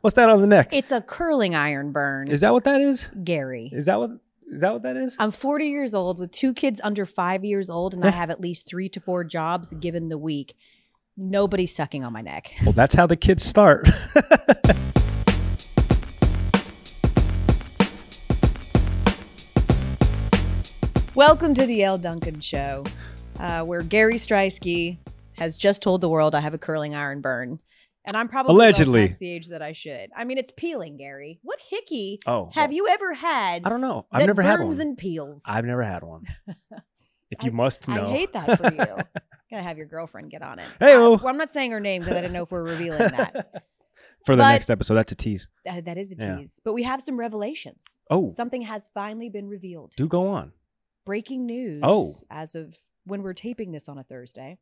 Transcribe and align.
What's 0.00 0.14
that 0.14 0.28
on 0.28 0.40
the 0.40 0.46
neck? 0.46 0.68
It's 0.70 0.92
a 0.92 1.00
curling 1.00 1.56
iron 1.56 1.90
burn. 1.90 2.30
Is 2.30 2.42
that 2.42 2.52
what 2.52 2.62
that 2.64 2.80
is? 2.80 3.08
Gary. 3.24 3.68
Is 3.72 3.86
that 3.86 3.98
what 3.98 4.10
is 4.46 4.60
that 4.60 4.72
what 4.72 4.82
that 4.84 4.96
is? 4.96 5.16
I'm 5.18 5.32
40 5.32 5.64
years 5.66 5.92
old 5.92 6.20
with 6.20 6.30
two 6.30 6.54
kids 6.54 6.80
under 6.84 7.04
five 7.04 7.44
years 7.44 7.68
old, 7.68 7.94
and 7.94 8.04
I 8.04 8.10
have 8.12 8.30
at 8.30 8.40
least 8.40 8.68
three 8.68 8.88
to 8.90 9.00
four 9.00 9.24
jobs 9.24 9.74
given 9.74 10.08
the 10.08 10.16
week. 10.16 10.54
Nobody's 11.16 11.74
sucking 11.74 12.04
on 12.04 12.12
my 12.12 12.20
neck. 12.20 12.52
Well, 12.64 12.74
that's 12.74 12.94
how 12.94 13.08
the 13.08 13.16
kids 13.16 13.42
start. 13.42 13.88
Welcome 21.16 21.54
to 21.54 21.66
the 21.66 21.82
Elle 21.82 21.98
Duncan 21.98 22.40
Show, 22.40 22.84
uh, 23.40 23.64
where 23.64 23.82
Gary 23.82 24.14
Striewski 24.14 24.98
has 25.38 25.58
just 25.58 25.82
told 25.82 26.02
the 26.02 26.08
world 26.08 26.36
I 26.36 26.40
have 26.40 26.54
a 26.54 26.58
curling 26.58 26.94
iron 26.94 27.20
burn. 27.20 27.58
And 28.08 28.16
I'm 28.16 28.28
probably 28.28 28.54
Allegedly. 28.54 29.06
past 29.06 29.18
the 29.18 29.30
age 29.30 29.48
that 29.48 29.62
I 29.62 29.72
should. 29.72 30.10
I 30.16 30.24
mean, 30.24 30.38
it's 30.38 30.52
peeling, 30.56 30.96
Gary. 30.96 31.40
What 31.42 31.58
hickey 31.68 32.20
oh, 32.26 32.50
have 32.54 32.70
well, 32.70 32.76
you 32.76 32.88
ever 32.88 33.12
had 33.14 33.62
I 33.64 33.68
don't 33.68 33.80
know. 33.80 34.06
I've 34.10 34.26
never 34.26 34.42
had 34.42 34.60
one. 34.60 34.80
and 34.80 34.96
peels? 34.96 35.42
I've 35.46 35.64
never 35.64 35.82
had 35.82 36.02
one. 36.02 36.24
If 37.30 37.44
you 37.44 37.50
I- 37.50 37.54
must 37.54 37.86
know. 37.88 38.08
I 38.08 38.10
hate 38.10 38.32
that 38.32 38.58
for 38.58 38.72
you. 38.72 38.78
Gotta 39.50 39.62
have 39.62 39.76
your 39.76 39.86
girlfriend 39.86 40.30
get 40.30 40.40
on 40.40 40.58
it. 40.58 40.64
Hey-o. 40.80 41.12
I, 41.12 41.16
well, 41.16 41.26
I'm 41.28 41.36
not 41.36 41.50
saying 41.50 41.72
her 41.72 41.80
name 41.80 42.00
because 42.00 42.16
I 42.16 42.22
didn't 42.22 42.32
know 42.32 42.44
if 42.44 42.50
we're 42.50 42.62
revealing 42.62 42.98
that. 43.00 43.64
For 44.24 44.34
the 44.34 44.40
But- 44.42 44.52
next 44.52 44.70
episode, 44.70 44.94
that's 44.94 45.12
a 45.12 45.14
tease. 45.14 45.46
That- 45.66 45.84
that 45.84 45.98
is 45.98 46.10
a 46.12 46.16
Yeah. 46.18 46.36
tease. 46.36 46.58
But 46.64 46.72
we 46.72 46.84
have 46.84 47.02
some 47.02 47.18
revelations. 47.18 48.00
Oh, 48.10 48.30
Something 48.30 48.62
has 48.62 48.88
finally 48.94 49.28
been 49.28 49.46
revealed. 49.48 49.92
do 49.96 50.08
go 50.08 50.28
on. 50.28 50.52
Breaking 51.04 51.44
news. 51.44 51.80
Oh. 51.84 52.10
As 52.30 52.54
of 52.54 52.74
when 53.04 53.22
we're 53.22 53.34
taping 53.34 53.72
this 53.72 53.90
on 53.90 53.98
a 53.98 54.04
Thursday. 54.04 54.56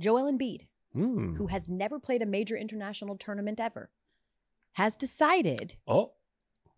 Joel 0.00 0.32
Embiid, 0.32 0.62
Mm. 0.96 1.36
who 1.36 1.46
has 1.46 1.68
never 1.68 1.98
played 1.98 2.22
a 2.22 2.26
major 2.26 2.56
international 2.56 3.16
tournament 3.16 3.58
ever, 3.58 3.90
has 4.74 4.94
decided 4.96 5.76
Oh, 5.86 6.12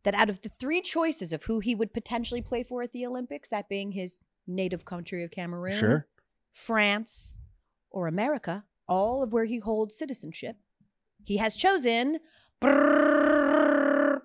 that 0.04 0.14
out 0.14 0.30
of 0.30 0.40
the 0.42 0.48
three 0.48 0.80
choices 0.80 1.32
of 1.32 1.44
who 1.44 1.60
he 1.60 1.74
would 1.74 1.92
potentially 1.92 2.42
play 2.42 2.62
for 2.62 2.82
at 2.82 2.92
the 2.92 3.04
Olympics, 3.06 3.48
that 3.48 3.68
being 3.68 3.92
his 3.92 4.18
native 4.46 4.84
country 4.84 5.24
of 5.24 5.30
Cameroon, 5.30 5.78
sure. 5.78 6.06
France, 6.52 7.34
or 7.90 8.06
America, 8.06 8.64
all 8.86 9.22
of 9.22 9.32
where 9.32 9.46
he 9.46 9.58
holds 9.58 9.96
citizenship, 9.96 10.56
he 11.24 11.38
has 11.38 11.56
chosen 11.56 12.18
brrrr, 12.60 14.20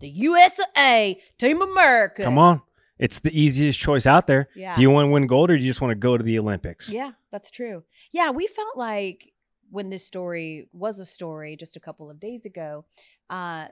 the 0.00 0.08
USA, 0.08 1.18
Team 1.38 1.60
America. 1.62 2.22
Come 2.24 2.38
on. 2.38 2.62
It's 2.98 3.18
the 3.18 3.38
easiest 3.38 3.78
choice 3.78 4.06
out 4.06 4.26
there. 4.26 4.48
Yeah. 4.54 4.74
Do 4.74 4.82
you 4.82 4.90
want 4.90 5.06
to 5.06 5.10
win 5.10 5.26
gold 5.26 5.50
or 5.50 5.56
do 5.56 5.62
you 5.62 5.68
just 5.70 5.80
want 5.80 5.90
to 5.92 5.96
go 5.96 6.16
to 6.16 6.22
the 6.24 6.38
Olympics? 6.38 6.90
Yeah, 6.90 7.12
that's 7.30 7.50
true. 7.50 7.84
Yeah, 8.12 8.30
we 8.30 8.46
felt 8.46 8.76
like 8.76 9.32
when 9.70 9.90
this 9.90 10.06
story 10.06 10.68
was 10.72 10.98
a 10.98 11.04
story 11.04 11.56
just 11.56 11.76
a 11.76 11.80
couple 11.80 12.08
of 12.10 12.20
days 12.20 12.46
ago, 12.46 12.84
uh, 13.30 13.66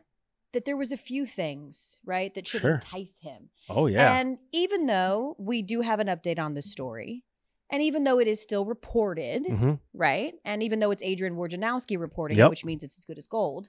that 0.53 0.65
there 0.65 0.77
was 0.77 0.91
a 0.93 0.97
few 0.97 1.25
things, 1.25 2.01
right, 2.05 2.35
that 2.35 2.47
should 2.47 2.61
Sure. 2.63 2.75
entice 2.75 3.19
him. 3.21 3.51
Oh, 3.71 3.87
yeah. 3.87 4.13
And 4.19 4.39
even 4.53 4.87
though 4.87 5.37
we 5.39 5.63
do 5.63 5.81
have 5.83 6.01
an 6.01 6.09
update 6.09 6.39
on 6.39 6.55
this 6.55 6.71
story, 6.71 7.25
and 7.71 7.83
even 7.83 8.05
though 8.05 8.19
it 8.19 8.29
is 8.29 8.43
still 8.43 8.65
reported, 8.67 9.47
hmm 9.47 9.75
right? 9.95 10.35
And 10.45 10.63
even 10.63 10.81
though 10.81 10.91
it's 10.91 11.03
Adrian 11.03 11.37
Wojnarowski 11.37 11.99
reporting 11.99 12.37
it, 12.37 12.41
Yep. 12.41 12.51
which 12.51 12.65
means 12.65 12.83
it's 12.83 12.99
as 12.99 13.05
good 13.05 13.17
as 13.19 13.27
gold, 13.27 13.69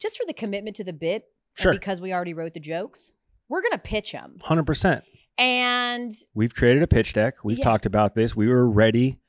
just 0.00 0.18
for 0.18 0.26
the 0.26 0.34
commitment 0.34 0.76
to 0.76 0.84
the 0.84 0.92
bit, 0.92 1.24
and 1.56 1.62
Sure. 1.62 1.72
because 1.72 2.00
we 2.00 2.12
already 2.12 2.34
wrote 2.34 2.52
the 2.52 2.60
jokes, 2.60 3.12
we're 3.48 3.62
gonna 3.62 3.78
pitch 3.78 4.12
them. 4.12 4.38
100%. 4.42 5.02
And 5.36 6.12
We've 6.34 6.54
created 6.54 6.82
a 6.82 6.86
pitch 6.86 7.12
deck. 7.12 7.44
We've 7.44 7.58
Yeah. 7.58 7.64
talked 7.64 7.86
about 7.86 8.14
this. 8.14 8.34
We 8.34 8.48
were 8.48 8.68
ready 8.68 9.20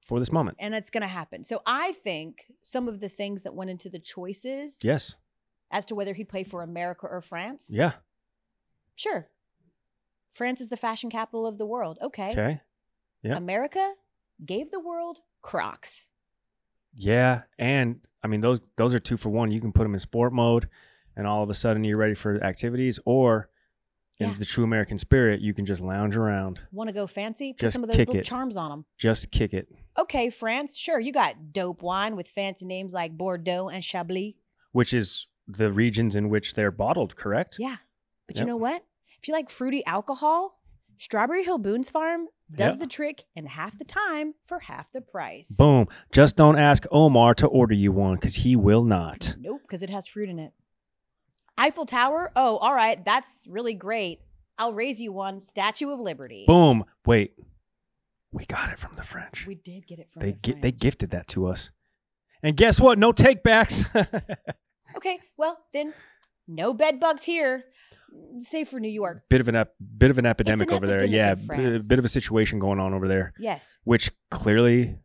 for 0.00 0.20
this 0.20 0.30
moment. 0.30 0.56
and 0.60 0.72
it's 0.74 0.88
gonna 0.90 1.08
happen. 1.08 1.42
So 1.42 1.62
I 1.66 1.90
think 1.92 2.52
some 2.62 2.86
of 2.86 3.00
the 3.00 3.08
things 3.08 3.42
that 3.42 3.54
went 3.54 3.70
into 3.70 3.88
the 3.90 3.98
choices 3.98 4.84
Yes. 4.84 5.16
as 5.72 5.84
to 5.86 5.96
whether 5.96 6.14
he'd 6.14 6.28
play 6.28 6.44
for 6.44 6.62
America 6.62 7.06
or 7.08 7.20
France. 7.20 7.70
Yeah. 7.74 7.94
Sure. 8.94 9.28
France 10.30 10.60
is 10.60 10.68
the 10.68 10.76
fashion 10.76 11.10
capital 11.10 11.44
of 11.46 11.58
the 11.58 11.66
world. 11.66 11.98
Okay. 12.00 12.30
Okay. 12.30 12.60
Yeah. 13.22 13.36
America 13.36 13.94
gave 14.44 14.70
the 14.70 14.78
world 14.80 15.22
Crocs. 15.42 16.08
Yeah, 16.92 17.42
and 17.58 18.00
I 18.22 18.28
mean 18.28 18.40
those 18.40 18.60
those 18.76 18.94
are 18.94 18.98
two 19.00 19.16
for 19.16 19.30
one. 19.30 19.50
You 19.50 19.60
can 19.60 19.72
put 19.72 19.82
them 19.82 19.94
in 19.94 19.98
sport 20.00 20.32
mode, 20.32 20.68
and 21.16 21.26
all 21.26 21.42
of 21.42 21.50
a 21.50 21.54
sudden 21.54 21.84
you're 21.84 21.96
ready 21.96 22.14
for 22.14 22.42
activities. 22.44 22.98
Or 23.04 23.48
in 24.18 24.30
Yeah. 24.30 24.34
the 24.38 24.44
true 24.46 24.64
American 24.64 24.96
spirit, 24.98 25.40
you 25.40 25.52
can 25.54 25.66
just 25.66 25.82
lounge 25.82 26.16
around, 26.16 26.60
Want 26.72 26.88
to 26.88 26.94
go 26.94 27.06
fancy? 27.06 27.52
Put 27.52 27.60
Just 27.60 27.74
some 27.74 27.82
of 27.84 27.88
those 27.88 27.96
kick 27.96 28.08
little 28.08 28.20
it. 28.20 28.24
charms 28.24 28.56
on 28.56 28.70
them. 28.70 28.84
just 28.98 29.30
kick 29.30 29.52
it. 29.52 29.68
Okay, 29.98 30.30
France, 30.30 30.76
sure. 30.76 30.98
You 31.00 31.12
got 31.12 31.52
dope 31.52 31.82
wine 31.82 32.16
with 32.16 32.28
fancy 32.28 32.64
names 32.66 32.94
like 32.94 33.12
Bordeaux 33.16 33.68
and 33.68 33.82
Chablis. 33.84 34.34
Which 34.72 34.92
is 34.94 35.26
the 35.48 35.70
regions 35.72 36.16
in 36.16 36.28
which 36.28 36.54
they're 36.54 36.70
bottled, 36.70 37.16
correct? 37.16 37.56
Yeah. 37.58 37.76
But 38.26 38.36
Yep. 38.36 38.42
you 38.42 38.46
know 38.46 38.56
what? 38.56 38.84
If 39.20 39.28
you 39.28 39.32
like 39.34 39.48
fruity 39.50 39.84
alcohol, 39.86 40.60
Strawberry 40.98 41.44
Hill 41.44 41.58
Boone's 41.58 41.90
Farm 41.90 42.26
does 42.50 42.74
Yeah. 42.74 42.78
the 42.80 42.86
trick 42.86 43.24
in 43.34 43.46
half 43.46 43.76
the 43.78 43.84
time 43.84 44.34
for 44.44 44.60
half 44.60 44.90
the 44.92 45.00
price. 45.02 45.54
Boom. 45.56 45.88
Just 46.10 46.36
don't 46.36 46.58
ask 46.58 46.84
Omar 46.90 47.34
to 47.34 47.46
order 47.46 47.74
you 47.74 47.92
one 47.92 48.14
because 48.14 48.36
he 48.36 48.56
will 48.56 48.82
not. 48.84 49.36
Nope, 49.38 49.60
because 49.62 49.82
it 49.82 49.90
has 49.90 50.06
fruit 50.08 50.28
in 50.28 50.38
it. 50.38 50.52
Eiffel 51.58 51.86
Tower? 51.86 52.32
Oh, 52.36 52.56
all 52.58 52.74
right. 52.74 53.02
That's 53.04 53.46
really 53.48 53.74
great. 53.74 54.20
I'll 54.58 54.72
raise 54.74 55.00
you 55.00 55.12
one. 55.12 55.40
Statue 55.40 55.90
of 55.90 56.00
Liberty. 56.00 56.44
Boom. 56.46 56.84
Wait. 57.04 57.34
We 58.32 58.44
got 58.46 58.70
it 58.70 58.78
from 58.78 58.96
the 58.96 59.02
French. 59.02 59.46
We 59.46 59.54
did 59.54 59.86
get 59.86 59.98
it 59.98 60.10
from 60.10 60.20
they 60.20 60.32
the 60.32 60.38
gi- 60.42 60.60
they 60.60 60.72
gifted 60.72 61.10
that 61.10 61.26
to 61.28 61.46
us. 61.46 61.70
And 62.42 62.56
guess 62.56 62.80
what? 62.80 62.98
No 62.98 63.12
takebacks. 63.12 63.84
Okay, 64.96 65.18
well 65.36 65.58
then, 65.74 65.92
no 66.48 66.72
bed 66.72 66.98
bugs 67.00 67.22
here, 67.22 67.64
save 68.38 68.68
for 68.68 68.80
New 68.80 68.88
York. 68.88 69.24
bit 69.28 69.42
of 69.42 69.48
an 69.48 69.54
ep- 69.56 69.74
bit 69.98 70.10
of 70.10 70.16
an 70.16 70.24
epidemic 70.24 70.72
over 70.72 70.86
there. 70.86 71.04
epidemic 71.04 71.48
Yeah, 71.50 71.64
in 71.66 71.76
b- 71.76 71.82
bit 71.86 71.98
of 71.98 72.04
a 72.06 72.08
situation 72.08 72.58
going 72.58 72.80
on 72.80 72.94
over 72.94 73.06
there. 73.06 73.34
Yes, 73.38 73.78
which 73.84 74.10
clearly 74.30 74.96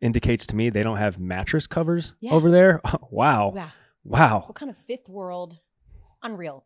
indicates 0.00 0.46
to 0.46 0.56
me 0.56 0.70
they 0.70 0.82
don't 0.82 0.96
have 0.96 1.18
mattress 1.18 1.66
covers 1.66 2.14
Yeah. 2.20 2.32
over 2.32 2.50
there. 2.50 2.80
wow. 3.10 3.50
wow. 3.50 3.70
Wow. 4.02 4.42
What 4.46 4.54
kind 4.54 4.70
of 4.70 4.78
fifth 4.78 5.10
world? 5.10 5.58
Unreal. 6.24 6.64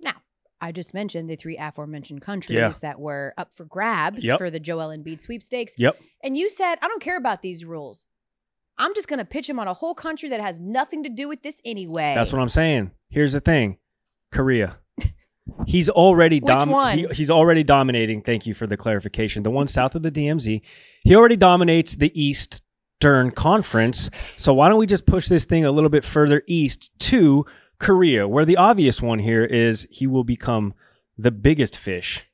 Now, 0.00 0.12
I 0.60 0.72
just 0.72 0.92
mentioned 0.92 1.30
the 1.30 1.36
three 1.36 1.56
aforementioned 1.56 2.20
countries 2.20 2.58
Yeah. 2.58 2.70
that 2.82 3.00
were 3.00 3.32
up 3.38 3.54
for 3.54 3.64
grabs 3.64 4.24
Yep. 4.24 4.38
for 4.38 4.50
the 4.50 4.60
Joel 4.60 4.88
Embiid 4.88 5.22
sweepstakes. 5.22 5.74
Yep. 5.78 5.98
And 6.22 6.36
you 6.36 6.50
said, 6.50 6.76
I 6.82 6.88
don't 6.88 7.00
care 7.02 7.16
about 7.16 7.40
these 7.42 7.64
rules. 7.64 8.06
I'm 8.76 8.94
just 8.94 9.08
going 9.08 9.18
to 9.18 9.24
pitch 9.24 9.48
him 9.48 9.58
on 9.58 9.66
a 9.68 9.74
whole 9.74 9.94
country 9.94 10.28
that 10.28 10.40
has 10.40 10.60
nothing 10.60 11.02
to 11.04 11.08
do 11.08 11.28
with 11.28 11.42
this 11.42 11.60
anyway. 11.64 12.12
That's 12.14 12.32
what 12.32 12.40
I'm 12.42 12.48
saying. 12.48 12.90
Here's 13.08 13.32
the 13.32 13.40
thing. 13.40 13.78
Korea. 14.30 14.78
He's 15.66 15.88
already 15.88 16.36
Which 16.40 16.46
dom- 16.46 16.70
one? 16.70 16.98
he- 16.98 17.06
he's 17.12 17.30
already 17.30 17.62
dominating. 17.64 18.22
Thank 18.22 18.46
you 18.46 18.54
for 18.54 18.66
the 18.66 18.76
clarification. 18.76 19.42
The 19.42 19.50
one 19.50 19.66
south 19.66 19.94
of 19.94 20.02
the 20.02 20.10
DMZ. 20.10 20.60
He 21.04 21.14
already 21.16 21.36
dominates 21.36 21.94
the 21.96 22.12
Eastern 22.20 23.30
Conference. 23.30 24.10
So 24.36 24.52
why 24.54 24.68
don't 24.68 24.78
we 24.78 24.86
just 24.86 25.06
push 25.06 25.28
this 25.28 25.44
thing 25.44 25.64
a 25.64 25.72
little 25.72 25.90
bit 25.90 26.04
further 26.04 26.42
east 26.46 26.90
to 27.00 27.46
Korea, 27.78 28.26
where 28.26 28.44
the 28.44 28.56
obvious 28.56 29.00
one 29.00 29.18
here 29.18 29.44
is 29.44 29.86
he 29.90 30.06
will 30.06 30.24
become 30.24 30.74
the 31.16 31.30
biggest 31.30 31.76
fish 31.76 32.24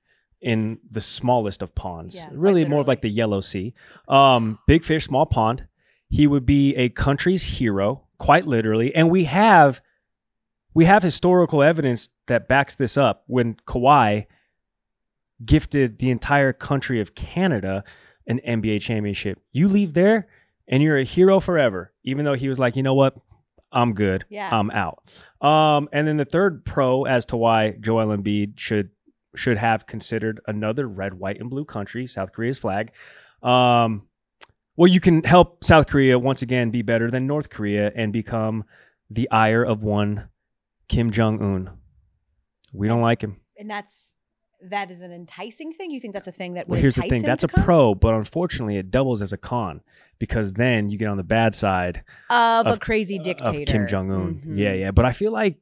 in 0.40 0.78
the 0.90 1.00
smallest 1.00 1.62
of 1.62 1.74
ponds. 1.74 2.16
Yeah, 2.16 2.28
really 2.32 2.66
more 2.66 2.80
of 2.80 2.88
like 2.88 3.00
the 3.00 3.08
Yellow 3.08 3.40
Sea. 3.40 3.74
Um, 4.08 4.58
big 4.66 4.84
fish, 4.84 5.06
small 5.06 5.26
pond. 5.26 5.66
He 6.10 6.26
would 6.26 6.44
be 6.44 6.76
a 6.76 6.90
country's 6.90 7.42
hero, 7.42 8.04
quite 8.18 8.46
literally. 8.46 8.94
And 8.94 9.10
we 9.10 9.24
have 9.24 9.80
we 10.74 10.84
have 10.84 11.02
historical 11.02 11.62
evidence 11.62 12.10
that 12.26 12.48
backs 12.48 12.74
this 12.74 12.96
up 12.96 13.24
when 13.26 13.54
Kawhi 13.66 14.26
gifted 15.44 15.98
the 15.98 16.10
entire 16.10 16.52
country 16.52 17.00
of 17.00 17.14
Canada 17.14 17.84
an 18.26 18.40
NBA 18.46 18.80
championship. 18.80 19.40
You 19.52 19.68
leave 19.68 19.92
there 19.94 20.28
and 20.66 20.82
you're 20.82 20.98
a 20.98 21.04
hero 21.04 21.40
forever, 21.40 21.92
even 22.02 22.24
though 22.24 22.34
he 22.34 22.48
was 22.48 22.58
like, 22.58 22.76
you 22.76 22.82
know 22.82 22.94
what? 22.94 23.16
I'm 23.74 23.92
good. 23.92 24.24
Yeah. 24.30 24.48
I'm 24.50 24.70
out. 24.70 25.02
Um, 25.40 25.88
and 25.92 26.06
then 26.08 26.16
the 26.16 26.24
third 26.24 26.64
pro 26.64 27.04
as 27.04 27.26
to 27.26 27.36
why 27.36 27.72
Joel 27.80 28.16
Embiid 28.16 28.58
should 28.58 28.90
should 29.36 29.58
have 29.58 29.86
considered 29.86 30.40
another 30.46 30.86
red, 30.88 31.14
white, 31.14 31.40
and 31.40 31.50
blue 31.50 31.64
country, 31.64 32.06
South 32.06 32.32
Korea's 32.32 32.58
flag. 32.58 32.92
Um, 33.42 34.06
well, 34.76 34.90
you 34.90 35.00
can 35.00 35.24
help 35.24 35.64
South 35.64 35.88
Korea 35.88 36.18
once 36.18 36.40
again 36.42 36.70
be 36.70 36.82
better 36.82 37.10
than 37.10 37.26
North 37.26 37.50
Korea 37.50 37.92
and 37.94 38.12
become 38.12 38.64
the 39.10 39.28
ire 39.30 39.64
of 39.64 39.82
one 39.82 40.28
Kim 40.88 41.10
Jong 41.10 41.42
Un. 41.42 41.70
We 42.72 42.88
don't 42.88 43.02
like 43.02 43.22
him. 43.22 43.40
and 43.58 43.70
that's 43.70 44.14
that 44.70 44.90
is 44.90 45.00
an 45.00 45.12
enticing 45.12 45.72
thing. 45.72 45.90
You 45.90 46.00
think 46.00 46.14
that's 46.14 46.26
a 46.26 46.32
thing 46.32 46.54
that 46.54 46.68
Well, 46.68 46.80
here's 46.80 46.96
the 46.96 47.02
thing. 47.02 47.22
That's 47.22 47.44
a 47.44 47.48
come? 47.48 47.64
pro, 47.64 47.94
but 47.94 48.14
unfortunately, 48.14 48.76
it 48.76 48.90
doubles 48.90 49.22
as 49.22 49.32
a 49.32 49.36
con 49.36 49.80
because 50.18 50.52
then 50.54 50.88
you 50.88 50.98
get 50.98 51.08
on 51.08 51.16
the 51.16 51.22
bad 51.24 51.54
side 51.54 52.02
of, 52.30 52.66
a 52.66 52.78
crazy 52.78 53.18
dictator 53.18 53.62
of 53.62 53.66
Kim 53.66 53.86
Jong 53.86 54.10
Un. 54.10 54.34
Mhm. 54.34 54.58
Yeah, 54.58 54.72
yeah. 54.72 54.90
But 54.90 55.04
I 55.04 55.12
feel 55.12 55.32
like 55.32 55.58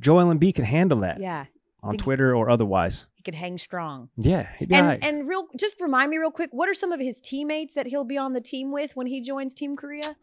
Joel 0.00 0.32
Embiid 0.34 0.54
can 0.56 0.64
handle 0.64 1.00
that 1.00 1.20
yeah. 1.20 1.46
on 1.82 1.96
Twitter 1.96 2.34
or 2.34 2.50
otherwise. 2.50 3.06
He 3.14 3.22
could 3.22 3.34
hang 3.34 3.58
strong. 3.58 4.10
Yeah, 4.16 4.48
And 4.60 4.70
right. 4.70 4.98
and 5.02 5.26
real, 5.26 5.46
just 5.58 5.80
remind 5.80 6.10
me 6.10 6.18
real 6.18 6.30
quick. 6.30 6.50
What 6.52 6.68
are 6.68 6.74
some 6.74 6.92
of 6.92 7.00
his 7.00 7.20
teammates 7.20 7.74
that 7.74 7.86
he'll 7.86 8.04
be 8.04 8.18
on 8.18 8.32
the 8.32 8.40
team 8.40 8.72
with 8.72 8.94
when 8.96 9.06
he 9.06 9.20
joins 9.20 9.54
Team 9.54 9.76
Korea? 9.76 10.16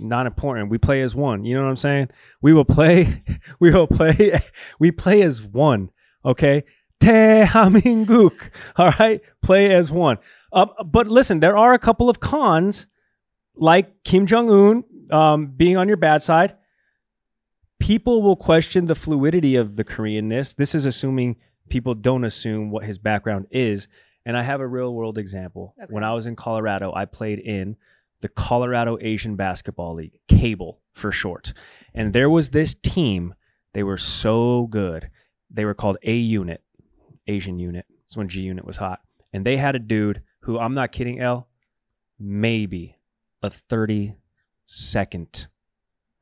not 0.00 0.26
important. 0.26 0.70
We 0.70 0.78
play 0.78 1.02
as 1.02 1.14
one. 1.14 1.44
You 1.44 1.54
know 1.54 1.62
what 1.62 1.68
I'm 1.70 1.76
saying? 1.76 2.08
We 2.42 2.52
will 2.52 2.64
play. 2.64 3.22
We 3.60 3.70
will 3.72 3.86
play. 3.86 4.40
We 4.80 4.90
play 4.90 5.22
as 5.22 5.40
one. 5.42 5.90
Okay. 6.24 6.64
Tehaminguk. 7.00 8.50
All 8.76 8.92
right. 8.98 9.20
Play 9.42 9.74
as 9.74 9.90
one. 9.90 10.18
Uh, 10.52 10.66
but 10.84 11.08
listen, 11.08 11.40
there 11.40 11.56
are 11.56 11.74
a 11.74 11.78
couple 11.78 12.08
of 12.08 12.20
cons, 12.20 12.86
like 13.56 14.02
Kim 14.04 14.26
Jong 14.26 14.50
Un 14.50 14.84
um, 15.10 15.46
being 15.46 15.76
on 15.76 15.88
your 15.88 15.96
bad 15.96 16.22
side. 16.22 16.56
People 17.80 18.22
will 18.22 18.36
question 18.36 18.86
the 18.86 18.94
fluidity 18.94 19.56
of 19.56 19.76
the 19.76 19.84
Koreanness. 19.84 20.54
This 20.54 20.74
is 20.74 20.86
assuming 20.86 21.36
people 21.68 21.94
don't 21.94 22.24
assume 22.24 22.70
what 22.70 22.84
his 22.84 22.98
background 22.98 23.46
is. 23.50 23.88
And 24.24 24.36
I 24.36 24.42
have 24.42 24.60
a 24.60 24.66
real 24.66 24.94
world 24.94 25.18
example. 25.18 25.74
Okay. 25.82 25.92
When 25.92 26.04
I 26.04 26.14
was 26.14 26.26
in 26.26 26.36
Colorado, 26.36 26.92
I 26.94 27.04
played 27.04 27.40
in 27.40 27.76
the 28.20 28.28
Colorado 28.28 28.96
Asian 29.02 29.36
Basketball 29.36 29.94
League, 29.94 30.18
Cable 30.28 30.80
for 30.92 31.12
short. 31.12 31.52
And 31.92 32.14
there 32.14 32.30
was 32.30 32.50
this 32.50 32.74
team. 32.74 33.34
They 33.74 33.82
were 33.82 33.98
so 33.98 34.66
good. 34.68 35.10
They 35.50 35.66
were 35.66 35.74
called 35.74 35.98
A 36.04 36.14
Unit, 36.14 36.63
Asian 37.26 37.58
Unit. 37.58 37.86
It's 38.04 38.16
when 38.16 38.28
G 38.28 38.40
Unit 38.42 38.64
was 38.64 38.76
hot. 38.76 39.00
And 39.32 39.44
they 39.44 39.56
had 39.56 39.74
a 39.74 39.78
dude 39.80 40.22
who, 40.40 40.58
I'm 40.58 40.74
not 40.74 40.92
kidding, 40.92 41.20
Elle, 41.20 41.48
maybe 42.18 42.96
a 43.42 43.50
30 43.50 44.14
second. 44.66 45.48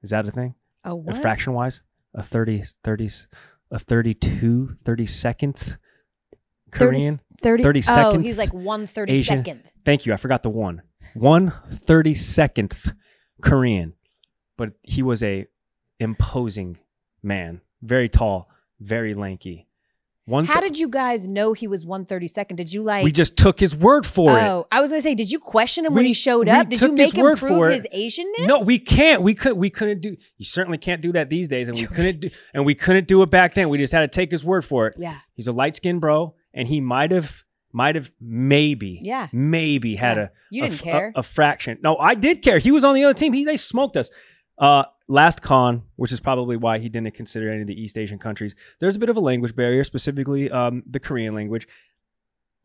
Is 0.02 0.10
that 0.10 0.26
a 0.26 0.30
thing? 0.30 0.54
Oh, 0.84 0.96
what? 0.96 1.16
fraction 1.18 1.52
wise 1.52 1.80
a 2.14 2.22
30 2.24 2.64
30 2.82 3.08
a 3.70 3.78
32 3.78 4.74
30 4.82 5.06
second 5.06 5.78
korean 6.72 7.20
30, 7.40 7.62
30 7.62 7.82
Oh, 7.88 8.18
he's 8.18 8.36
like 8.36 8.52
one 8.52 8.86
thirty 8.88 9.12
Asian- 9.12 9.44
second. 9.44 9.62
thank 9.86 10.04
you 10.04 10.12
i 10.12 10.16
forgot 10.16 10.42
the 10.42 10.50
one 10.50 10.82
one 11.14 11.52
32nd 11.86 12.94
korean 13.40 13.94
but 14.58 14.72
he 14.82 15.02
was 15.02 15.22
a 15.22 15.46
imposing 16.00 16.78
man 17.22 17.60
very 17.80 18.08
tall 18.08 18.48
very 18.80 19.14
lanky 19.14 19.68
one 20.24 20.44
How 20.44 20.60
did 20.60 20.78
you 20.78 20.88
guys 20.88 21.26
know 21.26 21.52
he 21.52 21.66
was 21.66 21.84
one 21.84 22.04
thirty 22.04 22.28
second? 22.28 22.56
Did 22.56 22.72
you 22.72 22.82
like? 22.82 23.04
we 23.04 23.10
just 23.10 23.36
took 23.36 23.58
his 23.58 23.74
word 23.74 24.06
for 24.06 24.38
it 24.38 24.42
oh, 24.42 24.66
I 24.70 24.80
was 24.80 24.90
gonna 24.90 25.02
say, 25.02 25.14
did 25.16 25.30
you 25.32 25.38
question 25.40 25.84
him 25.84 25.94
when 25.94 26.04
he 26.04 26.14
showed 26.14 26.48
up? 26.48 26.68
Did 26.68 26.80
you 26.80 26.92
make 26.92 27.14
him 27.14 27.24
prove 27.24 27.38
for 27.40 27.68
his. 27.68 27.82
Asianness? 27.94 28.46
No, 28.46 28.62
we 28.62 28.78
can't. 28.78 29.22
We 29.22 29.34
could. 29.34 29.56
We 29.56 29.68
couldn't 29.70 30.00
do. 30.00 30.16
You 30.38 30.44
certainly 30.44 30.78
can't 30.78 31.02
do 31.02 31.12
that 31.12 31.28
these 31.28 31.48
days, 31.48 31.68
and 31.68 31.76
we 31.76 31.86
couldn't 31.96 32.20
do. 32.20 32.30
And 32.54 32.64
we 32.64 32.74
couldn't 32.74 33.08
do 33.08 33.22
it 33.22 33.30
back 33.30 33.54
then. 33.54 33.68
We 33.68 33.78
just 33.78 33.92
had 33.92 34.00
to 34.00 34.08
take 34.08 34.30
his 34.30 34.44
word 34.44 34.64
for 34.64 34.86
it. 34.86 34.94
Yeah. 34.98 35.18
He's 35.34 35.48
a 35.48 35.52
light 35.52 35.74
skinned 35.74 36.00
bro, 36.00 36.34
and 36.54 36.68
he 36.68 36.80
might 36.80 37.10
have, 37.10 37.42
might 37.72 37.96
have, 37.96 38.12
maybe, 38.20 39.00
Yeah. 39.02 39.28
maybe 39.32 39.96
had 39.96 40.16
Yeah. 40.18 40.22
a 40.24 40.28
You 40.50 40.62
didn't 40.62 40.74
f- 40.74 40.82
care. 40.82 41.12
a, 41.16 41.20
a 41.20 41.22
fraction. 41.22 41.78
No, 41.82 41.96
I 41.96 42.14
did 42.14 42.42
care. 42.42 42.58
He 42.58 42.70
was 42.70 42.84
on 42.84 42.94
the 42.94 43.02
other 43.04 43.14
team. 43.14 43.32
He 43.32 43.44
they 43.44 43.56
smoked 43.56 43.96
us. 43.96 44.10
Uh, 44.62 44.84
last 45.08 45.42
con, 45.42 45.82
which 45.96 46.12
is 46.12 46.20
probably 46.20 46.56
why 46.56 46.78
he 46.78 46.88
didn't 46.88 47.12
consider 47.14 47.50
any 47.50 47.62
of 47.62 47.66
the 47.66 47.80
East 47.80 47.98
Asian 47.98 48.16
countries, 48.16 48.54
there's 48.78 48.94
a 48.94 48.98
bit 49.00 49.08
of 49.08 49.16
a 49.16 49.20
language 49.20 49.56
barrier, 49.56 49.82
specifically 49.82 50.48
um, 50.52 50.84
the 50.88 51.00
Korean 51.00 51.34
language. 51.34 51.66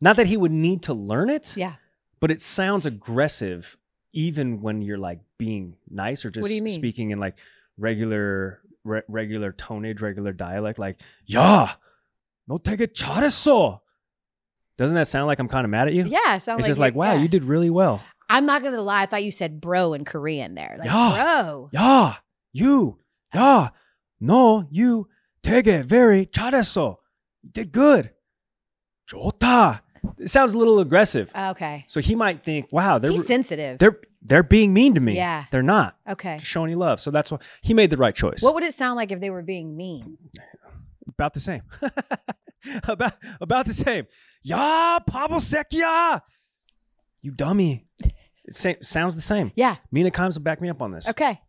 Not 0.00 0.14
that 0.14 0.26
he 0.26 0.36
would 0.36 0.52
need 0.52 0.84
to 0.84 0.94
learn 0.94 1.28
it, 1.28 1.56
yeah, 1.56 1.74
but 2.20 2.30
it 2.30 2.40
sounds 2.40 2.86
aggressive 2.86 3.76
even 4.12 4.62
when 4.62 4.80
you're 4.80 4.96
like 4.96 5.18
being 5.38 5.74
nice 5.90 6.24
or 6.24 6.30
just 6.30 6.48
speaking 6.72 7.10
in 7.10 7.18
like 7.18 7.36
regular 7.76 8.60
re- 8.84 9.02
regular 9.08 9.50
tonage, 9.52 10.00
regular 10.00 10.32
dialect, 10.32 10.78
like 10.78 11.00
yeah, 11.26 11.72
no 12.46 12.58
take 12.58 12.80
it. 12.80 12.94
Doesn't 14.76 14.94
that 14.94 15.08
sound 15.08 15.26
like 15.26 15.40
I'm 15.40 15.48
kind 15.48 15.64
of 15.64 15.70
mad 15.72 15.88
at 15.88 15.94
you? 15.94 16.04
Yeah, 16.04 16.36
it 16.36 16.42
sounds. 16.42 16.60
It's 16.60 16.66
like 16.66 16.70
just 16.70 16.80
like 16.80 16.94
wow, 16.94 17.14
yeah. 17.14 17.22
you 17.22 17.26
did 17.26 17.42
really 17.42 17.70
well. 17.70 18.00
I'm 18.29 18.45
not 18.45 18.63
gonna 18.63 18.81
lie. 18.81 19.03
I 19.03 19.05
thought 19.05 19.23
you 19.23 19.31
said 19.31 19.59
bro 19.61 19.93
in 19.93 20.05
Korean 20.05 20.55
there. 20.55 20.75
Like 20.79 20.87
Yeah. 20.87 21.43
bro. 21.43 21.69
yeah 21.71 22.15
you 22.53 22.99
yeah 23.33 23.69
no 24.19 24.65
you 24.71 25.07
되게 25.43 25.83
very 25.85 26.25
잘했어 26.27 26.97
you 27.43 27.49
did 27.51 27.71
good 27.71 28.11
좋다 29.09 29.81
it 30.19 30.27
sounds 30.29 30.53
a 30.53 30.57
little 30.57 30.79
aggressive 30.79 31.31
Okay. 31.35 31.83
so 31.87 31.99
he 31.99 32.15
might 32.15 32.43
think 32.43 32.71
wow 32.71 32.97
they're 32.99 33.11
He's 33.11 33.25
sensitive. 33.27 33.77
they're 33.79 33.99
they're 34.21 34.43
being 34.43 34.73
mean 34.73 34.93
to 34.95 35.01
me 35.01 35.15
Yeah. 35.15 35.45
they're 35.51 35.63
not 35.63 35.95
Okay. 36.09 36.37
just 36.37 36.49
showing 36.49 36.69
you 36.69 36.77
love. 36.77 36.99
So 37.01 37.11
that's 37.11 37.31
why 37.31 37.39
he 37.61 37.73
made 37.73 37.89
the 37.89 37.97
right 37.97 38.15
choice. 38.15 38.41
What 38.41 38.53
would 38.55 38.63
it 38.63 38.73
sound 38.73 38.95
like 38.95 39.11
if 39.11 39.19
they 39.19 39.29
were 39.29 39.41
being 39.43 39.75
mean? 39.75 40.17
about 41.07 41.33
the 41.33 41.39
same. 41.41 41.61
about 42.87 43.13
about 43.41 43.65
the 43.65 43.73
same. 43.73 44.05
Ya 44.43 44.99
Pablo 45.05 45.37
Sekia. 45.39 46.21
You 47.22 47.30
dummy. 47.32 47.86
It 48.44 48.54
sa- 48.54 48.72
sounds 48.80 49.14
the 49.14 49.20
same. 49.22 49.52
Yeah. 49.56 49.76
Mina 49.92 50.10
Kimes 50.10 50.36
will 50.36 50.42
back 50.44 50.60
me 50.60 50.68
up 50.70 50.80
on 50.80 50.92
this 50.92 51.08
Okay. 51.08 51.40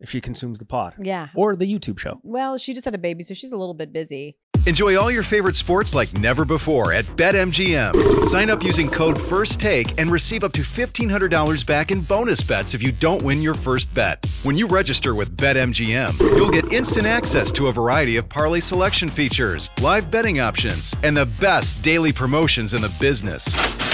if 0.00 0.10
she 0.10 0.20
consumes 0.20 0.58
the 0.58 0.64
pod 0.64 0.94
Yeah. 1.00 1.28
or 1.34 1.54
the 1.56 1.66
YouTube 1.66 1.98
show. 1.98 2.20
Well, 2.22 2.56
she 2.56 2.72
just 2.72 2.84
had 2.84 2.94
a 2.94 2.98
baby, 2.98 3.22
so 3.22 3.34
she's 3.34 3.52
a 3.52 3.56
little 3.58 3.74
bit 3.74 3.92
busy. 3.92 4.36
Enjoy 4.66 4.94
all 4.98 5.10
your 5.10 5.22
favorite 5.22 5.56
sports 5.56 5.94
like 5.94 6.12
never 6.18 6.44
before 6.44 6.92
at 6.92 7.06
BetMGM. 7.16 8.26
Sign 8.26 8.50
up 8.50 8.62
using 8.62 8.90
code 8.90 9.16
FIRSTTAKE 9.18 9.94
and 9.98 10.10
receive 10.10 10.44
up 10.44 10.52
to 10.52 10.60
$1,500 10.60 11.64
back 11.66 11.90
in 11.90 12.02
bonus 12.02 12.42
bets 12.42 12.74
if 12.74 12.82
you 12.82 12.92
don't 12.92 13.22
win 13.22 13.40
your 13.40 13.54
first 13.54 13.92
bet. 13.94 14.24
When 14.42 14.58
you 14.58 14.66
register 14.66 15.14
with 15.14 15.34
BetMGM, 15.38 16.18
you'll 16.36 16.50
get 16.50 16.70
instant 16.74 17.06
access 17.06 17.50
to 17.52 17.68
a 17.68 17.72
variety 17.72 18.16
of 18.18 18.28
parlay 18.28 18.60
selection 18.60 19.08
features, 19.08 19.70
live 19.80 20.10
betting 20.10 20.40
options, 20.40 20.94
and 21.02 21.16
the 21.16 21.26
best 21.26 21.82
daily 21.82 22.12
promotions 22.12 22.74
in 22.74 22.82
the 22.82 22.94
business. 23.00 23.46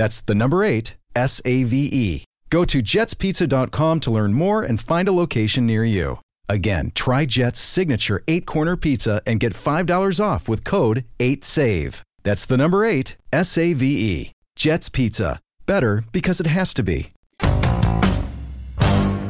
That's 0.00 0.22
the 0.22 0.34
number 0.34 0.64
eight, 0.64 0.96
S 1.14 1.42
A 1.44 1.64
V 1.64 1.90
E. 1.92 2.24
Go 2.48 2.64
to 2.64 2.78
jetspizza.com 2.78 4.00
to 4.00 4.10
learn 4.10 4.32
more 4.32 4.62
and 4.62 4.80
find 4.80 5.06
a 5.08 5.12
location 5.12 5.66
near 5.66 5.84
you. 5.84 6.18
Again, 6.48 6.90
try 6.94 7.26
Jet's 7.26 7.60
signature 7.60 8.24
eight 8.26 8.46
corner 8.46 8.78
pizza 8.78 9.20
and 9.26 9.38
get 9.38 9.52
$5 9.52 10.18
off 10.18 10.48
with 10.48 10.64
code 10.64 11.04
8SAVE. 11.18 12.00
That's 12.22 12.46
the 12.46 12.56
number 12.56 12.82
eight, 12.82 13.18
S 13.30 13.58
A 13.58 13.74
V 13.74 13.84
E. 13.86 14.32
Jet's 14.56 14.88
Pizza. 14.88 15.38
Better 15.66 16.02
because 16.12 16.40
it 16.40 16.46
has 16.46 16.72
to 16.72 16.82
be. 16.82 17.10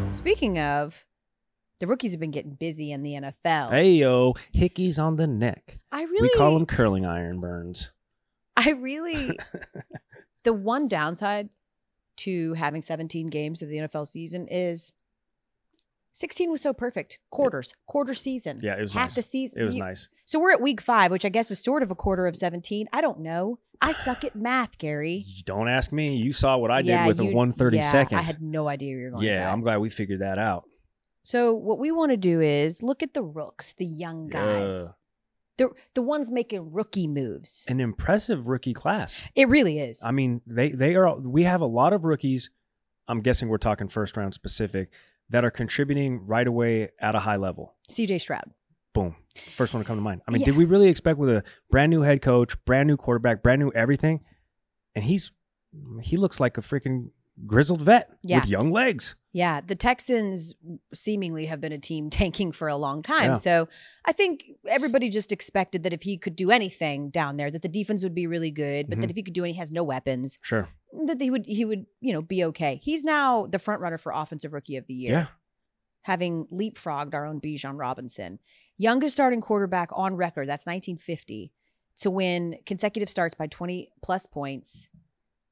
Speaking 0.06 0.60
of, 0.60 1.04
the 1.80 1.88
rookies 1.88 2.12
have 2.12 2.20
been 2.20 2.30
getting 2.30 2.54
busy 2.54 2.92
in 2.92 3.02
the 3.02 3.14
NFL. 3.14 3.70
Hey 3.70 3.94
yo, 3.94 4.34
hickeys 4.54 5.00
on 5.00 5.16
the 5.16 5.26
neck. 5.26 5.80
I 5.90 6.04
really 6.04 6.28
We 6.32 6.38
call 6.38 6.54
them 6.54 6.64
curling 6.64 7.04
iron 7.04 7.40
burns. 7.40 7.90
I 8.56 8.70
really 8.70 9.36
the 10.42 10.52
one 10.52 10.88
downside 10.88 11.48
to 12.18 12.54
having 12.54 12.82
17 12.82 13.28
games 13.28 13.62
of 13.62 13.68
the 13.68 13.76
NFL 13.78 14.06
season 14.06 14.46
is 14.48 14.92
16 16.12 16.50
was 16.50 16.60
so 16.60 16.72
perfect. 16.72 17.18
Quarters, 17.30 17.72
quarter 17.86 18.14
season. 18.14 18.58
Yeah, 18.60 18.74
it 18.76 18.82
was 18.82 18.92
half 18.92 19.06
nice. 19.10 19.14
the 19.16 19.22
season. 19.22 19.62
It 19.62 19.66
was 19.66 19.74
You- 19.76 19.82
nice. 19.84 20.08
So 20.24 20.38
we're 20.40 20.52
at 20.52 20.60
week 20.60 20.80
five, 20.80 21.10
which 21.10 21.24
I 21.24 21.28
guess 21.28 21.50
is 21.50 21.58
sort 21.58 21.82
of 21.82 21.90
a 21.90 21.94
quarter 21.94 22.26
of 22.26 22.36
17. 22.36 22.88
I 22.92 23.00
don't 23.00 23.20
know. 23.20 23.58
I 23.80 23.92
suck 23.92 24.24
at 24.24 24.36
math, 24.36 24.76
Gary. 24.78 25.24
You 25.26 25.42
Don't 25.44 25.68
ask 25.68 25.90
me. 25.92 26.16
You 26.16 26.32
saw 26.32 26.58
what 26.58 26.70
I 26.70 26.82
did 26.82 26.88
Yeah, 26.88 27.06
with 27.06 27.18
a 27.20 27.24
you- 27.24 27.34
130 27.34 27.78
yeah, 27.78 27.82
second. 27.90 28.18
I 28.18 28.22
had 28.22 28.42
no 28.42 28.68
idea 28.68 28.96
you 28.96 29.04
were 29.04 29.10
going. 29.10 29.22
To. 29.22 29.26
Yeah, 29.26 29.50
I'm 29.50 29.62
glad 29.62 29.78
we 29.78 29.88
figured 29.88 30.20
that 30.20 30.38
out. 30.38 30.64
So 31.22 31.54
what 31.54 31.78
we 31.78 31.90
want 31.92 32.10
to 32.10 32.16
do 32.16 32.40
is 32.40 32.82
look 32.82 33.02
at 33.02 33.14
the 33.14 33.22
rooks, 33.22 33.72
the 33.72 33.86
young 33.86 34.28
guys, 34.28 34.72
Yeah. 34.74 34.88
The 35.60 35.70
the 35.94 36.02
ones 36.02 36.30
making 36.30 36.72
rookie 36.72 37.06
moves. 37.06 37.64
An 37.68 37.80
impressive 37.80 38.46
rookie 38.48 38.72
class. 38.72 39.22
It 39.34 39.48
really 39.48 39.78
is. 39.78 40.02
I 40.04 40.10
mean, 40.10 40.40
they 40.46 40.70
they 40.70 40.94
are. 40.96 41.16
We 41.18 41.44
have 41.44 41.60
a 41.60 41.66
lot 41.66 41.92
of 41.92 42.04
rookies. 42.04 42.50
I'm 43.06 43.20
guessing 43.20 43.48
we're 43.48 43.58
talking 43.58 43.88
first 43.88 44.16
round 44.16 44.34
specific 44.34 44.90
that 45.28 45.44
are 45.44 45.50
contributing 45.50 46.26
right 46.26 46.46
away 46.46 46.88
at 47.00 47.14
a 47.14 47.20
high 47.20 47.36
level. 47.36 47.74
CJ 47.88 48.20
Stroud. 48.20 48.50
Boom. 48.92 49.14
First 49.36 49.72
one 49.74 49.82
to 49.82 49.86
come 49.86 49.96
to 49.96 50.02
mind. 50.02 50.22
I 50.26 50.32
mean, 50.32 50.40
Yeah. 50.40 50.46
did 50.46 50.56
we 50.56 50.64
really 50.64 50.88
expect 50.88 51.18
with 51.18 51.30
a 51.30 51.44
brand 51.70 51.90
new 51.90 52.00
head 52.00 52.22
coach, 52.22 52.56
brand 52.64 52.88
new 52.88 52.96
quarterback, 52.96 53.42
brand 53.42 53.60
new 53.60 53.70
everything? 53.72 54.20
And 54.94 55.04
he's 55.04 55.32
he 56.02 56.16
looks 56.16 56.40
like 56.40 56.58
a 56.58 56.60
freaking 56.62 57.10
grizzled 57.46 57.82
vet 57.82 58.10
Yeah. 58.22 58.40
with 58.40 58.48
young 58.48 58.70
legs. 58.70 59.16
Yeah, 59.32 59.60
the 59.60 59.76
Texans 59.76 60.54
seemingly 60.92 61.46
have 61.46 61.60
been 61.60 61.72
a 61.72 61.78
team 61.78 62.10
tanking 62.10 62.50
for 62.52 62.68
a 62.68 62.76
long 62.76 63.02
time. 63.02 63.30
Yeah. 63.30 63.34
So 63.34 63.68
I 64.04 64.12
think 64.12 64.44
everybody 64.68 65.08
just 65.08 65.30
expected 65.32 65.84
that 65.84 65.92
if 65.92 66.02
he 66.02 66.18
could 66.18 66.34
do 66.36 66.50
anything 66.50 67.10
down 67.10 67.36
there, 67.36 67.50
that 67.50 67.62
the 67.62 67.68
defense 67.68 68.02
would 68.02 68.14
be 68.14 68.26
really 68.26 68.50
good, 68.50 68.88
but 68.88 68.98
Mhm. 68.98 69.00
that 69.02 69.10
if 69.10 69.16
he 69.16 69.22
could 69.22 69.34
do 69.34 69.44
any, 69.44 69.52
he 69.52 69.58
has 69.58 69.70
no 69.70 69.84
weapons, 69.84 70.38
Sure. 70.42 70.68
that 71.06 71.20
he 71.20 71.30
would 71.30 71.46
he 71.46 71.64
would 71.64 71.86
you 72.00 72.12
know 72.12 72.22
be 72.22 72.42
okay. 72.44 72.80
He's 72.82 73.04
now 73.04 73.46
the 73.46 73.58
front 73.60 73.80
runner 73.80 73.98
for 73.98 74.12
offensive 74.12 74.52
rookie 74.52 74.76
of 74.76 74.86
the 74.86 74.94
year, 74.94 75.12
Yeah. 75.12 75.26
having 76.02 76.46
leapfrogged 76.46 77.14
our 77.14 77.24
own 77.26 77.40
Bijan 77.40 77.78
Robinson, 77.78 78.38
youngest 78.78 79.14
starting 79.14 79.40
quarterback 79.40 79.90
on 79.92 80.16
record. 80.16 80.48
That's 80.48 80.66
1950 80.66 81.52
to 81.98 82.10
win 82.10 82.56
consecutive 82.66 83.08
starts 83.10 83.34
by 83.34 83.46
20 83.46 83.92
plus 84.02 84.26
points. 84.26 84.88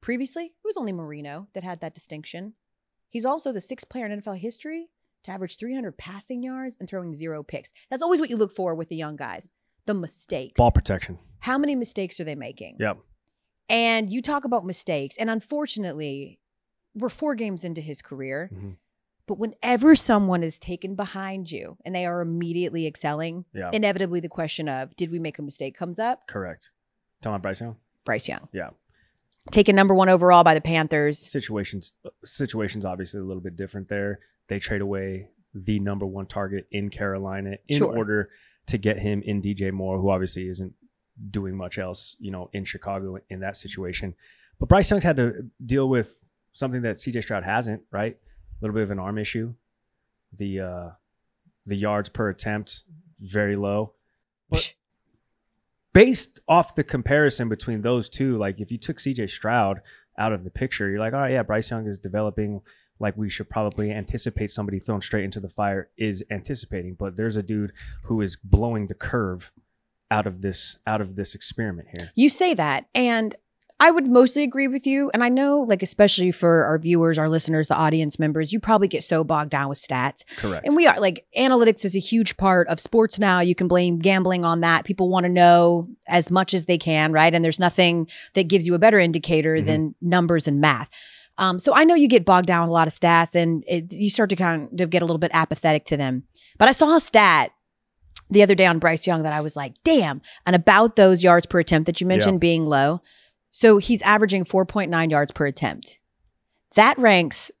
Previously, 0.01 0.45
it 0.45 0.53
was 0.65 0.77
only 0.77 0.91
Marino 0.91 1.47
that 1.53 1.63
had 1.63 1.81
that 1.81 1.93
distinction. 1.93 2.53
He's 3.09 3.25
also 3.25 3.51
the 3.51 3.61
sixth 3.61 3.89
player 3.89 4.05
in 4.05 4.21
NFL 4.21 4.37
history 4.39 4.87
to 5.23 5.31
average 5.31 5.57
300 5.57 5.97
passing 5.97 6.41
yards 6.43 6.77
and 6.79 6.87
throwing 6.87 7.13
zero 7.13 7.43
picks. 7.43 7.71
That's 7.89 8.01
always 8.01 8.19
what 8.21 8.29
you 8.29 8.37
look 8.37 8.51
for 8.53 8.75
with 8.75 8.89
the 8.89 8.95
young 8.95 9.15
guys 9.15 9.49
the 9.85 9.93
mistakes. 9.95 10.53
Ball 10.57 10.69
protection. 10.71 11.17
How 11.39 11.57
many 11.57 11.73
mistakes 11.75 12.19
are 12.19 12.23
they 12.23 12.35
making? 12.35 12.77
Yep. 12.79 12.97
And 13.69 14.11
you 14.11 14.21
talk 14.21 14.45
about 14.45 14.63
mistakes, 14.65 15.17
and 15.17 15.31
unfortunately, 15.31 16.39
we're 16.93 17.09
four 17.09 17.33
games 17.33 17.63
into 17.63 17.81
his 17.81 18.01
career. 18.01 18.51
Mhm. 18.53 18.77
But 19.25 19.39
whenever 19.39 19.95
someone 19.95 20.43
is 20.43 20.59
taken 20.59 20.95
behind 20.95 21.51
you 21.51 21.77
and 21.85 21.95
they 21.95 22.05
are 22.05 22.21
immediately 22.21 22.85
excelling, 22.85 23.45
Yeah. 23.53 23.69
inevitably 23.73 24.19
the 24.19 24.29
question 24.29 24.67
of 24.69 24.95
did 24.95 25.11
we 25.11 25.17
make 25.19 25.39
a 25.39 25.41
mistake 25.41 25.75
comes 25.75 25.97
up. 25.97 26.27
Correct. 26.27 26.69
Talking 27.21 27.35
about 27.35 27.41
Bryce 27.43 27.61
Young? 27.61 27.77
Bryce 28.05 28.27
Young, 28.27 28.47
Yeah. 28.51 28.69
Taken 29.51 29.75
number 29.75 29.93
one 29.93 30.09
overall 30.09 30.43
by 30.43 30.53
the 30.53 30.61
Panthers. 30.61 31.17
Situations 31.19 31.93
situations 32.25 32.85
obviously 32.85 33.19
a 33.19 33.23
little 33.23 33.41
bit 33.41 33.55
different 33.55 33.87
there. 33.89 34.19
They 34.47 34.59
trade 34.59 34.81
away 34.81 35.29
the 35.53 35.79
number 35.79 36.05
one 36.05 36.25
target 36.25 36.67
in 36.71 36.89
Carolina 36.89 37.57
in 37.67 37.77
Sure. 37.77 37.95
order 37.95 38.29
to 38.67 38.77
get 38.77 38.99
him 38.99 39.21
in 39.23 39.41
DJ 39.41 39.71
Moore, 39.71 39.99
who 39.99 40.09
obviously 40.09 40.47
isn't 40.47 40.73
doing 41.31 41.55
much 41.57 41.77
else, 41.79 42.15
you 42.19 42.31
know, 42.31 42.49
in 42.53 42.63
Chicago 42.63 43.17
in 43.29 43.39
that 43.41 43.55
situation. 43.55 44.13
But 44.59 44.69
Bryce 44.69 44.89
Young's 44.89 45.03
had 45.03 45.17
to 45.17 45.49
deal 45.65 45.89
with 45.89 46.19
something 46.53 46.81
that 46.83 46.97
CJ 46.97 47.23
Stroud 47.23 47.43
hasn't, 47.43 47.81
right? 47.91 48.15
A 48.15 48.57
little 48.61 48.73
bit 48.75 48.83
of 48.83 48.91
an 48.91 48.99
arm 48.99 49.17
issue. 49.17 49.53
The 50.37 50.59
uh 50.59 50.89
the 51.65 51.75
yards 51.75 52.09
per 52.09 52.29
attempt 52.29 52.83
very 53.19 53.55
low. 53.55 53.93
But 54.49 54.73
based 55.93 56.39
off 56.47 56.75
the 56.75 56.83
comparison 56.83 57.49
between 57.49 57.81
those 57.81 58.09
two, 58.09 58.37
like 58.37 58.59
if 58.59 58.71
you 58.71 58.77
took 58.77 58.97
CJ 58.97 59.29
Stroud 59.29 59.81
out 60.17 60.33
of 60.33 60.43
the 60.43 60.49
picture, 60.49 60.89
you're 60.89 60.99
like, 60.99 61.13
all 61.13 61.19
right, 61.19 61.31
yeah, 61.31 61.43
Bryce 61.43 61.71
Young 61.71 61.87
is 61.87 61.99
developing 61.99 62.61
like 62.99 63.15
we 63.17 63.29
should 63.29 63.49
probably 63.49 63.91
anticipate 63.91 64.51
somebody 64.51 64.77
thrown 64.77 65.01
straight 65.01 65.23
into 65.23 65.39
the 65.39 65.49
fire 65.49 65.89
is 65.97 66.23
anticipating. 66.29 66.95
But 66.95 67.15
there's 67.15 67.37
a 67.37 67.43
dude 67.43 67.71
who 68.03 68.21
is 68.21 68.35
blowing 68.35 68.87
the 68.87 68.93
curve 68.93 69.51
out 70.11 70.27
of 70.27 70.41
this 70.41 70.77
out 70.85 71.01
of 71.01 71.15
this 71.15 71.35
experiment 71.35 71.87
here. 71.97 72.11
You 72.15 72.29
say 72.29 72.53
that, 72.55 72.87
and 72.93 73.35
I 73.81 73.91
would 73.91 74.07
mostly 74.07 74.43
agree 74.43 74.67
with 74.67 74.85
you. 74.85 75.09
And 75.13 75.23
I 75.23 75.29
know, 75.29 75.61
like, 75.61 75.81
especially 75.81 76.31
for 76.31 76.65
our 76.65 76.77
viewers, 76.77 77.17
our 77.17 77.29
listeners, 77.29 77.69
the 77.69 77.75
audience 77.77 78.19
members, 78.19 78.51
you 78.51 78.59
probably 78.59 78.89
get 78.89 79.05
so 79.05 79.23
bogged 79.23 79.51
down 79.51 79.69
with 79.69 79.77
stats. 79.77 80.25
Correct. 80.35 80.65
And 80.65 80.75
we 80.75 80.85
are 80.85 80.99
like 80.99 81.25
analytics 81.37 81.85
is 81.85 81.95
a 81.95 81.99
huge 81.99 82.35
part 82.35 82.67
of 82.67 82.79
sports 82.79 83.19
now. 83.19 83.39
You 83.39 83.55
can 83.55 83.69
blame 83.69 83.99
gambling 83.99 84.43
on 84.43 84.59
that. 84.61 84.83
People 84.83 85.07
want 85.09 85.23
to 85.25 85.29
know 85.29 85.85
as 86.09 86.29
much 86.29 86.53
as 86.53 86.65
they 86.65 86.77
can, 86.77 87.13
right? 87.13 87.33
And 87.33 87.43
there's 87.43 87.59
nothing 87.59 88.09
that 88.33 88.49
gives 88.49 88.67
you 88.67 88.75
a 88.75 88.79
better 88.79 88.99
indicator 88.99 89.55
Mhm. 89.55 89.65
than 89.65 89.95
numbers 90.01 90.45
and 90.45 90.59
math. 90.59 90.89
Um, 91.37 91.57
so 91.57 91.73
I 91.73 91.85
know 91.85 91.95
you 91.95 92.09
get 92.09 92.25
bogged 92.25 92.47
down 92.47 92.63
with 92.63 92.69
a 92.71 92.73
lot 92.73 92.87
of 92.87 92.93
stats 92.93 93.33
and 93.33 93.63
it, 93.65 93.93
you 93.93 94.09
start 94.09 94.29
to 94.31 94.35
kind 94.35 94.81
of 94.81 94.89
get 94.89 95.01
a 95.01 95.05
little 95.05 95.19
bit 95.19 95.31
apathetic 95.33 95.85
to 95.85 95.95
them. 95.95 96.23
But 96.57 96.67
I 96.67 96.71
saw 96.71 96.95
a 96.97 96.99
stat 96.99 97.51
the 98.29 98.43
other 98.43 98.55
day 98.55 98.65
on 98.65 98.77
Bryce 98.77 99.07
Young 99.07 99.23
that 99.23 99.31
I 99.31 99.39
was 99.39 99.55
like, 99.55 99.75
damn. 99.85 100.21
And 100.45 100.53
about 100.53 100.97
those 100.97 101.23
yards 101.23 101.45
per 101.45 101.59
attempt 101.59 101.85
that 101.85 102.01
you 102.01 102.07
mentioned 102.07 102.41
being 102.41 102.65
low. 102.65 103.01
So 103.51 103.77
he's 103.77 104.01
averaging 104.01 104.45
4.9 104.45 105.11
yards 105.11 105.31
per 105.31 105.45
attempt. 105.45 105.99
That 106.75 106.97
ranks 106.97 107.51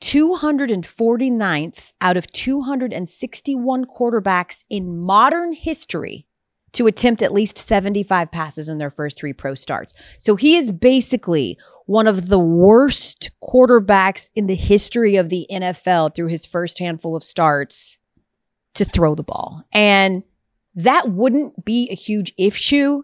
249th 0.00 1.92
out 2.00 2.16
of 2.16 2.26
261 2.32 3.84
quarterbacks 3.84 4.64
in 4.68 4.98
modern 4.98 5.52
history 5.52 6.26
to 6.72 6.86
attempt 6.86 7.22
at 7.22 7.32
least 7.32 7.58
75 7.58 8.32
passes 8.32 8.68
in 8.68 8.78
their 8.78 8.90
first 8.90 9.18
three 9.18 9.32
pro 9.32 9.54
starts. 9.54 9.94
So 10.18 10.36
he 10.36 10.56
is 10.56 10.72
basically 10.72 11.58
one 11.86 12.06
of 12.06 12.28
the 12.28 12.38
worst 12.38 13.30
quarterbacks 13.42 14.30
in 14.34 14.46
the 14.46 14.54
history 14.54 15.16
of 15.16 15.28
the 15.28 15.46
NFL 15.52 16.14
through 16.14 16.28
his 16.28 16.46
first 16.46 16.78
handful 16.78 17.14
of 17.14 17.22
starts 17.22 17.98
to 18.74 18.84
throw 18.84 19.14
the 19.14 19.22
ball. 19.22 19.64
And 19.72 20.24
that 20.74 21.10
wouldn't 21.10 21.64
be 21.64 21.88
a 21.90 21.94
huge 21.94 22.32
issue 22.38 23.02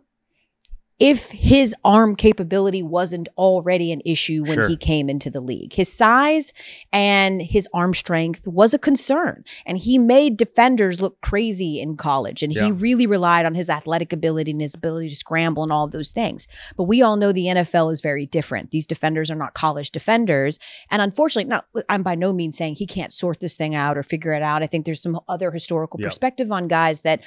if 0.98 1.30
his 1.30 1.76
arm 1.84 2.16
capability 2.16 2.82
wasn't 2.82 3.28
already 3.38 3.92
an 3.92 4.00
issue 4.04 4.42
when 4.44 4.54
Sure. 4.54 4.68
he 4.68 4.76
came 4.76 5.08
into 5.08 5.30
the 5.30 5.40
league. 5.40 5.72
His 5.72 5.92
size 5.92 6.52
and 6.92 7.40
his 7.40 7.68
arm 7.72 7.94
strength 7.94 8.48
was 8.48 8.74
a 8.74 8.78
concern, 8.80 9.44
and 9.64 9.78
he 9.78 9.96
made 9.96 10.36
defenders 10.36 11.00
look 11.00 11.20
crazy 11.20 11.80
in 11.80 11.96
college. 11.96 12.42
And 12.42 12.52
he 12.52 12.72
really 12.72 13.06
relied 13.06 13.46
on 13.46 13.54
his 13.54 13.70
athletic 13.70 14.12
ability 14.12 14.50
and 14.50 14.60
his 14.60 14.74
ability 14.74 15.08
to 15.10 15.14
scramble 15.14 15.62
and 15.62 15.70
all 15.70 15.84
of 15.84 15.92
those 15.92 16.10
things. 16.10 16.48
But 16.76 16.84
we 16.84 17.00
all 17.00 17.16
know 17.16 17.30
the 17.30 17.46
NFL 17.46 17.92
is 17.92 18.00
very 18.00 18.26
different. 18.26 18.72
These 18.72 18.86
defenders 18.88 19.30
are 19.30 19.36
not 19.36 19.54
college 19.54 19.92
defenders. 19.92 20.58
And 20.90 21.00
unfortunately, 21.00 21.48
not 21.48 21.66
I'm 21.88 22.02
by 22.02 22.16
no 22.16 22.32
means 22.32 22.56
saying 22.56 22.74
he 22.76 22.86
can't 22.86 23.12
sort 23.12 23.38
this 23.38 23.56
thing 23.56 23.74
out 23.76 23.96
or 23.96 24.02
figure 24.02 24.32
it 24.32 24.42
out. 24.42 24.62
I 24.64 24.66
think 24.66 24.84
there's 24.84 25.00
some 25.02 25.20
other 25.28 25.52
historical 25.52 26.00
Yeah. 26.00 26.06
perspective 26.08 26.50
on 26.50 26.66
guys 26.66 27.02
that 27.02 27.22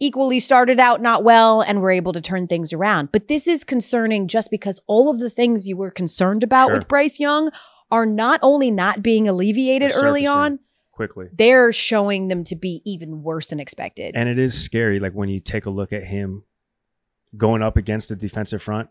equally 0.00 0.40
started 0.40 0.80
out 0.80 1.00
not 1.00 1.22
well 1.24 1.60
and 1.60 1.80
were 1.80 1.90
able 1.90 2.12
to 2.12 2.20
turn 2.20 2.46
things 2.46 2.72
around. 2.72 3.10
But 3.12 3.28
this 3.28 3.46
is 3.48 3.64
concerning 3.64 4.28
just 4.28 4.50
because 4.50 4.80
all 4.86 5.10
of 5.10 5.20
the 5.20 5.30
things 5.30 5.68
you 5.68 5.76
were 5.76 5.90
concerned 5.90 6.42
about 6.42 6.68
Sure. 6.68 6.74
with 6.74 6.88
Bryce 6.88 7.20
Young 7.20 7.50
are 7.90 8.06
not 8.06 8.40
only 8.42 8.70
not 8.70 9.02
being 9.02 9.28
alleviated 9.28 9.92
early 9.94 10.26
on, 10.26 10.58
Quickly. 10.92 11.28
they're 11.32 11.72
showing 11.72 12.28
them 12.28 12.42
to 12.44 12.56
be 12.56 12.82
even 12.84 13.22
worse 13.22 13.46
than 13.46 13.60
expected. 13.60 14.14
And 14.16 14.28
it 14.28 14.38
is 14.38 14.60
scary, 14.60 14.98
like 15.00 15.12
when 15.12 15.28
you 15.28 15.38
take 15.40 15.66
a 15.66 15.70
look 15.70 15.92
at 15.92 16.02
him 16.04 16.42
going 17.36 17.62
up 17.62 17.76
against 17.76 18.08
the 18.08 18.16
defensive 18.16 18.62
front. 18.62 18.88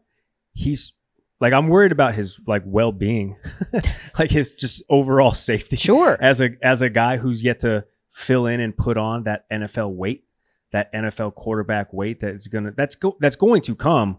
He's 0.53 0.93
like 1.39 1.51
I'm 1.53 1.67
worried 1.67 1.91
about 1.91 2.13
his 2.13 2.39
like 2.48 2.62
well 2.65 2.91
being, 2.91 3.36
like 4.19 4.29
his 4.31 4.51
just 4.53 4.83
overall 4.89 5.31
safety. 5.33 5.75
sure. 5.77 6.17
As 6.22 6.39
a 6.41 6.51
as 6.62 6.81
a 6.81 6.89
guy 6.89 7.17
who's 7.17 7.43
yet 7.43 7.60
to 7.60 7.86
fill 8.12 8.45
in 8.45 8.60
and 8.60 8.75
put 8.77 8.98
on 8.98 9.24
that 9.24 9.50
NFL 9.50 9.93
weight, 9.95 10.24
that 10.73 10.91
NFL 10.93 11.33
quarterback 11.35 11.93
weight 11.93 12.19
that's 12.19 12.47
gonna 12.47 12.71
that's 12.75 12.95
go 12.95 13.15
that's 13.21 13.37
going 13.37 13.61
to 13.61 13.75
come. 13.75 14.17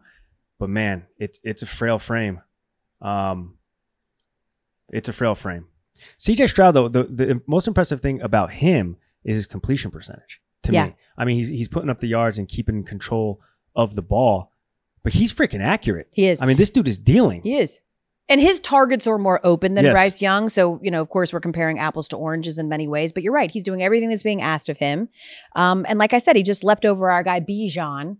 But 0.58 0.70
man, 0.70 1.04
it's 1.18 1.38
it's 1.44 1.62
a 1.62 1.66
frail 1.66 1.98
frame. 1.98 2.40
Um, 3.02 3.58
it's 4.90 5.08
a 5.08 5.12
frail 5.12 5.34
frame. 5.34 5.66
CJ 6.18 6.48
Stroud, 6.48 6.74
though, 6.74 6.88
the, 6.88 7.04
the 7.04 7.40
most 7.46 7.66
impressive 7.68 8.00
thing 8.00 8.20
about 8.20 8.52
him 8.52 8.96
is 9.24 9.36
his 9.36 9.46
completion 9.46 9.90
percentage. 9.90 10.40
To 10.64 10.72
Yeah. 10.72 10.86
me, 10.86 10.96
I 11.18 11.24
mean, 11.24 11.36
he's 11.36 11.48
he's 11.48 11.68
putting 11.68 11.90
up 11.90 12.00
the 12.00 12.08
yards 12.08 12.38
and 12.38 12.48
keeping 12.48 12.84
control 12.84 13.40
of 13.76 13.94
the 13.94 14.02
ball, 14.02 14.52
but 15.02 15.12
he's 15.12 15.34
freaking 15.34 15.60
accurate. 15.60 16.08
He 16.12 16.26
is. 16.26 16.40
I 16.42 16.46
mean, 16.46 16.56
this 16.56 16.70
dude 16.70 16.88
is 16.88 16.98
dealing. 16.98 17.42
He 17.42 17.56
is. 17.56 17.80
And 18.28 18.40
his 18.40 18.58
targets 18.58 19.06
are 19.06 19.18
more 19.18 19.38
open 19.44 19.74
than 19.74 19.84
Yes. 19.84 19.92
Bryce 19.92 20.22
Young. 20.22 20.48
So, 20.48 20.80
you 20.82 20.90
know, 20.90 21.02
of 21.02 21.10
course, 21.10 21.32
we're 21.32 21.40
comparing 21.40 21.78
apples 21.78 22.08
to 22.08 22.16
oranges 22.16 22.58
in 22.58 22.68
many 22.70 22.88
ways, 22.88 23.12
but 23.12 23.22
you're 23.22 23.34
right. 23.34 23.50
He's 23.50 23.62
doing 23.64 23.82
everything 23.82 24.08
that's 24.08 24.22
being 24.22 24.40
asked 24.40 24.70
of 24.70 24.78
him. 24.78 25.10
Um, 25.54 25.84
and 25.88 25.98
like 25.98 26.14
I 26.14 26.18
said, 26.18 26.34
he 26.34 26.42
just 26.42 26.64
leapt 26.64 26.86
over 26.86 27.10
our 27.10 27.22
guy, 27.22 27.40
Bijan. 27.40 28.16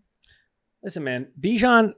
Listen, 0.83 1.05
man, 1.05 1.29
Bijan, 1.41 1.95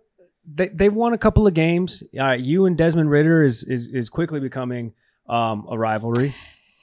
they 0.48 0.68
they 0.68 0.88
won 0.88 1.12
a 1.12 1.18
couple 1.18 1.48
of 1.48 1.54
games. 1.54 2.04
Uh, 2.18 2.32
you 2.32 2.66
and 2.66 2.78
Desmond 2.78 3.10
Ridder 3.10 3.42
is 3.42 3.64
is 3.64 3.88
is 3.88 4.08
quickly 4.08 4.38
becoming 4.38 4.92
um, 5.28 5.66
a 5.68 5.76
rivalry, 5.76 6.32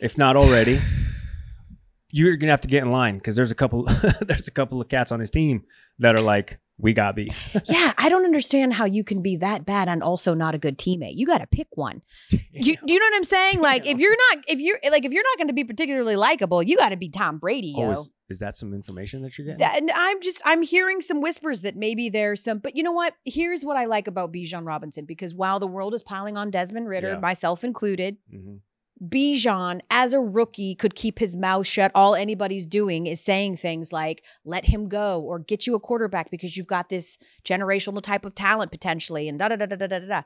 if 0.02 0.18
not 0.18 0.36
already. 0.36 0.78
You're 2.12 2.36
gonna 2.36 2.52
have 2.52 2.62
to 2.62 2.68
get 2.68 2.84
in 2.84 2.92
line 2.92 3.18
because 3.18 3.38
there's 3.38 3.52
a 3.52 3.56
couple 3.56 3.84
there's 4.22 4.50
a 4.50 4.52
couple 4.52 4.82
of 4.82 4.90
cats 4.90 5.14
on 5.14 5.22
his 5.22 5.30
team 5.30 5.64
that 6.00 6.16
are 6.16 6.22
like, 6.22 6.60
we 6.78 6.94
got 6.94 7.16
beat. 7.16 7.34
yeah, 7.66 7.94
I 7.98 8.10
don't 8.10 8.26
understand 8.26 8.74
how 8.74 8.86
you 8.86 9.04
can 9.04 9.22
be 9.22 9.36
that 9.38 9.66
bad 9.66 9.88
and 9.88 10.02
also 10.02 10.34
not 10.34 10.56
a 10.56 10.58
good 10.58 10.78
teammate. 10.78 11.14
You 11.16 11.26
got 11.28 11.38
to 11.40 11.48
pick 11.48 11.68
one. 11.76 12.02
You, 12.32 12.78
do 12.86 12.94
you 12.94 13.00
know 13.00 13.06
what 13.06 13.16
I'm 13.18 13.24
saying? 13.24 13.62
Like, 13.62 13.86
if 13.86 14.00
you're 14.00 14.16
not, 14.32 14.44
if 14.48 14.60
you're 14.60 14.80
like, 14.92 15.06
if 15.06 15.12
you're 15.12 15.24
not 15.24 15.38
going 15.38 15.48
to 15.48 15.54
be 15.54 15.64
particularly 15.64 16.16
likable, 16.16 16.64
you 16.64 16.76
got 16.78 16.90
to 16.90 16.98
be 16.98 17.10
Tom 17.10 17.38
Brady, 17.38 17.74
yo. 17.78 17.84
Oh, 17.88 17.92
is, 17.92 18.10
is 18.30 18.40
that 18.40 18.58
some 18.58 18.74
information 18.74 19.22
that 19.22 19.38
you're 19.38 19.46
getting? 19.46 19.60
That- 19.60 19.78
and 19.78 19.92
I'm 19.94 20.20
just 20.22 20.42
I'm 20.46 20.62
hearing 20.64 21.00
some 21.02 21.22
whispers 21.22 21.62
that 21.62 21.76
maybe 21.76 22.10
there's 22.10 22.44
some, 22.44 22.58
but 22.60 22.76
you 22.76 22.84
know 22.84 22.92
what? 22.92 23.16
Here's 23.24 23.64
what 23.64 23.78
I 23.78 23.86
like 23.86 24.08
about 24.08 24.34
Bijan 24.34 24.66
Robinson 24.66 25.06
because 25.06 25.36
while 25.36 25.60
the 25.60 25.68
world 25.68 25.94
is 25.94 26.02
piling 26.02 26.38
on 26.38 26.50
Desmond 26.52 26.88
Ridder, 26.88 27.14
Yeah. 27.14 27.20
myself 27.20 27.64
included, 27.64 28.18
Mhm. 28.34 28.60
Bijan, 29.02 29.82
as 29.90 30.14
a 30.14 30.20
rookie, 30.20 30.76
could 30.76 30.96
keep 30.96 31.20
his 31.20 31.36
mouth 31.36 31.68
shut. 31.68 31.92
All 31.96 32.16
anybody's 32.16 32.66
doing 32.66 33.08
is 33.08 33.22
saying 33.22 33.58
things 33.58 33.92
like, 33.92 34.24
let 34.46 34.66
him 34.66 34.88
go 34.88 35.22
or 35.22 35.40
get 35.40 35.68
you 35.68 35.76
a 35.76 35.80
quarterback 35.80 36.30
because 36.30 36.56
you've 36.56 36.68
got 36.68 36.90
this 36.90 37.18
generational 37.44 38.02
type 38.02 38.26
of 38.26 38.36
talent 38.36 38.72
potentially, 38.72 39.28
and 39.28 39.40
da 39.40 39.50
da 39.50 39.56
da 39.56 39.66
da 39.66 39.76
da 39.76 39.88
da 39.88 40.00
da. 40.00 40.22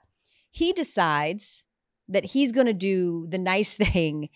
He 0.51 0.73
decides 0.73 1.65
that 2.07 2.25
he's 2.25 2.51
going 2.51 2.67
to 2.67 2.73
do 2.73 3.25
the 3.29 3.37
nice 3.37 3.73
thing 3.75 4.29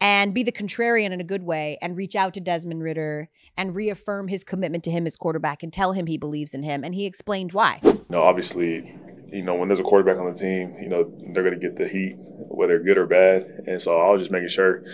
and 0.00 0.34
be 0.34 0.42
the 0.42 0.52
contrarian 0.52 1.12
in 1.12 1.20
a 1.20 1.24
good 1.24 1.44
way 1.44 1.78
and 1.80 1.96
reach 1.96 2.16
out 2.16 2.34
to 2.34 2.40
Desmond 2.40 2.82
Ridder 2.82 3.30
and 3.56 3.74
reaffirm 3.74 4.26
his 4.26 4.42
commitment 4.42 4.82
to 4.84 4.90
him 4.90 5.06
as 5.06 5.16
quarterback 5.16 5.62
and 5.62 5.72
tell 5.72 5.92
him 5.92 6.06
he 6.06 6.18
believes 6.18 6.54
in 6.54 6.64
him. 6.64 6.82
And 6.82 6.92
he 6.92 7.06
explained 7.06 7.52
why. 7.52 7.80
Know, 8.08 8.22
obviously, 8.22 8.96
you 9.32 9.42
know, 9.42 9.54
when 9.54 9.68
there's 9.68 9.80
a 9.80 9.84
quarterback 9.84 10.18
on 10.18 10.32
the 10.32 10.38
team, 10.38 10.76
you 10.80 10.88
know, 10.88 11.10
they're 11.32 11.42
going 11.42 11.58
to 11.58 11.60
get 11.60 11.76
the 11.76 11.88
heat, 11.88 12.16
whether 12.16 12.78
good 12.78 12.98
or 12.98 13.06
bad. 13.06 13.64
And 13.66 13.80
so 13.80 13.98
I 13.98 14.10
was 14.10 14.20
just 14.20 14.30
making 14.30 14.50
sure 14.50 14.84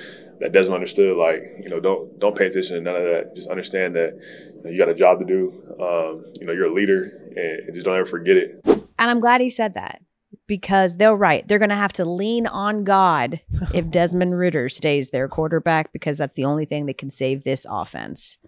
that 0.41 0.53
Desmond 0.53 0.77
understood, 0.77 1.17
like, 1.17 1.43
you 1.61 1.69
know, 1.69 1.81
don't 1.81 2.19
don't 2.21 2.37
pay 2.37 2.47
attention 2.47 2.77
to 2.77 2.81
none 2.81 2.97
of 2.97 3.03
that. 3.03 3.35
Just 3.35 3.49
understand 3.49 3.97
that 3.97 4.19
you, 4.55 4.63
know, 4.63 4.71
you 4.71 4.79
got 4.79 4.89
a 4.89 4.95
job 4.95 5.19
to 5.19 5.25
do. 5.25 5.53
Um, 5.81 6.25
you 6.41 6.47
know, 6.47 6.53
you're 6.53 6.67
a 6.67 6.73
leader, 6.73 7.03
and 7.37 7.75
just 7.75 7.85
don't 7.85 7.97
ever 7.97 8.05
forget 8.05 8.37
it. 8.37 8.61
And 8.67 9.11
I'm 9.11 9.21
glad 9.21 9.41
he 9.41 9.51
said 9.51 9.75
that 9.75 10.01
because 10.47 10.97
they're 10.97 11.15
right. 11.15 11.47
They're 11.47 11.59
going 11.59 11.69
to 11.71 11.77
have 11.77 11.93
to 11.95 12.05
lean 12.05 12.47
on 12.47 12.85
God 12.85 13.41
if 13.75 13.91
Desmond 13.91 14.39
Ridder 14.39 14.69
stays 14.69 15.11
their 15.11 15.29
quarterback 15.29 15.93
because 15.93 16.19
that's 16.19 16.35
the 16.35 16.45
only 16.45 16.65
thing 16.65 16.87
that 16.87 16.99
can 16.99 17.11
save 17.11 17.45
this 17.45 17.67
offense. 17.69 18.39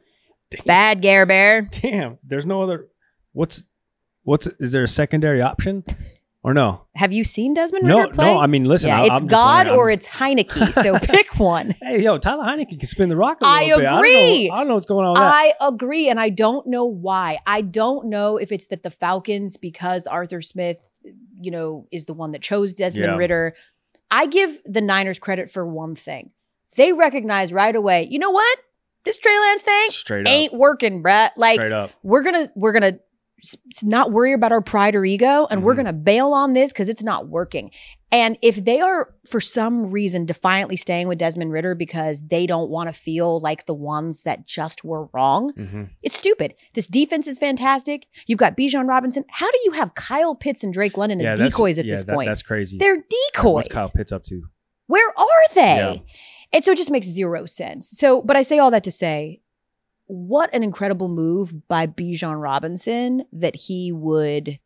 It's 0.53 0.63
bad, 0.63 1.03
Gare 1.03 1.27
Bear. 1.27 1.63
Damn, 1.63 2.19
there's 2.25 2.47
no 2.47 2.63
other. 2.63 2.87
What's 3.33 3.67
what's 4.23 4.47
is 4.59 4.73
there 4.73 4.83
a 4.83 4.89
secondary 4.89 5.41
option 5.43 5.85
or 6.43 6.55
no? 6.55 6.83
Have 6.95 7.13
you 7.13 7.23
seen 7.25 7.53
Desmond 7.55 7.85
No, 7.87 8.01
Ridder 8.01 8.13
play? 8.13 8.25
no. 8.35 8.39
I 8.41 8.47
mean, 8.47 8.65
listen. 8.65 8.89
yeah, 8.89 9.01
I, 9.03 9.07
it's 9.07 9.11
I'm 9.23 9.27
God 9.27 9.69
or 9.69 9.91
it's 9.91 10.07
Heinicke. 10.07 10.73
So 10.73 10.99
pick 11.03 11.39
one. 11.39 11.75
Hey, 11.83 12.03
yo, 12.03 12.17
Tyler 12.19 12.45
Heinicke 12.45 12.79
can 12.79 12.81
spin 12.89 13.09
the 13.11 13.17
rock 13.17 13.39
a 13.43 13.47
I 13.47 13.65
little 13.65 13.81
bit. 13.81 13.93
agree. 13.93 14.11
I 14.11 14.23
don't, 14.23 14.49
know, 14.49 14.55
I 14.55 14.59
don't 14.59 14.69
know 14.69 14.75
what's 14.75 14.87
going 14.87 15.07
on 15.07 15.13
with 15.13 15.21
that. 15.21 15.35
I 15.35 15.53
agree, 15.69 16.09
and 16.09 16.19
I 16.19 16.29
don't 16.31 16.67
know 16.67 16.85
why. 16.87 17.39
I 17.47 17.61
don't 17.61 18.07
know 18.07 18.37
if 18.39 18.53
it's 18.53 18.67
that 18.69 18.83
the 18.83 18.91
Falcons, 18.91 19.57
because 19.59 20.07
Arthur 20.07 20.41
Smith, 20.41 21.01
you 21.41 21.51
know, 21.51 21.87
is 21.91 22.07
the 22.07 22.15
one 22.15 22.33
that 22.33 22.43
chose 22.43 22.73
Desmond 22.73 23.13
Yeah. 23.13 23.17
Ridder. 23.17 23.55
I 24.11 24.27
give 24.27 24.59
the 24.65 24.81
Niners 24.81 25.19
credit 25.19 25.51
for 25.51 25.65
one 25.67 25.95
thing. 25.95 26.31
They 26.77 26.93
recognize 26.93 27.53
right 27.53 27.75
away, 27.77 28.07
you 28.11 28.19
know 28.19 28.31
what? 28.31 28.59
This 29.05 29.19
Trey 29.19 29.39
Lance 29.39 29.63
thing 29.63 29.89
Straight 29.91 30.27
up. 30.27 30.33
ain't 30.33 30.53
working, 30.53 31.03
bruh. 31.03 31.31
Like 31.37 31.61
up. 31.61 31.91
we're 32.03 32.23
gonna 32.23 32.49
we're 32.55 32.73
gonna 32.73 32.99
not 33.83 34.13
worry 34.13 34.33
about 34.33 34.53
our 34.53 34.61
pride 34.61 34.95
or 34.95 35.05
ego 35.05 35.47
and 35.51 35.63
we're 35.63 35.75
Mhm. 35.75 35.79
gonna 35.79 35.93
bail 35.93 36.33
on 36.33 36.53
this 36.53 36.73
because 36.73 36.89
it's 36.89 37.03
not 37.03 37.29
working 37.29 37.71
and 38.13 38.37
if 38.43 38.57
they 38.65 38.81
are 38.81 39.15
for 39.29 39.41
some 39.41 39.91
reason 39.91 40.27
defiantly 40.27 40.77
staying 40.77 41.07
with 41.09 41.19
desmond 41.19 41.53
ridder 41.53 41.75
because 41.75 42.23
they 42.29 42.47
don't 42.47 42.69
want 42.71 42.89
to 42.89 42.93
feel 42.93 43.41
like 43.41 43.67
the 43.67 43.75
ones 43.75 44.23
that 44.25 44.47
just 44.47 44.85
were 44.85 45.07
wrong 45.15 45.51
hmm 45.55 45.85
it's 46.03 46.17
stupid 46.17 46.55
this 46.75 46.87
defense 46.87 47.27
is 47.27 47.39
fantastic 47.39 48.07
you've 48.27 48.39
got 48.39 48.57
Bijan 48.57 48.89
robinson 48.89 49.25
how 49.31 49.51
do 49.51 49.59
you 49.65 49.73
have 49.73 49.95
kyle 49.95 50.35
pitts 50.35 50.63
and 50.65 50.73
drake 50.75 50.97
london 50.97 51.21
as 51.21 51.25
Yeah, 51.25 51.31
that's- 51.31 51.51
decoys 51.51 51.79
at 51.79 51.85
yeah, 51.85 51.93
this 51.95 52.05
that- 52.05 52.15
point 52.15 52.29
That's 52.29 52.43
crazy. 52.43 52.79
they're 52.79 52.97
decoys 53.33 53.53
What's 53.55 53.69
Kyle 53.69 53.91
Pitts 53.91 54.13
up 54.13 54.23
to? 54.25 54.43
where 54.87 55.09
are 55.17 55.55
they? 55.55 55.61
Yeah. 55.63 55.95
And 56.53 56.65
so 56.65 56.73
it 56.73 56.79
just 56.79 56.91
makes 56.91 57.07
zero 57.07 57.47
sense. 57.47 57.89
So, 57.91 58.21
but 58.23 58.37
I 58.37 58.43
say 58.43 58.59
all 58.59 58.73
that 58.73 58.83
to 58.83 58.91
say, 58.91 59.41
what 60.11 60.53
an 60.53 60.65
incredible 60.65 61.09
move 61.09 61.69
by 61.69 61.87
Bijan 61.87 62.43
Robinson 62.43 63.25
that 63.33 63.55
he 63.55 63.93
would 63.93 64.59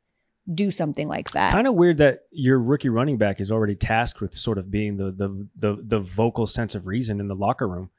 do 0.52 0.70
something 0.70 1.06
like 1.06 1.32
that. 1.32 1.52
Kind 1.52 1.66
of 1.66 1.74
weird 1.74 1.98
that 1.98 2.20
your 2.30 2.58
rookie 2.58 2.88
running 2.88 3.18
back 3.18 3.40
is 3.40 3.52
already 3.52 3.74
tasked 3.74 4.22
with 4.22 4.34
sort 4.34 4.56
of 4.56 4.70
being 4.70 4.96
the 4.96 5.10
the 5.10 5.48
the 5.56 5.82
the 5.82 6.00
vocal 6.00 6.46
sense 6.46 6.74
of 6.74 6.86
reason 6.86 7.20
in 7.20 7.28
the 7.28 7.34
locker 7.34 7.68
room. 7.68 7.90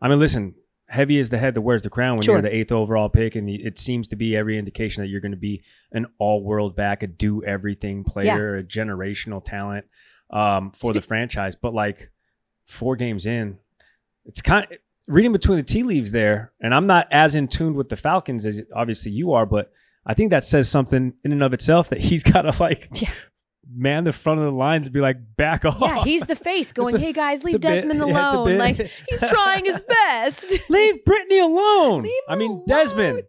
I 0.00 0.08
mean, 0.08 0.18
listen, 0.18 0.54
heavy 0.86 1.18
is 1.18 1.30
the 1.30 1.38
head 1.38 1.54
that 1.54 1.62
wears 1.62 1.80
the 1.80 1.88
crown 1.88 2.16
when 2.16 2.24
Sure. 2.24 2.34
you're 2.34 2.42
the 2.42 2.54
eighth 2.54 2.70
overall 2.70 3.08
pick, 3.08 3.34
and 3.34 3.48
it 3.48 3.78
seems 3.78 4.08
to 4.08 4.16
be 4.16 4.36
every 4.36 4.58
indication 4.58 5.02
that 5.02 5.08
you're 5.08 5.22
going 5.22 5.32
to 5.32 5.38
be 5.38 5.62
an 5.92 6.06
all-world 6.18 6.76
back, 6.76 7.02
a 7.02 7.06
do 7.06 7.42
everything 7.44 8.04
player, 8.04 8.56
a 8.58 8.62
generational 8.62 9.42
talent 9.42 9.86
um, 10.30 10.70
for 10.72 10.92
the 10.92 11.00
franchise. 11.00 11.56
But 11.56 11.72
like 11.72 12.10
four 12.66 12.96
games 12.96 13.24
in, 13.24 13.58
it's 14.26 14.42
kind 14.42 14.66
of 14.70 14.78
reading 15.08 15.32
between 15.32 15.58
the 15.58 15.64
tea 15.64 15.82
leaves 15.82 16.12
there, 16.12 16.52
and 16.60 16.74
I'm 16.74 16.86
not 16.86 17.06
as 17.10 17.34
in 17.34 17.48
tune 17.48 17.74
with 17.74 17.88
the 17.88 17.96
Falcons 17.96 18.46
as 18.46 18.62
obviously 18.74 19.12
you 19.12 19.32
are, 19.32 19.46
but 19.46 19.70
I 20.06 20.14
think 20.14 20.30
that 20.30 20.44
says 20.44 20.68
something 20.70 21.14
in 21.24 21.32
and 21.32 21.42
of 21.42 21.52
itself 21.52 21.90
that 21.90 22.00
he's 22.08 22.22
got 22.22 22.42
to 22.42 22.54
like 22.62 22.88
Yeah. 23.00 23.10
man 23.70 24.04
the 24.04 24.12
front 24.12 24.40
of 24.40 24.44
the 24.46 24.52
lines 24.52 24.86
and 24.86 24.94
be 24.94 25.00
like 25.00 25.16
back 25.36 25.64
off. 25.64 25.78
yeah, 25.80 26.02
he's 26.04 26.24
the 26.24 26.36
face 26.50 26.72
going, 26.72 26.94
a- 26.94 26.98
hey 26.98 27.12
guys, 27.12 27.44
leave 27.44 27.54
a 27.54 27.58
bit- 27.58 27.62
Desmond 27.82 28.00
yeah, 28.06 28.32
alone. 28.34 28.58
like 28.58 28.76
he's 28.76 29.20
trying 29.28 29.64
his 29.64 29.80
best. 29.80 30.70
Leave 30.70 31.04
Brittany 31.04 31.38
alone. 31.40 32.02
Leave 32.02 32.12
I 32.28 32.36
mean, 32.36 32.50
alone. 32.52 32.64
Desmond. 32.66 33.22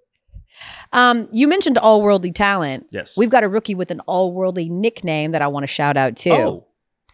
Um, 0.93 1.27
you 1.33 1.47
mentioned 1.49 1.77
all 1.77 2.01
worldly 2.01 2.31
talent. 2.31 2.87
Yes. 2.91 3.17
We've 3.17 3.29
got 3.29 3.43
a 3.43 3.49
rookie 3.49 3.75
with 3.75 3.91
an 3.91 3.99
all 4.01 4.31
worldly 4.31 4.69
nickname 4.69 5.31
that 5.31 5.41
I 5.41 5.47
want 5.47 5.63
to 5.63 5.67
shout 5.67 5.97
out 5.97 6.15
too. 6.15 6.31
Oh, 6.31 6.67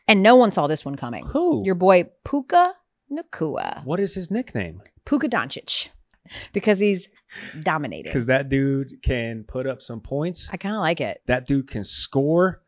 And 0.08 0.22
no 0.22 0.36
one 0.36 0.52
saw 0.52 0.68
this 0.68 0.86
one 0.86 0.96
coming. 0.96 1.26
who? 1.26 1.62
Your 1.64 1.74
boy 1.76 2.10
Puka 2.24 2.74
Nacua. 3.12 3.84
what 3.86 4.00
is 4.00 4.16
his 4.16 4.32
nickname? 4.32 4.82
Puka 5.06 5.28
Doncic. 5.30 5.90
Because 6.54 6.80
he's 6.80 7.10
dominating. 7.62 8.10
Because 8.10 8.28
that 8.28 8.48
dude 8.48 9.02
can 9.02 9.44
put 9.44 9.68
up 9.68 9.82
some 9.82 10.00
points. 10.00 10.50
I 10.52 10.58
kind 10.58 10.76
of 10.76 10.80
like 10.82 11.02
it. 11.02 11.22
That 11.26 11.46
dude 11.48 11.68
can 11.68 11.84
score. 11.84 12.62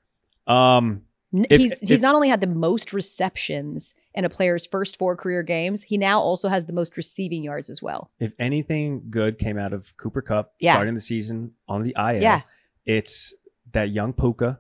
Um, 0.48 1.04
If- 1.32 1.62
he's 1.62 1.82
if- 1.82 1.88
he's 1.90 2.02
not 2.02 2.14
only 2.16 2.28
had 2.30 2.42
the 2.42 2.48
most 2.48 2.92
receptions 2.94 3.94
in 4.14 4.26
a 4.26 4.30
player's 4.30 4.66
first 4.66 4.98
four 5.00 5.16
career 5.16 5.44
games, 5.44 5.84
he 5.84 5.98
now 5.98 6.20
also 6.20 6.50
has 6.50 6.66
the 6.66 6.74
most 6.74 6.98
receiving 6.98 7.42
yards 7.44 7.70
as 7.70 7.82
well. 7.82 8.12
if 8.20 8.34
anything 8.38 9.04
good 9.10 9.38
came 9.40 9.58
out 9.58 9.72
of 9.74 9.96
Cooper 9.98 10.22
Kupp 10.22 10.54
Yeah. 10.60 10.74
starting 10.74 10.94
the 10.96 11.00
season 11.02 11.54
on 11.68 11.84
the 11.84 11.96
IL, 11.98 12.22
Yeah. 12.22 12.42
it's 12.86 13.34
that 13.72 13.90
young 13.92 14.14
Puka 14.14 14.60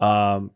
um, 0.00 0.50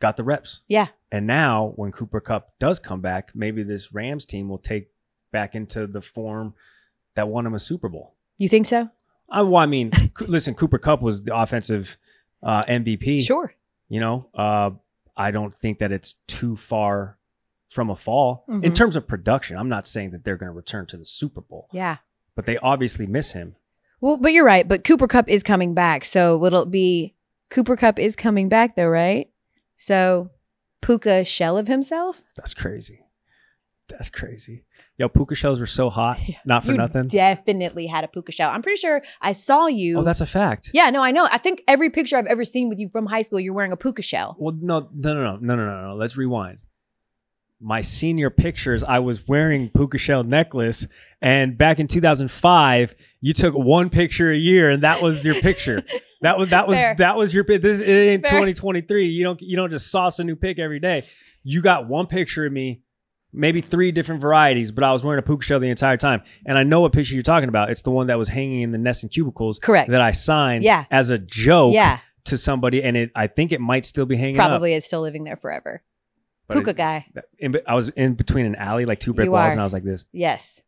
got 0.00 0.16
the 0.16 0.24
reps. 0.24 0.62
Yeah. 0.66 0.88
And 1.12 1.26
now 1.26 1.72
when 1.76 1.92
Cooper 1.92 2.20
Kupp 2.20 2.58
does 2.58 2.78
come 2.80 3.00
back, 3.00 3.30
maybe 3.34 3.62
this 3.62 3.92
Rams 3.92 4.24
team 4.26 4.48
will 4.48 4.58
take 4.58 4.88
back 5.30 5.54
into 5.54 5.86
the 5.86 6.00
form 6.00 6.54
that 7.14 7.28
won 7.28 7.46
him 7.46 7.54
a 7.54 7.58
Super 7.60 7.88
Bowl. 7.88 8.14
You 8.38 8.48
think 8.48 8.66
so? 8.66 8.88
I, 9.30 9.42
well, 9.42 9.56
I 9.62 9.66
mean, 9.66 9.92
listen, 10.20 10.54
Cooper 10.54 10.78
Kupp 10.78 11.02
was 11.02 11.22
the 11.22 11.36
offensive 11.36 11.96
uh, 12.42 12.64
MVP. 12.64 13.22
Sure. 13.24 13.52
You 13.88 14.00
know, 14.00 14.28
uh, 14.34 14.70
I 15.16 15.30
don't 15.30 15.54
think 15.54 15.78
that 15.78 15.92
it's 15.92 16.14
too 16.26 16.56
far 16.56 17.18
from 17.68 17.88
a 17.90 17.96
fall 17.96 18.44
in 18.48 18.60
Mhm. 18.62 18.74
terms 18.74 18.96
of 18.96 19.06
production. 19.06 19.56
I'm 19.56 19.68
not 19.68 19.86
saying 19.86 20.10
that 20.10 20.24
they're 20.24 20.36
going 20.36 20.50
to 20.50 20.56
return 20.56 20.86
to 20.88 20.96
the 20.96 21.04
Super 21.04 21.40
Bowl, 21.40 21.68
Yeah. 21.72 21.98
but 22.34 22.44
they 22.46 22.56
obviously 22.58 23.06
miss 23.06 23.32
him. 23.32 23.56
Well, 24.00 24.16
but 24.16 24.32
you're 24.32 24.44
right. 24.44 24.66
But 24.66 24.84
Cooper 24.84 25.06
Kupp 25.06 25.28
is 25.28 25.42
coming 25.42 25.72
back. 25.74 26.04
So 26.04 26.42
it'll 26.44 26.66
be 26.66 27.14
Cooper 27.50 27.76
Kupp 27.76 27.98
is 27.98 28.16
coming 28.16 28.48
back 28.48 28.76
though, 28.76 28.88
right? 28.88 29.30
So 29.76 30.30
puka 30.82 31.24
shell 31.24 31.56
of 31.56 31.68
himself. 31.68 32.22
That's 32.36 32.52
crazy. 32.52 33.06
That's 33.88 34.10
crazy. 34.10 34.64
Yo, 34.98 35.08
puka 35.08 35.34
shells 35.34 35.58
were 35.58 35.66
so 35.66 35.88
hot. 35.88 36.18
Not 36.44 36.64
for 36.64 36.72
you 36.72 36.78
nothing. 36.78 37.08
Definitely 37.08 37.86
had 37.86 38.04
a 38.04 38.08
puka 38.08 38.32
shell. 38.32 38.50
I'm 38.50 38.62
pretty 38.62 38.78
sure 38.78 39.02
I 39.20 39.32
saw 39.32 39.66
you. 39.66 39.98
Oh, 39.98 40.02
that's 40.02 40.20
a 40.20 40.26
fact. 40.26 40.70
Yeah, 40.74 40.90
no, 40.90 41.02
I 41.02 41.10
know. 41.10 41.26
I 41.30 41.38
think 41.38 41.62
every 41.66 41.90
picture 41.90 42.16
I've 42.16 42.26
ever 42.26 42.44
seen 42.44 42.68
with 42.68 42.78
you 42.78 42.88
from 42.88 43.06
high 43.06 43.22
school, 43.22 43.40
you're 43.40 43.54
wearing 43.54 43.72
a 43.72 43.76
puka 43.76 44.02
shell. 44.02 44.36
Well, 44.38 44.54
no, 44.60 44.88
no, 44.94 45.14
no, 45.14 45.22
no, 45.22 45.36
no, 45.40 45.56
no, 45.56 45.64
no. 45.64 45.88
no. 45.88 45.94
Let's 45.94 46.16
rewind. 46.16 46.58
My 47.60 47.80
senior 47.80 48.28
pictures, 48.28 48.82
I 48.82 48.98
was 48.98 49.26
wearing 49.28 49.70
puka 49.70 49.96
shell 49.96 50.24
necklace, 50.24 50.86
and 51.20 51.56
back 51.56 51.78
in 51.78 51.86
2005, 51.86 52.96
you 53.20 53.32
took 53.32 53.54
one 53.54 53.88
picture 53.88 54.32
a 54.32 54.36
year, 54.36 54.70
and 54.70 54.82
that 54.82 55.00
was 55.00 55.24
your 55.24 55.36
picture. 55.36 55.82
That 56.22 56.38
was 56.38 56.50
that 56.50 56.66
was 56.68 56.78
Fair. 56.78 56.94
that 56.98 57.16
was 57.16 57.34
your 57.34 57.44
pic. 57.44 57.62
This 57.62 57.80
it 57.80 57.88
ain't 57.88 58.22
Fair. 58.22 58.30
2023. 58.40 59.08
You 59.08 59.24
don't 59.24 59.40
you 59.42 59.56
don't 59.56 59.70
just 59.70 59.90
sauce 59.90 60.18
a 60.18 60.24
new 60.24 60.36
pick 60.36 60.58
every 60.58 60.80
day. 60.80 61.02
You 61.42 61.60
got 61.62 61.88
one 61.88 62.06
picture 62.06 62.46
of 62.46 62.52
me, 62.52 62.82
maybe 63.32 63.60
three 63.60 63.90
different 63.92 64.20
varieties, 64.20 64.70
but 64.70 64.84
I 64.84 64.92
was 64.92 65.04
wearing 65.04 65.18
a 65.18 65.22
puka 65.22 65.42
shell 65.44 65.58
the 65.60 65.68
entire 65.68 65.96
time. 65.96 66.22
And 66.46 66.56
I 66.56 66.62
know 66.62 66.80
what 66.80 66.92
picture 66.92 67.14
you're 67.14 67.22
talking 67.24 67.48
about. 67.48 67.70
It's 67.70 67.82
the 67.82 67.90
one 67.90 68.06
that 68.06 68.18
was 68.18 68.28
hanging 68.28 68.62
in 68.62 68.70
the 68.72 68.78
nest 68.78 69.02
and 69.02 69.10
cubicles 69.12 69.58
Correct. 69.58 69.90
that 69.90 70.00
I 70.00 70.12
signed 70.12 70.62
Yeah. 70.62 70.84
as 70.90 71.10
a 71.10 71.18
joke 71.18 71.74
yeah, 71.74 71.98
to 72.26 72.38
somebody, 72.38 72.82
and 72.84 72.96
it 72.96 73.10
I 73.16 73.26
think 73.26 73.50
it 73.50 73.60
might 73.60 73.84
still 73.84 74.06
be 74.06 74.16
hanging 74.16 74.38
up. 74.38 74.48
probably 74.48 74.74
is 74.74 74.84
still 74.84 75.00
living 75.00 75.24
there 75.24 75.36
forever. 75.36 75.82
But 76.46 76.54
Puka 76.54 76.70
it- 76.70 76.76
guy. 76.76 77.06
in, 77.38 77.56
I 77.66 77.74
was 77.74 77.88
in 77.88 78.14
between 78.14 78.46
an 78.46 78.54
alley, 78.54 78.84
like 78.84 79.00
two 79.00 79.12
brick 79.12 79.24
You 79.26 79.32
walls, 79.32 79.50
are. 79.50 79.52
and 79.52 79.60
I 79.60 79.64
was 79.64 79.72
like 79.72 79.84
this. 79.84 80.04
Yes. 80.12 80.60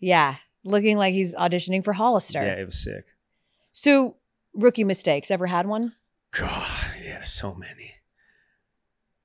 Yeah. 0.00 0.36
Looking 0.64 0.96
like 0.98 1.14
he's 1.14 1.34
auditioning 1.34 1.84
for 1.84 1.92
Hollister. 1.94 2.44
Yeah, 2.44 2.54
it 2.54 2.64
was 2.66 2.82
sick. 2.82 3.04
So, 3.72 4.16
rookie 4.54 4.84
mistakes. 4.84 5.30
Ever 5.30 5.46
had 5.46 5.66
one? 5.66 5.92
God, 6.32 6.66
yeah, 7.04 7.22
so 7.22 7.54
many. 7.54 7.92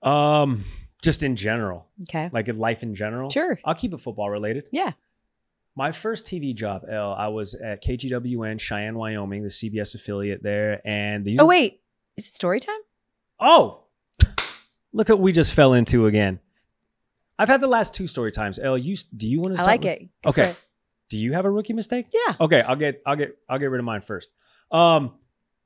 Um, 0.01 0.63
just 1.01 1.23
in 1.23 1.35
general, 1.35 1.87
Okay. 2.03 2.29
like 2.31 2.47
in 2.47 2.57
life 2.57 2.83
in 2.83 2.95
general. 2.95 3.29
Sure. 3.29 3.59
I'll 3.65 3.75
keep 3.75 3.93
it 3.93 3.99
football 3.99 4.29
related. 4.29 4.65
Yeah. 4.71 4.93
My 5.75 5.91
first 5.91 6.25
TV 6.25 6.53
job, 6.53 6.83
Elle, 6.89 7.13
I 7.13 7.27
was 7.27 7.53
at 7.55 7.83
KGWN 7.83 8.59
Cheyenne, 8.59 8.95
Wyoming, 8.97 9.43
the 9.43 9.49
CBS 9.49 9.95
affiliate 9.95 10.43
there, 10.43 10.81
and 10.85 11.23
the 11.25 11.39
Oh, 11.39 11.45
wait. 11.45 11.81
Is 12.17 12.27
it 12.27 12.31
story 12.33 12.59
time? 12.59 12.79
Oh, 13.39 13.83
look 14.93 15.07
what 15.09 15.19
we 15.19 15.31
just 15.31 15.53
fell 15.53 15.73
into 15.73 16.05
again. 16.07 16.39
I've 17.37 17.47
had 17.47 17.61
the 17.61 17.67
last 17.67 17.93
two 17.93 18.07
story 18.07 18.31
times. 18.33 18.59
Elle, 18.59 18.77
you 18.77 18.97
do 19.15 19.25
you 19.27 19.39
want 19.39 19.55
to? 19.55 19.61
I 19.61 19.65
like 19.65 19.85
it. 19.85 20.09
Go 20.23 20.31
Okay. 20.31 20.53
Do 21.07 21.17
you 21.17 21.31
have 21.33 21.45
a 21.45 21.49
rookie 21.49 21.71
mistake? 21.73 22.07
Yeah. 22.13 22.35
Okay, 22.41 22.61
I'll 22.61 22.75
get 22.75 23.01
I'll 23.05 23.15
get 23.15 23.37
I'll 23.47 23.57
get 23.59 23.67
rid 23.67 23.79
of 23.79 23.85
mine 23.85 24.01
first. 24.01 24.29
Um, 24.71 25.13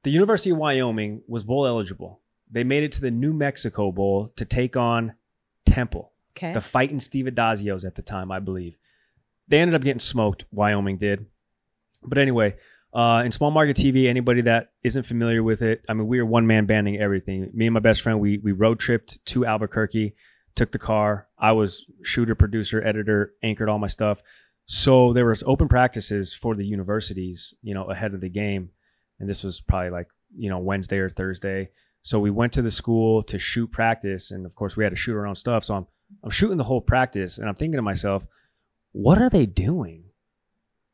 the 0.04 0.12
University 0.12 0.50
of 0.52 0.58
Wyoming 0.58 1.22
was 1.28 1.44
bowl 1.44 1.66
eligible. 1.66 2.22
They 2.52 2.64
made 2.64 2.84
it 2.84 2.92
to 2.94 3.02
the 3.02 3.12
New 3.12 3.34
Mexico 3.34 3.92
Bowl 3.92 4.32
to 4.36 4.46
take 4.46 4.78
on 4.78 5.14
Temple, 5.66 6.12
Okay. 6.38 6.54
the 6.54 6.62
fighting 6.62 7.00
Steve 7.00 7.26
Addazios 7.26 7.86
at 7.86 7.96
the 7.96 8.02
time, 8.02 8.32
I 8.32 8.40
believe. 8.40 8.78
They 9.48 9.60
ended 9.60 9.76
up 9.76 9.82
getting 9.84 10.00
smoked. 10.00 10.46
Wyoming 10.52 10.98
did, 10.98 11.26
but 12.04 12.18
anyway, 12.18 12.56
uh, 12.94 13.24
in 13.26 13.32
small 13.32 13.50
market 13.52 13.76
TV, 13.76 14.08
anybody 14.08 14.42
that 14.42 14.72
isn't 14.84 15.04
familiar 15.04 15.42
with 15.42 15.62
it, 15.62 15.84
I 15.90 15.94
mean, 15.94 16.08
we 16.08 16.20
were 16.20 16.26
one 16.26 16.46
man 16.48 16.66
banding 16.66 16.98
everything. 17.00 17.50
Me 17.54 17.66
and 17.68 17.74
my 17.74 17.80
best 17.80 18.02
friend, 18.02 18.20
we 18.20 18.38
we 18.38 18.52
road 18.52 18.80
tripped 18.80 19.24
to 19.28 19.46
Albuquerque, 19.46 20.16
took 20.56 20.72
the 20.72 20.80
car. 20.80 21.28
I 21.40 21.54
was 21.54 21.86
shooter, 22.04 22.36
producer, 22.36 22.86
editor, 22.86 23.34
anchored 23.42 23.68
all 23.70 23.80
my 23.80 23.88
stuff. 23.88 24.22
So 24.66 25.12
there 25.12 25.26
was 25.26 25.44
open 25.44 25.68
practices 25.68 26.34
for 26.34 26.56
the 26.56 26.66
universities, 26.66 27.54
you 27.64 27.74
know, 27.74 27.86
ahead 27.86 28.14
of 28.14 28.22
the 28.22 28.30
game, 28.30 28.70
and 29.20 29.30
this 29.30 29.44
was 29.44 29.62
probably 29.62 29.90
like 29.90 30.08
you 30.36 30.50
know 30.50 30.60
Wednesday 30.60 30.98
or 30.98 31.10
Thursday. 31.10 31.70
So 32.02 32.20
we 32.20 32.32
went 32.32 32.54
to 32.54 32.62
the 32.62 32.72
school 32.72 33.24
to 33.24 33.40
shoot 33.40 33.72
practice, 33.72 34.32
and 34.32 34.46
of 34.46 34.56
course 34.56 34.76
we 34.76 34.84
had 34.84 34.92
to 34.92 34.96
shoot 34.96 35.16
our 35.16 35.28
own 35.28 35.36
stuff. 35.36 35.64
So 35.64 35.76
I'm 35.76 35.88
I'm 36.24 36.30
shooting 36.30 36.58
the 36.58 36.64
whole 36.64 36.82
practice, 36.82 37.38
and 37.38 37.48
I'm 37.48 37.56
thinking 37.56 37.78
to 37.78 37.82
myself, 37.82 38.28
what 38.92 39.20
are 39.22 39.30
they 39.30 39.46
doing? 39.46 40.06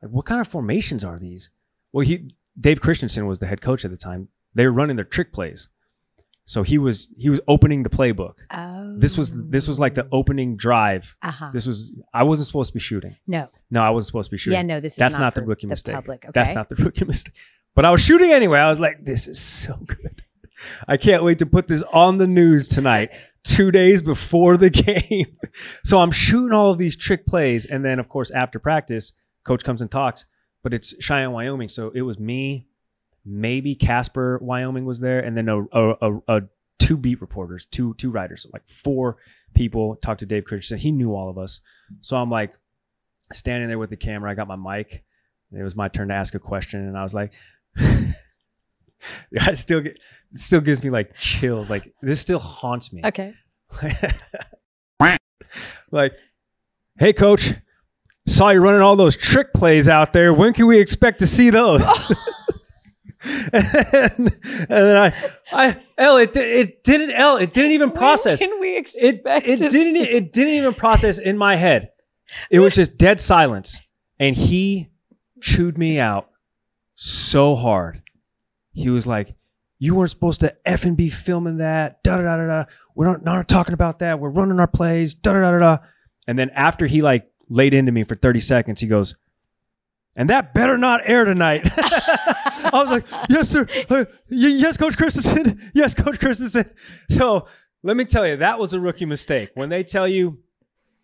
Like, 0.01 0.11
what 0.11 0.25
kind 0.25 0.39
of 0.41 0.47
formations 0.47 1.03
are 1.03 1.19
these? 1.19 1.49
Well, 1.91 2.05
he 2.05 2.35
Dave 2.59 2.81
Christensen 2.81 3.25
was 3.27 3.39
the 3.39 3.47
head 3.47 3.61
coach 3.61 3.85
at 3.85 3.91
the 3.91 3.97
time. 3.97 4.29
They 4.55 4.65
were 4.65 4.71
running 4.71 4.95
their 4.95 5.05
trick 5.05 5.31
plays, 5.33 5.69
so 6.45 6.63
he 6.63 6.77
was 6.79 7.07
he 7.17 7.29
was 7.29 7.39
opening 7.47 7.83
the 7.83 7.89
playbook. 7.89 8.35
oh. 8.51 8.95
This 8.97 9.17
was 9.17 9.49
this 9.49 9.67
was 9.67 9.79
like 9.79 9.93
the 9.93 10.07
opening 10.11 10.57
drive. 10.57 11.15
Uh 11.21 11.31
huh. 11.31 11.49
This 11.53 11.67
was 11.67 11.93
I 12.13 12.23
wasn't 12.23 12.47
supposed 12.47 12.69
to 12.69 12.73
be 12.73 12.79
shooting. 12.79 13.15
No. 13.27 13.49
No, 13.69 13.83
I 13.83 13.91
wasn't 13.91 14.07
supposed 14.07 14.29
to 14.29 14.33
be 14.33 14.37
shooting. 14.39 14.57
Yeah. 14.57 14.63
No. 14.63 14.79
This 14.79 14.93
is 14.93 14.97
That's 14.97 15.17
not, 15.17 15.25
not, 15.25 15.35
the 15.35 15.43
rookie 15.43 15.67
the 15.67 15.71
mistake. 15.71 15.93
Public. 15.93 16.25
Okay. 16.25 16.31
That's 16.33 16.55
not 16.55 16.67
the 16.67 16.75
rookie 16.83 17.05
mistake. 17.05 17.35
But 17.75 17.85
I 17.85 17.91
was 17.91 18.01
shooting 18.01 18.31
anyway. 18.31 18.59
I 18.59 18.69
was 18.69 18.79
like, 18.79 19.03
this 19.03 19.27
is 19.27 19.39
so 19.39 19.75
good. 19.77 20.23
I 20.87 20.97
can't 20.97 21.23
wait 21.23 21.39
to 21.39 21.45
put 21.45 21.67
this 21.67 21.83
on 21.93 22.17
the 22.17 22.27
news 22.27 22.67
tonight, 22.67 23.13
two 23.43 23.71
days 23.71 24.01
before 24.01 24.57
the 24.57 24.69
game. 24.69 25.37
so 25.83 25.99
I'm 25.99 26.11
shooting 26.11 26.53
all 26.53 26.71
of 26.71 26.77
these 26.77 26.95
trick 26.95 27.25
plays. 27.25 27.65
And 27.65 27.83
then, 27.83 27.99
of 27.99 28.09
course, 28.09 28.31
after 28.31 28.59
practice, 28.59 29.13
coach 29.43 29.63
comes 29.63 29.81
and 29.81 29.89
talks, 29.89 30.25
but 30.63 30.73
it's 30.73 30.93
Cheyenne, 31.01 31.31
Wyoming. 31.31 31.69
So 31.69 31.91
it 31.93 32.01
was 32.01 32.19
me, 32.19 32.67
maybe 33.25 33.75
Casper, 33.75 34.39
Wyoming 34.41 34.85
was 34.85 34.99
there, 34.99 35.19
and 35.19 35.37
then 35.37 35.47
a, 35.47 35.63
a, 35.63 35.89
a, 36.01 36.21
a 36.27 36.41
two 36.79 36.97
beat 36.97 37.21
reporters, 37.21 37.65
two 37.65 37.93
two 37.95 38.11
writers, 38.11 38.47
like 38.51 38.67
four 38.67 39.17
people 39.53 39.95
talked 39.97 40.19
to 40.19 40.25
Dave 40.25 40.45
Christensen. 40.45 40.79
He 40.79 40.91
knew 40.91 41.15
all 41.15 41.29
of 41.29 41.37
us. 41.37 41.61
So 42.01 42.17
I'm 42.17 42.29
like 42.29 42.53
standing 43.31 43.69
there 43.69 43.79
with 43.79 43.89
the 43.89 43.97
camera. 43.97 44.31
I 44.31 44.35
got 44.35 44.47
my 44.47 44.55
mic. 44.55 45.03
It 45.51 45.63
was 45.63 45.75
my 45.75 45.87
turn 45.87 46.09
to 46.09 46.13
ask 46.13 46.35
a 46.35 46.39
question, 46.39 46.87
and 46.87 46.97
I 46.97 47.03
was 47.03 47.13
like, 47.15 47.33
I 49.41 49.53
still 49.53 49.81
get, 49.81 49.99
still 50.33 50.61
gives 50.61 50.83
me 50.83 50.89
like 50.89 51.15
chills. 51.15 51.69
Like 51.69 51.93
this 52.01 52.19
still 52.19 52.39
haunts 52.39 52.91
me. 52.93 53.01
Okay. 53.05 53.33
like, 55.91 56.13
hey, 56.99 57.13
coach, 57.13 57.53
saw 58.27 58.49
you 58.49 58.59
running 58.59 58.81
all 58.81 58.95
those 58.95 59.15
trick 59.15 59.53
plays 59.53 59.87
out 59.87 60.13
there. 60.13 60.33
When 60.33 60.53
can 60.53 60.67
we 60.67 60.79
expect 60.79 61.19
to 61.19 61.27
see 61.27 61.49
those? 61.49 61.81
and, 63.53 63.65
then, 63.65 64.11
and 64.17 64.67
then 64.69 64.97
I, 64.97 65.13
I, 65.51 65.77
Elle, 65.97 66.17
it, 66.17 66.37
it 66.37 66.83
didn't, 66.83 67.11
Elle, 67.11 67.37
it 67.37 67.53
didn't 67.53 67.71
even 67.71 67.91
process. 67.91 68.39
When 68.39 68.49
can 68.51 68.59
we 68.59 68.75
It, 68.75 69.15
expect? 69.15 69.47
it 69.47 69.57
to 69.57 69.69
didn't, 69.69 69.95
it 69.97 70.33
didn't 70.33 70.53
even 70.53 70.73
process 70.73 71.17
in 71.17 71.37
my 71.37 71.55
head. 71.55 71.91
It 72.51 72.59
was 72.59 72.75
just 72.75 72.97
dead 72.97 73.19
silence, 73.19 73.89
and 74.19 74.35
he 74.35 74.89
chewed 75.41 75.77
me 75.77 75.99
out 75.99 76.29
so 77.01 77.55
hard. 77.55 78.01
He 78.73 78.89
was 78.89 79.07
like, 79.07 79.33
"You 79.79 79.95
weren't 79.95 80.09
supposed 80.09 80.41
to 80.41 80.55
effing 80.65 80.97
be 80.97 81.09
filming 81.09 81.57
that." 81.57 82.03
Da 82.03 82.17
da 82.17 82.35
da 82.35 82.45
da. 82.47 82.65
We're 82.93 83.07
not, 83.07 83.23
not 83.23 83.47
talking 83.47 83.73
about 83.73 83.99
that. 83.99 84.19
We're 84.19 84.29
running 84.29 84.59
our 84.59 84.67
plays. 84.67 85.13
Da 85.13 85.31
da 85.31 85.51
da 85.51 85.59
da. 85.59 85.77
And 86.27 86.37
then 86.37 86.49
after 86.51 86.85
he 86.87 87.01
like 87.01 87.31
laid 87.47 87.73
into 87.73 87.91
me 87.93 88.03
for 88.03 88.15
thirty 88.15 88.41
seconds, 88.41 88.81
he 88.81 88.87
goes, 88.87 89.15
"And 90.17 90.29
that 90.29 90.53
better 90.53 90.77
not 90.77 90.99
air 91.05 91.23
tonight." 91.23 91.61
I 91.77 92.69
was 92.73 92.89
like, 92.89 93.05
"Yes, 93.29 93.47
sir. 93.49 93.65
Uh, 93.89 94.03
yes, 94.29 94.75
Coach 94.75 94.97
Christensen. 94.97 95.59
Yes, 95.73 95.93
Coach 95.93 96.19
Christensen." 96.19 96.69
So 97.09 97.47
let 97.81 97.95
me 97.95 98.03
tell 98.03 98.27
you, 98.27 98.35
that 98.37 98.59
was 98.59 98.73
a 98.73 98.79
rookie 98.79 99.05
mistake. 99.05 99.51
When 99.55 99.69
they 99.69 99.83
tell 99.83 100.07
you 100.07 100.39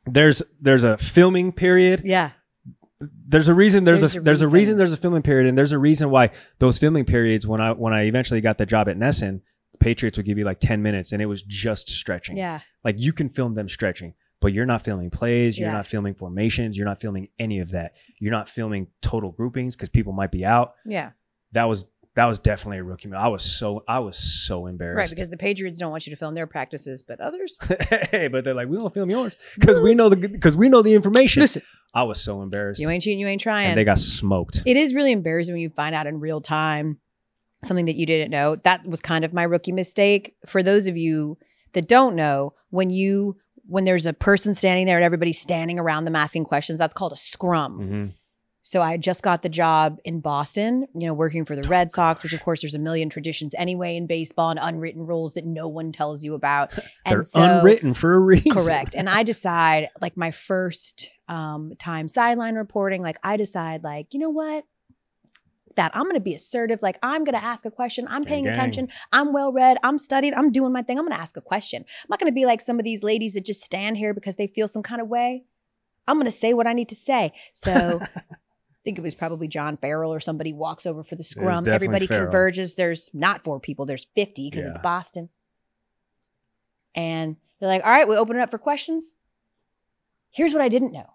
there's 0.05 0.43
there's 0.59 0.83
a 0.83 0.97
filming 0.97 1.53
period, 1.53 2.01
Yeah. 2.03 2.31
There's 2.99 3.47
a 3.49 3.53
reason 3.53 3.83
there's, 3.83 3.99
There's 4.01 4.15
a, 4.15 4.19
a 4.19 4.21
there's 4.23 4.41
a 4.41 4.45
reason. 4.47 4.53
reason 4.53 4.77
there's 4.77 4.93
a 4.93 4.97
filming 4.97 5.21
period 5.21 5.47
and 5.47 5.57
there's 5.57 5.73
a 5.73 5.79
reason 5.79 6.09
why 6.09 6.29
those 6.59 6.77
filming 6.77 7.03
periods 7.05 7.45
when 7.45 7.59
I 7.61 7.71
when 7.73 7.93
I 7.93 8.03
eventually 8.03 8.39
got 8.41 8.57
the 8.57 8.65
job 8.65 8.87
at 8.87 8.97
NESN, 8.97 9.41
the 9.73 9.77
Patriots 9.79 10.17
would 10.17 10.25
give 10.25 10.37
you 10.37 10.45
like 10.45 10.59
10 10.61 10.81
minutes 10.81 11.11
and 11.11 11.21
it 11.21 11.25
was 11.25 11.41
just 11.43 11.89
stretching. 11.89 12.37
Yeah. 12.37 12.61
Like 12.85 12.95
you 12.97 13.11
can 13.11 13.27
film 13.27 13.53
them 13.53 13.67
stretching, 13.67 14.13
but 14.39 14.53
you're 14.53 14.65
not 14.65 14.81
filming 14.81 15.09
plays, 15.09 15.59
you're 15.59 15.67
Yeah. 15.67 15.73
not 15.73 15.85
filming 15.87 16.13
formations, 16.13 16.77
you're 16.77 16.87
not 16.87 17.01
filming 17.01 17.27
any 17.37 17.59
of 17.59 17.71
that. 17.71 17.95
You're 18.21 18.31
not 18.31 18.47
filming 18.47 18.87
total 19.01 19.31
groupings 19.31 19.75
because 19.75 19.89
people 19.89 20.13
might 20.13 20.31
be 20.31 20.45
out. 20.45 20.73
Yeah. 20.85 21.11
That 21.51 21.65
was 21.65 21.85
that 22.15 22.25
was 22.25 22.39
definitely 22.39 22.77
a 22.79 22.83
rookie. 22.83 23.07
move. 23.09 23.17
I 23.17 23.27
was 23.27 23.43
so 23.43 23.83
I 23.87 23.99
was 23.99 24.17
so 24.17 24.67
embarrassed. 24.67 24.97
Right. 24.97 25.09
Because 25.09 25.29
the 25.29 25.37
Patriots 25.37 25.79
don't 25.79 25.91
want 25.91 26.07
you 26.07 26.11
to 26.11 26.17
film 26.17 26.33
their 26.33 26.47
practices, 26.47 27.03
but 27.03 27.19
others. 27.19 27.57
hey, 28.11 28.27
but 28.29 28.43
they're 28.43 28.53
like, 28.53 28.67
we 28.67 28.77
don't 28.77 28.93
film 28.93 29.09
yours 29.09 29.35
because 29.59 29.79
we 29.79 29.95
know 29.95 30.09
the 30.09 30.15
because 30.15 30.55
we 30.57 30.69
know 30.69 30.81
the 30.81 30.93
information. 30.93 31.41
Listen, 31.41 31.61
I 31.93 32.03
was 32.03 32.19
so 32.21 32.41
embarrassed, 32.41 32.81
you 32.81 32.89
ain't 32.89 33.03
cheating, 33.03 33.19
you 33.19 33.27
ain't 33.27 33.41
trying. 33.41 33.67
and 33.67 33.77
they 33.77 33.83
got 33.83 33.99
smoked. 33.99 34.63
it 34.65 34.77
is 34.77 34.93
really 34.93 35.11
embarrassing 35.11 35.53
when 35.53 35.61
you 35.61 35.69
find 35.69 35.93
out 35.95 36.07
in 36.07 36.19
real 36.19 36.41
time 36.41 36.99
something 37.63 37.85
that 37.85 37.95
you 37.95 38.05
didn't 38.05 38.31
know. 38.31 38.55
That 38.63 38.85
was 38.85 39.01
kind 39.01 39.25
of 39.25 39.33
my 39.33 39.43
rookie 39.43 39.71
mistake. 39.71 40.35
For 40.45 40.61
those 40.61 40.87
of 40.87 40.97
you 40.97 41.37
that 41.73 41.87
don't 41.87 42.15
know, 42.15 42.53
when 42.69 42.89
you 42.89 43.37
when 43.67 43.83
there's 43.83 44.05
a 44.05 44.13
person 44.13 44.53
standing 44.53 44.85
there 44.85 44.97
and 44.97 45.03
everybody's 45.03 45.39
standing 45.39 45.79
around 45.79 46.05
them 46.05 46.15
asking 46.15 46.45
questions, 46.45 46.79
that's 46.79 46.93
called 46.93 47.11
a 47.13 47.17
scrum. 47.17 47.73
hmm 47.77 48.05
So 48.67 48.81
I 48.81 48.97
just 48.97 49.21
got 49.21 49.43
the 49.43 49.49
job 49.49 49.99
in 50.03 50.21
Boston, 50.21 50.87
you 50.95 51.05
know, 51.05 51.13
working 51.13 51.45
for 51.45 51.55
the 51.55 51.61
Red 51.69 51.91
Sox, 51.91 52.23
which 52.23 52.33
of 52.33 52.41
course 52.41 52.61
there's 52.63 52.73
a 52.73 52.79
million 52.79 53.09
traditions 53.09 53.53
anyway 53.59 53.95
in 53.95 54.07
baseball 54.07 54.49
and 54.49 54.59
unwritten 54.59 55.05
rules 55.05 55.35
that 55.35 55.45
no 55.45 55.67
one 55.67 55.91
tells 55.91 56.23
you 56.23 56.33
about. 56.33 56.71
They're 57.05 57.19
And 57.19 57.27
so 57.27 57.43
unwritten 57.43 57.93
for 57.93 58.15
a 58.15 58.19
reason. 58.19 58.53
correct. 58.53 58.95
And 58.95 59.07
I 59.07 59.21
decide, 59.21 59.89
like 60.01 60.17
my 60.17 60.31
first 60.31 61.11
um, 61.27 61.73
time 61.77 62.07
sideline 62.07 62.55
reporting, 62.55 63.03
like 63.03 63.19
I 63.21 63.37
decide, 63.37 63.83
like 63.83 64.15
you 64.15 64.19
know 64.19 64.31
what, 64.31 64.63
that 65.75 65.91
I'm 65.93 66.05
going 66.05 66.15
to 66.15 66.19
be 66.19 66.33
assertive. 66.33 66.81
Like 66.81 66.97
I'm 67.03 67.23
going 67.23 67.39
to 67.39 67.45
ask 67.45 67.67
a 67.67 67.71
question. 67.71 68.07
I'm 68.07 68.23
Gang, 68.23 68.27
paying 68.29 68.43
gang. 68.45 68.51
attention. 68.53 68.87
I'm 69.11 69.31
well 69.31 69.51
read. 69.53 69.77
I'm 69.83 69.99
studied. 69.99 70.33
I'm 70.33 70.51
doing 70.51 70.73
my 70.73 70.81
thing. 70.81 70.97
I'm 70.97 71.05
going 71.05 71.15
to 71.15 71.21
ask 71.21 71.37
a 71.37 71.41
question. 71.41 71.83
I'm 71.87 72.07
not 72.09 72.19
going 72.19 72.31
to 72.31 72.35
be 72.35 72.47
like 72.47 72.61
some 72.61 72.79
of 72.79 72.83
these 72.83 73.03
ladies 73.03 73.35
that 73.35 73.45
just 73.45 73.61
stand 73.61 73.97
here 73.97 74.15
because 74.15 74.37
they 74.37 74.47
feel 74.47 74.67
some 74.67 74.81
kind 74.81 75.01
of 75.03 75.07
way. 75.07 75.43
I'm 76.07 76.15
going 76.15 76.25
to 76.25 76.31
say 76.31 76.55
what 76.55 76.65
I 76.65 76.73
need 76.73 76.89
to 76.89 76.95
say. 76.95 77.31
So. 77.53 77.99
I 78.85 78.87
think 78.87 78.99
it 78.99 79.01
was 79.01 79.15
probably 79.15 79.47
John 79.47 79.77
Farrell 79.77 80.13
or 80.13 80.19
somebody 80.19 80.53
walks 80.53 80.85
over 80.85 81.01
for 81.01 81.15
the 81.15 81.23
scrum. 81.23 81.67
Everybody 81.67 82.05
Farrell. 82.05 82.25
converges. 82.25 82.75
There's 82.75 83.09
not 83.15 83.43
four 83.43 83.59
people, 83.59 83.87
there's 83.87 84.05
50 84.15 84.51
because 84.51 84.63
it's 84.65 84.77
Boston. 84.77 85.29
And 86.93 87.37
they're 87.59 87.67
like, 87.67 87.83
all 87.83 87.89
right, 87.89 88.07
we 88.07 88.15
open 88.15 88.35
it 88.35 88.41
up 88.41 88.51
for 88.51 88.59
questions. 88.59 89.15
Here's 90.29 90.53
what 90.53 90.61
I 90.61 90.69
didn't 90.69 90.91
know. 90.91 91.13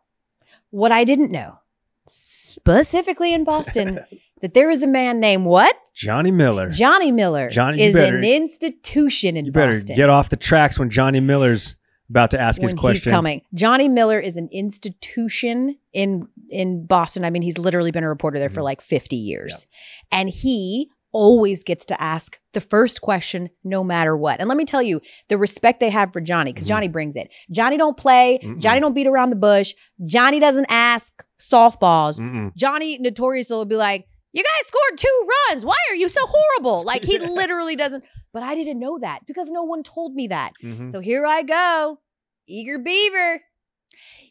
What 0.71 0.91
I 0.91 1.05
didn't 1.05 1.31
know, 1.31 1.61
specifically 2.09 3.33
in 3.33 3.45
Boston, 3.45 4.01
that 4.41 4.53
there 4.55 4.69
is 4.69 4.83
a 4.83 4.89
man 4.89 5.21
named 5.21 5.45
what? 5.45 5.77
Johnny 5.95 6.33
Miller. 6.33 6.71
Johnny 6.71 7.13
Miller 7.13 7.51
Johnny, 7.51 7.83
is 7.83 7.95
better- 7.95 8.17
an 8.19 8.25
institution 8.25 9.37
in 9.37 9.45
you 9.45 9.53
better 9.53 9.75
Boston. 9.75 9.95
get 9.95 10.11
off 10.11 10.29
the 10.29 10.37
tracks 10.37 10.77
when 10.77 10.91
Johnny 10.91 11.21
Miller's 11.21 11.77
about 12.11 12.31
to 12.33 12.41
ask 12.41 12.61
his 12.61 12.75
question. 12.75 13.11
he's 13.11 13.15
coming. 13.15 13.43
Johnny 13.55 13.89
Miller 13.89 14.19
is 14.19 14.37
an 14.37 14.49
institution 14.53 15.77
in 15.93 16.27
in 16.51 16.85
Boston. 16.87 17.25
I 17.25 17.31
mean, 17.31 17.43
he's 17.43 17.59
literally 17.59 17.93
been 17.93 18.03
a 18.05 18.09
reporter 18.09 18.39
there 18.39 18.49
for 18.49 18.61
Mhm. 18.61 18.65
like 18.65 18.81
50 18.81 19.15
years. 19.17 19.67
And 20.11 20.29
he 20.29 20.91
always 21.13 21.63
gets 21.65 21.85
to 21.87 22.01
ask 22.01 22.39
the 22.53 22.61
first 22.61 23.01
question 23.01 23.51
no 23.65 23.83
matter 23.85 24.17
what. 24.17 24.39
And 24.41 24.49
let 24.49 24.57
me 24.57 24.65
tell 24.65 24.83
you, 24.83 25.01
the 25.29 25.39
respect 25.39 25.81
they 25.81 25.91
have 25.91 26.13
for 26.13 26.21
Johnny 26.21 26.53
cuz 26.53 26.65
Mhm. 26.65 26.69
Johnny 26.69 26.89
brings 26.89 27.17
it. 27.17 27.33
Johnny 27.51 27.77
don't 27.77 27.97
play, 27.97 28.39
Mm-mm. 28.43 28.59
Johnny 28.59 28.81
don't 28.81 28.95
beat 28.95 29.07
around 29.09 29.31
the 29.31 29.37
bush. 29.37 29.75
Johnny 30.05 30.39
doesn't 30.41 30.67
ask 30.69 31.13
softballs. 31.41 32.21
Mm-mm. 32.21 32.55
Johnny 32.57 32.99
notoriously 33.01 33.57
will 33.57 33.65
be 33.65 33.77
like, 33.77 34.07
"You 34.33 34.43
guys 34.43 34.67
scored 34.67 34.99
two 34.99 35.29
runs. 35.49 35.65
Why 35.65 35.77
are 35.91 35.95
you 35.97 36.09
so 36.09 36.21
horrible?" 36.27 36.85
Like 36.91 37.05
he 37.05 37.19
Yeah. 37.19 37.29
literally 37.29 37.77
doesn't. 37.77 38.05
But 38.33 38.43
I 38.45 38.55
didn't 38.55 38.79
know 38.79 38.99
that 38.99 39.27
because 39.27 39.51
no 39.51 39.63
one 39.65 39.83
told 39.83 40.15
me 40.15 40.29
that. 40.29 40.53
Mhm. 40.63 40.91
So 40.93 41.01
here 41.01 41.27
I 41.27 41.43
go. 41.43 41.99
Eager 42.47 42.79
beaver. 42.79 43.43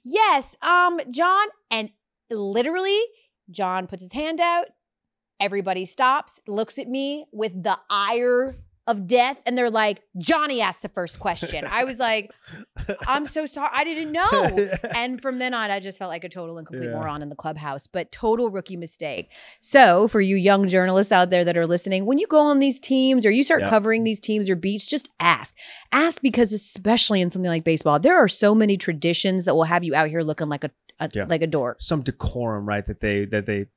Yes, 0.04 0.56
um, 0.62 1.00
John, 1.12 1.48
and 1.70 1.90
literally, 2.30 3.02
John 3.52 3.88
puts 3.88 4.04
his 4.04 4.14
hand 4.14 4.40
out. 4.40 4.68
Everybody 5.40 5.86
stops, 5.86 6.40
looks 6.48 6.78
at 6.78 6.88
me 6.88 7.26
with 7.32 7.64
the 7.64 7.78
ire 7.90 8.56
of 8.90 9.08
death 9.08 9.42
and 9.46 9.58
they're 9.58 9.70
like, 9.70 10.02
Johnny 10.18 10.62
asked 10.62 10.82
the 10.82 10.90
first 10.90 11.20
question. 11.20 11.66
I 11.70 11.84
was 11.84 12.00
like, 12.00 12.32
I'm 13.08 13.26
so 13.26 13.46
sorry. 13.46 13.70
I 13.74 13.84
didn't 13.84 14.12
know. 14.12 14.68
And 14.96 15.22
from 15.22 15.40
then 15.40 15.54
on, 15.54 15.72
I 15.72 15.80
just 15.80 16.00
felt 16.00 16.10
like 16.10 16.24
a 16.24 16.30
total 16.30 16.58
and 16.58 16.66
complete 16.68 16.88
Yeah. 16.88 16.96
moron 16.96 17.22
in 17.22 17.30
the 17.30 17.36
clubhouse, 17.36 17.88
but 17.88 18.12
total 18.12 18.50
rookie 18.50 18.76
mistake. 18.78 19.32
So, 19.62 20.08
for 20.08 20.20
you 20.20 20.36
young 20.36 20.68
journalists 20.68 21.12
out 21.12 21.30
there 21.30 21.46
that 21.46 21.56
are 21.56 21.68
listening, 21.68 22.06
when 22.06 22.18
you 22.18 22.28
go 22.28 22.40
on 22.40 22.60
these 22.60 22.80
teams 22.80 23.26
or 23.26 23.32
you 23.32 23.44
start 23.44 23.62
Yeah. 23.62 23.70
covering 23.70 24.04
these 24.04 24.20
teams 24.20 24.50
or 24.50 24.56
beats, 24.56 24.88
just 24.88 25.10
ask. 25.20 25.56
Ask 25.92 26.22
because, 26.22 26.52
especially 26.54 27.22
in 27.22 27.30
something 27.30 27.50
like 27.50 27.64
baseball, 27.64 28.00
there 28.00 28.18
are 28.18 28.28
so 28.28 28.54
many 28.56 28.76
traditions 28.78 29.46
that 29.46 29.56
will 29.56 29.64
have 29.66 29.84
you 29.84 29.94
out 29.96 30.10
here 30.10 30.22
looking 30.22 30.50
like 30.50 30.64
a, 30.64 30.72
a 31.00 31.10
Yeah. 31.14 31.26
like 31.30 31.42
a 31.42 31.48
dork. 31.48 31.78
some 31.80 32.02
decorum, 32.02 32.68
right? 32.68 32.86
That 32.86 33.00
they 33.00 33.26
that 33.26 33.46
they 33.46 33.68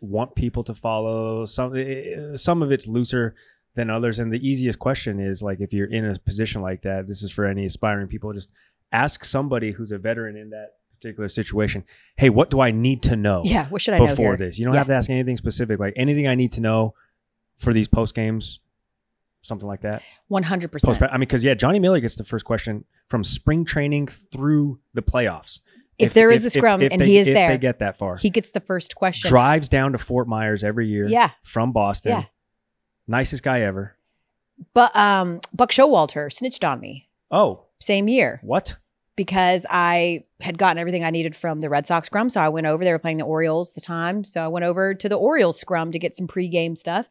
want 0.00 0.34
people 0.34 0.64
to 0.64 0.74
follow. 0.74 1.44
Some 1.44 1.76
eh, 1.76 2.36
some 2.36 2.62
of 2.62 2.72
it's 2.72 2.86
looser 2.88 3.34
than 3.74 3.90
others, 3.90 4.18
and 4.18 4.32
the 4.32 4.46
easiest 4.48 4.78
question 4.78 5.20
is 5.20 5.42
like 5.42 5.60
if 5.60 5.72
you're 5.72 5.90
in 5.90 6.04
a 6.04 6.18
position 6.18 6.62
like 6.62 6.82
that. 6.82 7.06
This 7.06 7.22
is 7.22 7.30
for 7.30 7.44
any 7.44 7.64
aspiring 7.66 8.08
people. 8.08 8.32
Just 8.32 8.50
ask 8.92 9.24
somebody 9.24 9.70
who's 9.72 9.92
a 9.92 9.98
veteran 9.98 10.36
in 10.36 10.50
that 10.50 10.74
particular 10.96 11.28
situation. 11.28 11.84
Hey, 12.16 12.28
what 12.30 12.50
do 12.50 12.60
I 12.60 12.70
need 12.72 13.02
to 13.04 13.14
know 13.16 13.42
Yeah, 13.44 13.66
what 13.68 13.82
should 13.82 13.94
I 13.94 13.98
know 13.98 14.06
before 14.06 14.36
here? 14.36 14.46
this? 14.48 14.58
You 14.58 14.64
don't 14.64 14.74
Yeah. 14.74 14.78
have 14.78 14.86
to 14.88 14.94
ask 14.94 15.10
anything 15.10 15.36
specific. 15.36 15.78
Like 15.78 15.92
anything 15.96 16.26
I 16.26 16.34
need 16.34 16.50
to 16.52 16.60
know 16.60 16.94
for 17.58 17.72
these 17.72 17.86
post 17.86 18.14
games, 18.14 18.60
something 19.42 19.68
like 19.68 19.82
that. 19.82 20.02
One 20.28 20.42
hundred 20.42 20.72
percent. 20.72 21.00
I 21.02 21.12
mean, 21.12 21.20
because 21.20 21.44
yeah, 21.44 21.54
Johnny 21.54 21.78
Miller 21.78 22.00
gets 22.00 22.16
the 22.16 22.24
first 22.24 22.44
question 22.44 22.84
from 23.08 23.22
spring 23.22 23.64
training 23.64 24.06
through 24.08 24.80
the 24.94 25.02
playoffs. 25.02 25.60
If 25.98 26.14
there 26.14 26.30
is 26.30 26.46
a 26.46 26.50
scrum 26.50 26.80
and 26.80 27.00
they, 27.00 27.06
he 27.06 27.18
is 27.18 27.26
if 27.28 27.34
there, 27.34 27.48
they 27.48 27.58
get 27.58 27.80
that 27.80 27.96
far, 27.96 28.16
He 28.16 28.30
gets 28.30 28.50
the 28.52 28.60
first 28.60 28.94
question. 28.94 29.28
drives 29.28 29.68
down 29.68 29.92
to 29.92 29.98
Fort 29.98 30.28
Myers 30.28 30.62
every 30.62 30.86
year. 30.88 31.08
Yeah. 31.08 31.30
from 31.42 31.72
Boston. 31.72 32.12
Yeah. 32.12 32.24
nicest 33.06 33.42
guy 33.42 33.62
ever. 33.62 33.94
But 34.74 34.94
um, 34.96 35.40
Buck 35.52 35.70
Showalter 35.70 36.32
snitched 36.32 36.64
on 36.64 36.80
me 36.80 37.06
Oh, 37.30 37.64
same 37.80 38.08
year 38.08 38.40
what? 38.42 38.76
because 39.16 39.66
I 39.70 40.20
had 40.40 40.58
gotten 40.58 40.78
everything 40.78 41.04
I 41.04 41.10
needed 41.10 41.34
from 41.36 41.60
the 41.60 41.68
Red 41.68 41.86
Sox 41.86 42.06
scrum. 42.06 42.28
So 42.28 42.40
I 42.40 42.48
went 42.48 42.66
over. 42.66 42.84
They 42.84 42.92
were 42.92 42.98
playing 42.98 43.16
the 43.18 43.24
Orioles 43.24 43.70
at 43.70 43.74
the 43.76 43.80
time, 43.80 44.24
so 44.24 44.44
I 44.44 44.48
went 44.48 44.64
over 44.64 44.94
to 44.94 45.08
the 45.08 45.16
Orioles 45.16 45.58
scrum 45.60 45.90
to 45.92 45.98
get 45.98 46.14
some 46.14 46.26
pregame 46.28 46.76
stuff. 46.78 47.08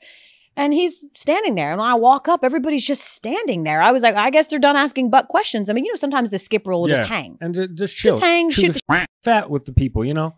And 0.58 0.74
he's 0.74 1.06
standing 1.13 1.56
there. 1.56 1.72
And 1.72 1.80
I 1.80 1.93
walk 1.93 2.28
up, 2.28 2.43
everybody's 2.43 2.86
just 2.86 3.04
standing 3.06 3.63
there. 3.63 3.82
I 3.82 3.91
was 3.91 4.02
like, 4.02 4.15
I 4.15 4.30
guess 4.32 4.48
they're 4.48 4.60
done 4.60 4.76
asking 4.76 5.12
Buck 5.12 5.28
questions. 5.28 5.70
I 5.70 5.74
mean, 5.74 5.86
you 5.86 5.91
know, 5.91 5.96
sometimes 5.96 6.32
the 6.32 6.39
skipper 6.39 6.72
will 6.72 6.88
just 6.88 7.08
hang. 7.08 7.38
And 7.39 7.54
ju- 7.54 7.67
just 7.67 7.96
chill. 7.96 8.12
Just 8.12 8.24
hang, 8.24 8.50
Chew 8.50 8.62
shoot 8.74 8.82
the 8.89 9.06
fat 9.24 9.50
with 9.50 9.65
the 9.67 9.72
people. 9.74 10.04
You 10.06 10.13
know. 10.15 10.36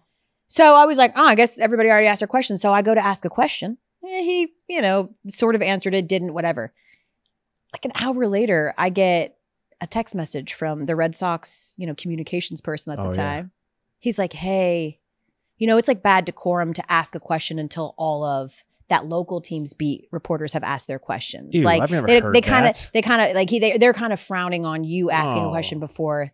So 0.47 0.75
I 0.75 0.85
was 0.85 0.97
like, 0.97 1.13
oh, 1.15 1.25
I 1.25 1.35
guess 1.35 1.57
everybody 1.59 1.89
already 1.89 2.07
asked 2.07 2.19
their 2.19 2.27
question. 2.27 2.57
So 2.57 2.73
I 2.73 2.81
go 2.81 2.93
to 2.93 3.03
ask 3.03 3.23
a 3.23 3.29
question. 3.29 3.77
Eh, 4.03 4.21
He, 4.23 4.53
you 4.67 4.81
know, 4.81 5.15
sort 5.29 5.55
of 5.55 5.61
answered 5.61 5.93
it, 5.95 6.07
didn't, 6.07 6.33
whatever. 6.33 6.73
Like 7.71 7.85
an 7.85 7.91
hour 7.95 8.27
later, 8.27 8.73
I 8.77 8.89
get 8.89 9.37
a 9.79 9.87
text 9.87 10.15
message 10.15 10.53
from 10.53 10.85
the 10.85 10.95
Red 10.95 11.13
Sox, 11.15 11.75
you 11.77 11.85
know, 11.87 11.93
communications 11.95 12.61
person 12.61 12.91
at 12.91 12.97
the 12.99 13.05
Oh, 13.05 13.11
yeah. 13.11 13.13
time. 13.35 13.51
He's 13.99 14.17
like, 14.17 14.33
hey, 14.33 14.99
you 15.57 15.67
know, 15.67 15.77
it's 15.77 15.87
like 15.87 16.01
bad 16.01 16.25
decorum 16.25 16.73
to 16.73 16.91
ask 16.91 17.13
a 17.15 17.19
question 17.19 17.59
until 17.59 17.93
all 17.97 18.23
of 18.23 18.63
that 18.89 19.05
local 19.05 19.39
team's 19.41 19.73
beat 19.73 20.07
reporters 20.11 20.53
have 20.53 20.63
asked 20.63 20.87
their 20.87 20.99
questions. 20.99 21.55
Ew, 21.55 21.63
like 21.63 21.81
I've 21.81 21.91
never 21.91 22.07
they, 22.07 22.19
they 22.19 22.41
kind 22.41 22.67
of 22.67 22.75
they 22.93 23.01
kind 23.01 23.21
of 23.21 23.35
like 23.35 23.49
he 23.49 23.59
they, 23.59 23.77
they're 23.77 23.93
kind 23.93 24.11
of 24.13 24.19
frowning 24.19 24.65
on 24.65 24.83
you 24.83 25.09
asking 25.11 25.43
a 25.43 25.47
Oh. 25.47 25.51
question 25.51 25.79
before 25.79 26.31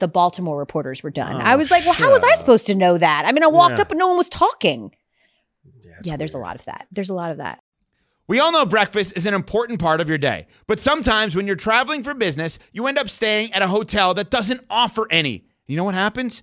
the 0.00 0.08
Baltimore 0.08 0.58
reporters 0.58 1.02
were 1.02 1.10
done. 1.10 1.36
Oh, 1.36 1.38
I 1.38 1.56
was 1.56 1.70
like, 1.70 1.84
well, 1.84 1.94
how 1.94 2.10
was 2.10 2.24
I 2.24 2.34
supposed 2.34 2.66
to 2.66 2.74
know 2.74 2.98
that? 2.98 3.24
I 3.26 3.32
mean, 3.32 3.44
I 3.44 3.46
walked 3.46 3.78
Yeah. 3.78 3.82
up 3.82 3.90
and 3.92 3.98
no 3.98 4.08
one 4.08 4.16
was 4.16 4.28
talking. 4.28 4.92
it's 5.98 6.08
yeah, 6.08 6.16
there's 6.16 6.34
a 6.34 6.38
lot 6.38 6.56
of 6.56 6.64
that. 6.64 6.86
There's 6.90 7.10
a 7.10 7.14
lot 7.14 7.30
of 7.30 7.36
that. 7.38 7.62
We 8.26 8.40
all 8.40 8.50
know 8.52 8.64
breakfast 8.64 9.16
is 9.16 9.26
an 9.26 9.34
important 9.34 9.78
part 9.80 10.00
of 10.00 10.08
your 10.08 10.16
day, 10.18 10.46
but 10.66 10.80
sometimes 10.80 11.36
when 11.36 11.46
you're 11.46 11.56
traveling 11.56 12.02
for 12.02 12.14
business, 12.14 12.58
you 12.72 12.86
end 12.86 12.98
up 12.98 13.08
staying 13.10 13.52
at 13.52 13.60
a 13.62 13.68
hotel 13.68 14.14
that 14.14 14.30
doesn't 14.30 14.62
offer 14.70 15.06
any. 15.10 15.44
You 15.66 15.76
know 15.76 15.84
what 15.84 15.94
happens? 15.94 16.42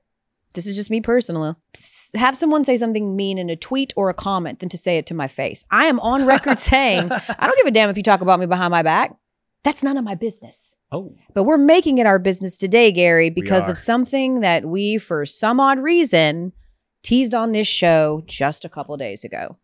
this 0.53 0.67
is 0.67 0.75
just 0.75 0.89
me 0.89 1.01
personally, 1.01 1.55
have 2.15 2.35
someone 2.35 2.65
say 2.65 2.75
something 2.75 3.15
mean 3.15 3.37
in 3.37 3.49
a 3.49 3.55
tweet 3.55 3.93
or 3.95 4.09
a 4.09 4.13
comment 4.13 4.59
than 4.59 4.69
to 4.69 4.77
say 4.77 4.97
it 4.97 5.05
to 5.07 5.13
my 5.13 5.27
face. 5.27 5.63
I 5.71 5.85
am 5.85 5.99
on 5.99 6.25
record 6.25 6.59
saying, 6.71 7.11
I 7.11 7.47
don't 7.47 7.57
give 7.57 7.67
a 7.67 7.71
damn 7.71 7.89
if 7.89 7.97
you 7.97 8.03
talk 8.03 8.21
about 8.21 8.39
me 8.39 8.45
behind 8.45 8.71
my 8.71 8.83
back. 8.83 9.15
That's 9.63 9.83
none 9.83 9.97
of 9.97 10.03
my 10.03 10.15
business. 10.15 10.75
Oh, 10.91 11.15
But 11.33 11.43
we're 11.43 11.57
making 11.57 11.99
it 11.99 12.05
our 12.05 12.19
business 12.19 12.57
today, 12.57 12.91
Gary, 12.91 13.29
because 13.29 13.69
of 13.69 13.77
something 13.77 14.41
that 14.41 14.65
we, 14.65 14.97
for 14.97 15.25
some 15.25 15.59
odd 15.59 15.79
reason, 15.79 16.51
teased 17.01 17.33
on 17.33 17.53
this 17.53 17.67
show 17.67 18.23
just 18.25 18.65
a 18.65 18.69
couple 18.69 18.97
days 18.97 19.23
ago. 19.23 19.57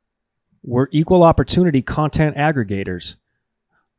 we're 0.63 0.87
equal 0.91 1.23
opportunity 1.23 1.81
content 1.81 2.37
aggregators. 2.37 3.15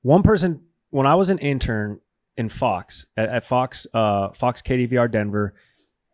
One 0.03 0.23
person, 0.23 0.63
when 0.91 1.07
I 1.07 1.17
was 1.17 1.29
an 1.29 1.39
intern 1.39 2.01
in 2.37 2.49
Fox 2.49 3.05
at, 3.17 3.29
at 3.29 3.45
Fox, 3.45 3.87
uh, 3.93 4.31
Fox 4.31 4.63
KDVR 4.63 5.11
Denver, 5.11 5.55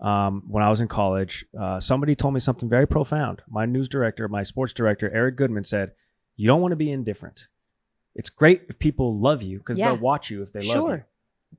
um, 0.00 0.42
when 0.48 0.62
I 0.62 0.68
was 0.70 0.80
in 0.80 0.88
college, 0.88 1.44
uh, 1.58 1.80
somebody 1.80 2.14
told 2.14 2.34
me 2.34 2.40
something 2.40 2.68
very 2.68 2.86
profound. 2.86 3.42
My 3.48 3.64
news 3.66 3.88
director, 3.88 4.28
my 4.28 4.42
sports 4.42 4.72
director, 4.72 5.10
Eric 5.14 5.36
Goodman 5.36 5.64
said, 5.64 5.92
"You 6.36 6.46
don't 6.46 6.60
want 6.60 6.72
to 6.72 6.76
be 6.76 6.90
indifferent. 6.90 7.46
It's 8.14 8.30
great 8.30 8.62
if 8.68 8.78
people 8.78 9.18
love 9.18 9.42
you 9.42 9.58
because 9.58 9.78
Yeah. 9.78 9.90
they'll 9.92 10.00
watch 10.02 10.30
you 10.30 10.42
if 10.42 10.52
they 10.52 10.60
love 10.60 10.72
Sure. 10.72 10.96
you. 10.96 11.02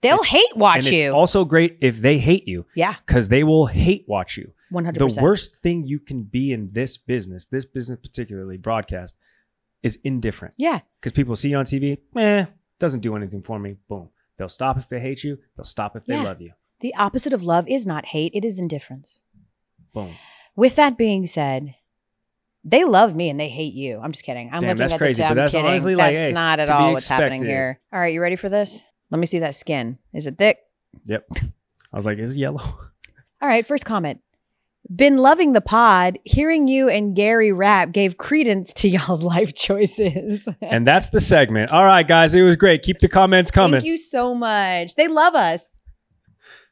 They'll 0.02 0.15
It's- 0.15 0.28
hate 0.30 0.58
watch 0.58 0.86
and 0.88 0.98
you. 0.98 1.06
it's 1.06 1.13
also 1.13 1.45
great 1.45 1.78
if 1.82 1.98
they 2.00 2.17
hate 2.17 2.48
you 2.48 2.65
yeah, 2.76 2.95
because 3.06 3.30
they 3.30 3.43
will 3.43 3.67
hate 3.67 4.06
watch 4.08 4.38
you. 4.38 4.52
100%. 4.71 5.15
The 5.15 5.21
worst 5.21 5.56
thing 5.62 5.86
you 5.88 6.00
can 6.00 6.24
be 6.24 6.52
in 6.52 6.71
this 6.74 6.98
business, 6.98 7.45
this 7.45 7.65
business 7.65 8.00
particularly 8.02 8.58
broadcast, 8.58 9.15
is 9.84 9.95
indifferent. 10.04 10.54
Yeah. 10.58 10.80
Because 11.00 11.13
people 11.13 11.36
see 11.38 11.50
you 11.50 11.58
on 11.58 11.65
TV, 11.65 11.98
eh, 12.17 12.45
doesn't 12.80 13.02
do 13.02 13.15
anything 13.15 13.41
for 13.41 13.58
me. 13.60 13.78
Boom. 13.88 14.10
They'll 14.38 14.50
stop 14.50 14.78
if 14.78 14.89
they 14.89 15.00
hate 15.00 15.24
you. 15.24 15.38
They'll 15.56 15.63
stop 15.63 15.95
if 15.95 16.06
they 16.06 16.15
Yeah. 16.15 16.24
love 16.24 16.41
you. 16.41 16.52
The 16.86 16.93
opposite 16.98 17.34
of 17.34 17.41
love 17.41 17.67
is 17.67 17.88
not 17.88 18.06
hate, 18.06 18.32
it 18.36 18.45
is 18.45 18.60
indifference. 18.60 19.24
Boom. 19.91 20.12
With 20.56 20.76
that 20.76 21.00
being 21.00 21.26
said, 21.26 21.74
they 22.63 22.84
love 22.84 23.15
me 23.15 23.28
and 23.28 23.39
they 23.39 23.50
hate 23.50 23.74
you. 23.74 24.00
I'm 24.04 24.12
just 24.12 24.24
kidding. 24.24 24.50
I'm 24.54 24.60
Damn, 24.62 24.67
looking 24.67 24.78
that's 24.82 24.93
at 24.93 25.00
crazy, 25.00 25.24
the 25.24 25.30
but 25.30 25.32
I'm 25.32 25.36
that's 25.38 25.54
kidding. 25.54 25.65
honestly 25.65 25.95
that's 25.95 26.06
like, 26.10 26.15
hey, 26.15 26.32
not 26.32 26.60
at 26.60 26.69
all 26.69 26.93
what's 26.93 27.10
happening 27.10 27.43
here. 27.43 27.80
All 27.91 28.00
right, 28.00 28.13
you 28.13 28.21
ready 28.21 28.36
for 28.36 28.50
this? 28.50 28.86
Let 29.10 29.17
me 29.17 29.26
see 29.26 29.39
that 29.39 29.56
skin. 29.56 29.98
Is 30.13 30.28
it 30.28 30.38
thick? 30.38 30.60
Yep. 31.06 31.26
I 31.91 31.95
was 31.95 32.06
like, 32.06 32.19
is 32.19 32.34
it 32.36 32.38
yellow. 32.38 32.60
All 33.41 33.50
right, 33.50 33.65
first 33.65 33.84
comment. 33.86 34.21
Been 34.95 35.17
loving 35.17 35.54
the 35.54 35.62
pod. 35.62 36.19
Hearing 36.24 36.67
you 36.67 36.88
and 36.88 37.15
Gary 37.15 37.52
rap 37.52 37.93
gave 37.93 38.19
credence 38.19 38.74
to 38.74 38.88
y'all's 38.89 39.24
life 39.24 39.56
choices. 39.56 40.48
and 40.62 40.86
that's 40.86 41.10
the 41.10 41.19
segment. 41.19 41.71
All 41.71 41.84
right, 41.84 42.08
guys, 42.08 42.36
it 42.36 42.43
was 42.43 42.56
great. 42.56 42.84
Keep 42.84 43.00
the 43.00 43.08
comments 43.10 43.50
coming. 43.50 43.71
Thank 43.80 43.86
you 43.86 43.98
so 43.98 44.36
much. 44.36 44.93
They 44.93 45.08
love 45.08 45.34
us. 45.34 45.74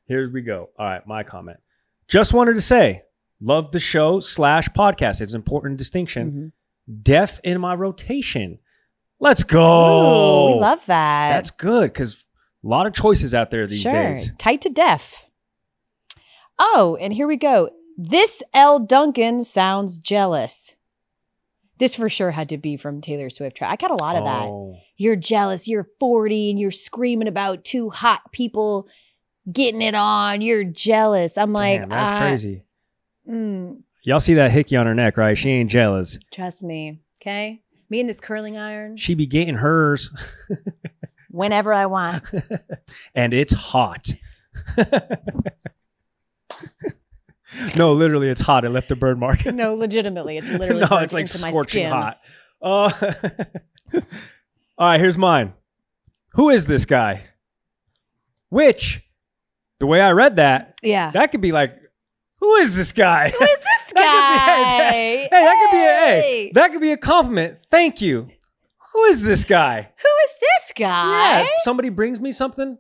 Here 0.06 0.30
we 0.30 0.42
go. 0.42 0.70
All 0.78 0.86
right, 0.86 1.06
my 1.08 1.24
comment. 1.24 1.60
Just 2.08 2.34
wanted 2.34 2.56
to 2.56 2.62
say, 2.62 3.04
love 3.40 3.72
the 3.72 3.80
show 3.80 4.20
slash 4.20 4.68
podcast. 4.70 5.22
It's 5.22 5.34
an 5.34 5.40
important 5.40 5.78
distinction. 5.78 6.32
Mm-hmm. 6.32 7.02
Deaf 7.02 7.40
in 7.44 7.62
my 7.62 7.74
rotation. 7.74 8.60
Let's 9.20 9.44
go. 9.44 10.50
Ooh, 10.50 10.56
we 10.56 10.60
love 10.60 10.86
that. 10.88 11.30
That's 11.30 11.52
good 11.52 11.94
because 11.94 12.26
a 12.64 12.68
lot 12.68 12.88
of 12.88 12.94
choices 12.94 13.34
out 13.34 13.52
there 13.52 13.66
these 13.66 13.82
sure. 13.82 13.92
days. 13.92 14.32
Tight 14.38 14.62
to 14.62 14.70
deaf. 14.70 15.30
Oh, 16.60 16.98
and 17.00 17.14
here 17.14 17.28
we 17.28 17.38
go. 17.38 17.70
This 17.98 18.44
Elle 18.54 18.80
Duncan 18.80 19.44
sounds 19.44 19.98
jealous. 19.98 20.76
This 21.78 21.96
for 21.96 22.10
sure 22.10 22.32
had 22.32 22.50
to 22.50 22.58
be 22.58 22.78
from 22.78 23.02
Taylor 23.02 23.30
Swift. 23.30 23.58
Track. 23.58 23.72
I 23.72 23.76
got 23.76 23.92
a 23.92 24.04
lot 24.04 24.16
of 24.16 24.26
that. 24.26 24.46
Oh, 24.46 24.78
You're 24.98 25.16
jealous. 25.16 25.68
You're 25.68 25.88
40 26.00 26.52
and 26.52 26.60
you're 26.60 26.72
screaming 26.72 27.28
about 27.28 27.64
two 27.64 27.90
hot 27.90 28.32
people 28.32 28.88
getting 29.52 29.82
it 29.82 29.96
on. 29.96 30.42
You're 30.42 30.64
jealous. 30.64 31.38
I'm 31.38 31.54
like, 31.54 31.82
damn, 31.82 31.90
that's 31.90 32.12
uh, 32.12 32.20
crazy. 32.20 32.64
mm, 33.30 33.82
Y'all 34.04 34.20
see 34.20 34.34
that 34.36 34.52
hickey 34.52 34.76
on 34.76 34.86
her 34.86 34.94
neck, 34.96 35.18
right? 35.18 35.38
She 35.38 35.50
ain't 35.50 35.70
jealous. 35.70 36.18
trust 36.32 36.62
me. 36.64 37.00
Okay. 37.22 37.62
Me 37.90 38.00
and 38.00 38.10
this 38.10 38.20
curling 38.20 38.58
iron 38.58 38.98
She 38.98 39.14
be 39.14 39.26
getting 39.28 39.56
hers, 39.56 40.10
whenever 41.30 41.72
I 41.74 41.86
want. 41.88 42.24
and 43.16 43.34
it's 43.34 43.54
hot. 43.54 44.12
no, 47.76 47.94
literally, 47.94 48.30
it's 48.30 48.42
hot. 48.42 48.66
It 48.66 48.70
left 48.70 48.90
a 48.92 48.96
burn 48.96 49.20
mark. 49.20 49.46
no, 49.46 49.74
legitimately. 49.76 50.38
It's 50.38 50.50
literally 50.52 50.86
no, 50.90 50.98
it's 50.98 51.14
like 51.14 51.28
scorching 51.28 51.88
hot. 51.88 52.20
Uh, 52.62 52.90
all 53.94 54.02
right, 54.80 55.00
here's 55.00 55.18
mine. 55.18 55.54
Who 56.34 56.50
is 56.50 56.66
this 56.66 56.86
guy? 56.86 57.24
Which 58.50 59.03
the 59.84 59.88
way 59.88 60.00
I 60.00 60.14
read 60.14 60.38
that, 60.38 60.80
Yeah. 60.82 61.12
that 61.12 61.32
could 61.32 61.42
be 61.42 61.52
like, 61.52 61.76
who 62.38 62.56
is 62.56 62.78
this 62.78 62.94
guy? 62.94 63.32
Who 63.32 63.44
is 63.44 63.50
this 63.60 63.94
guy? 63.94 64.00
That 64.04 64.80
could 64.80 64.96
be, 64.96 64.98
hey, 64.98 65.28
that 65.30 65.60
could 65.60 65.72
be 65.72 65.78
a 65.78 65.82
hey, 65.84 66.22
Hey. 66.22 66.52
that 66.54 66.72
could 66.72 66.82
be 66.82 66.92
a 66.94 66.98
compliment. 66.98 67.58
Thank 67.70 68.00
you. 68.00 68.30
Who 68.94 69.04
is 69.06 69.22
this 69.24 69.44
guy? 69.44 69.82
Who 69.82 70.08
is 70.26 70.32
this 70.40 70.74
guy? 70.78 71.42
Yeah, 71.42 71.48
somebody 71.64 71.90
brings 71.90 72.22
me 72.22 72.32
something. 72.32 72.78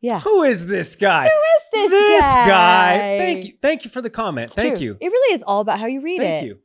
Yeah. 0.00 0.20
Who 0.20 0.44
is 0.44 0.66
this 0.68 0.94
guy? 0.94 1.24
Who 1.24 1.80
is 1.80 1.90
this, 1.90 2.34
guy? 2.36 2.98
Thank 3.18 3.44
you. 3.46 3.52
Thank 3.60 3.84
you 3.84 3.90
for 3.90 4.00
the 4.00 4.10
comment. 4.10 4.44
It's 4.44 4.54
Thank 4.54 4.76
true. 4.76 4.84
you. 4.84 4.96
It 5.00 5.08
really 5.08 5.34
is 5.34 5.42
all 5.42 5.60
about 5.60 5.80
how 5.80 5.86
you 5.86 6.00
read 6.02 6.18
Thank 6.20 6.28
it. 6.28 6.38
Thank 6.40 6.46
you. 6.46 6.58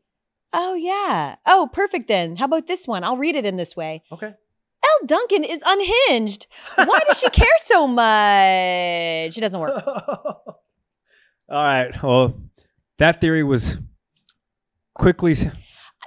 Oh 0.54 0.76
yeah. 0.76 1.36
Oh, 1.48 1.68
perfect 1.74 2.08
then. 2.08 2.36
How 2.36 2.46
about 2.46 2.68
this 2.68 2.88
one? 2.88 3.04
I'll 3.04 3.18
read 3.18 3.36
it 3.36 3.46
in 3.46 3.58
this 3.58 3.76
way. 3.76 4.04
Okay. 4.12 4.34
Elle 5.02 5.08
Duncan 5.08 5.44
is 5.44 5.60
unhinged. 5.66 6.48
Why 6.76 7.00
does 7.08 7.20
she 7.20 7.30
care 7.32 7.48
so 7.58 7.88
much? 7.88 9.38
It 9.38 9.42
doesn't 9.42 9.60
work. 9.60 9.84
All 9.88 10.54
right. 11.50 11.92
Well, 12.04 12.40
that 12.98 13.22
theory 13.22 13.44
was 13.44 13.78
quickly 14.96 15.36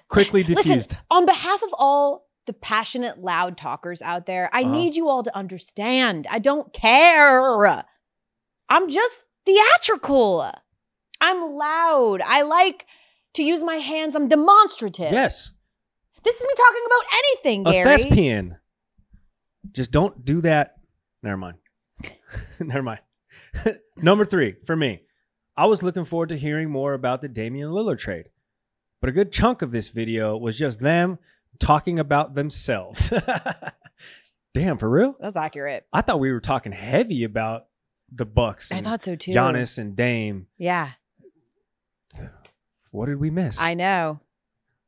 quickly 0.09 0.43
diffused. 0.43 0.69
Listen, 0.69 0.99
on 1.11 1.27
behalf 1.27 1.63
of 1.63 1.71
all 1.79 2.29
the 2.47 2.53
passionate, 2.53 3.19
loud 3.19 3.57
talkers 3.57 4.03
out 4.03 4.27
there, 4.27 4.51
I 4.53 4.63
Uh-huh. 4.63 4.73
need 4.73 4.95
you 4.95 5.09
all 5.09 5.23
to 5.23 5.35
understand. 5.37 6.27
I 6.31 6.39
don't 6.39 6.73
care. 6.73 7.83
I'm 8.69 8.89
just 8.89 9.21
theatrical. 9.47 10.51
I'm 11.21 11.55
loud. 11.55 12.21
I 12.25 12.43
like 12.43 12.87
to 13.35 13.43
use 13.43 13.63
my 13.63 13.77
hands. 13.77 14.15
I'm 14.15 14.29
demonstrative. 14.29 15.13
yes. 15.13 15.53
This 16.25 16.37
is 16.37 16.43
me 16.43 16.55
talking 16.57 16.83
about 16.87 17.05
anything, 17.19 17.67
A 17.67 17.73
Gary. 17.73 17.85
thespian. 17.97 18.57
Just 19.73 19.91
don't 19.91 20.25
do 20.25 20.41
that. 20.43 20.77
Never 21.23 21.37
mind. 21.37 21.59
Never 22.61 22.83
mind. 22.83 23.01
Number 23.97 24.25
three 24.25 24.57
for 24.67 24.77
me. 24.77 25.03
I 25.57 25.67
was 25.67 25.83
looking 25.83 26.05
forward 26.05 26.31
to 26.31 26.37
hearing 26.39 26.71
more 26.71 26.95
about 26.95 27.21
the 27.21 27.29
Damian 27.29 27.71
Lillard 27.71 27.99
trade, 27.99 28.31
but 29.01 29.11
a 29.11 29.13
good 29.13 29.31
chunk 29.33 29.61
of 29.63 29.71
this 29.71 29.91
video 29.91 30.37
was 30.37 30.57
just 30.57 30.81
them 30.81 31.19
talking 31.59 31.99
about 31.99 32.35
themselves. 32.35 33.13
Damn, 34.55 34.79
for 34.79 34.89
real? 34.89 35.15
That's 35.21 35.37
accurate. 35.37 35.87
I 35.93 36.01
thought 36.01 36.21
we 36.21 36.33
were 36.33 36.41
talking 36.41 36.73
heavy 36.73 37.25
about 37.25 37.67
the 38.11 38.27
Bucks. 38.27 38.73
I 38.73 38.81
thought 38.81 39.03
so 39.03 39.15
too. 39.15 39.33
Giannis 39.33 39.79
and 39.79 39.95
Dame. 39.97 40.47
Yeah, 40.59 40.91
What 42.91 43.07
did 43.07 43.21
we 43.21 43.31
miss? 43.31 43.59
I 43.61 43.75
know. 43.75 44.21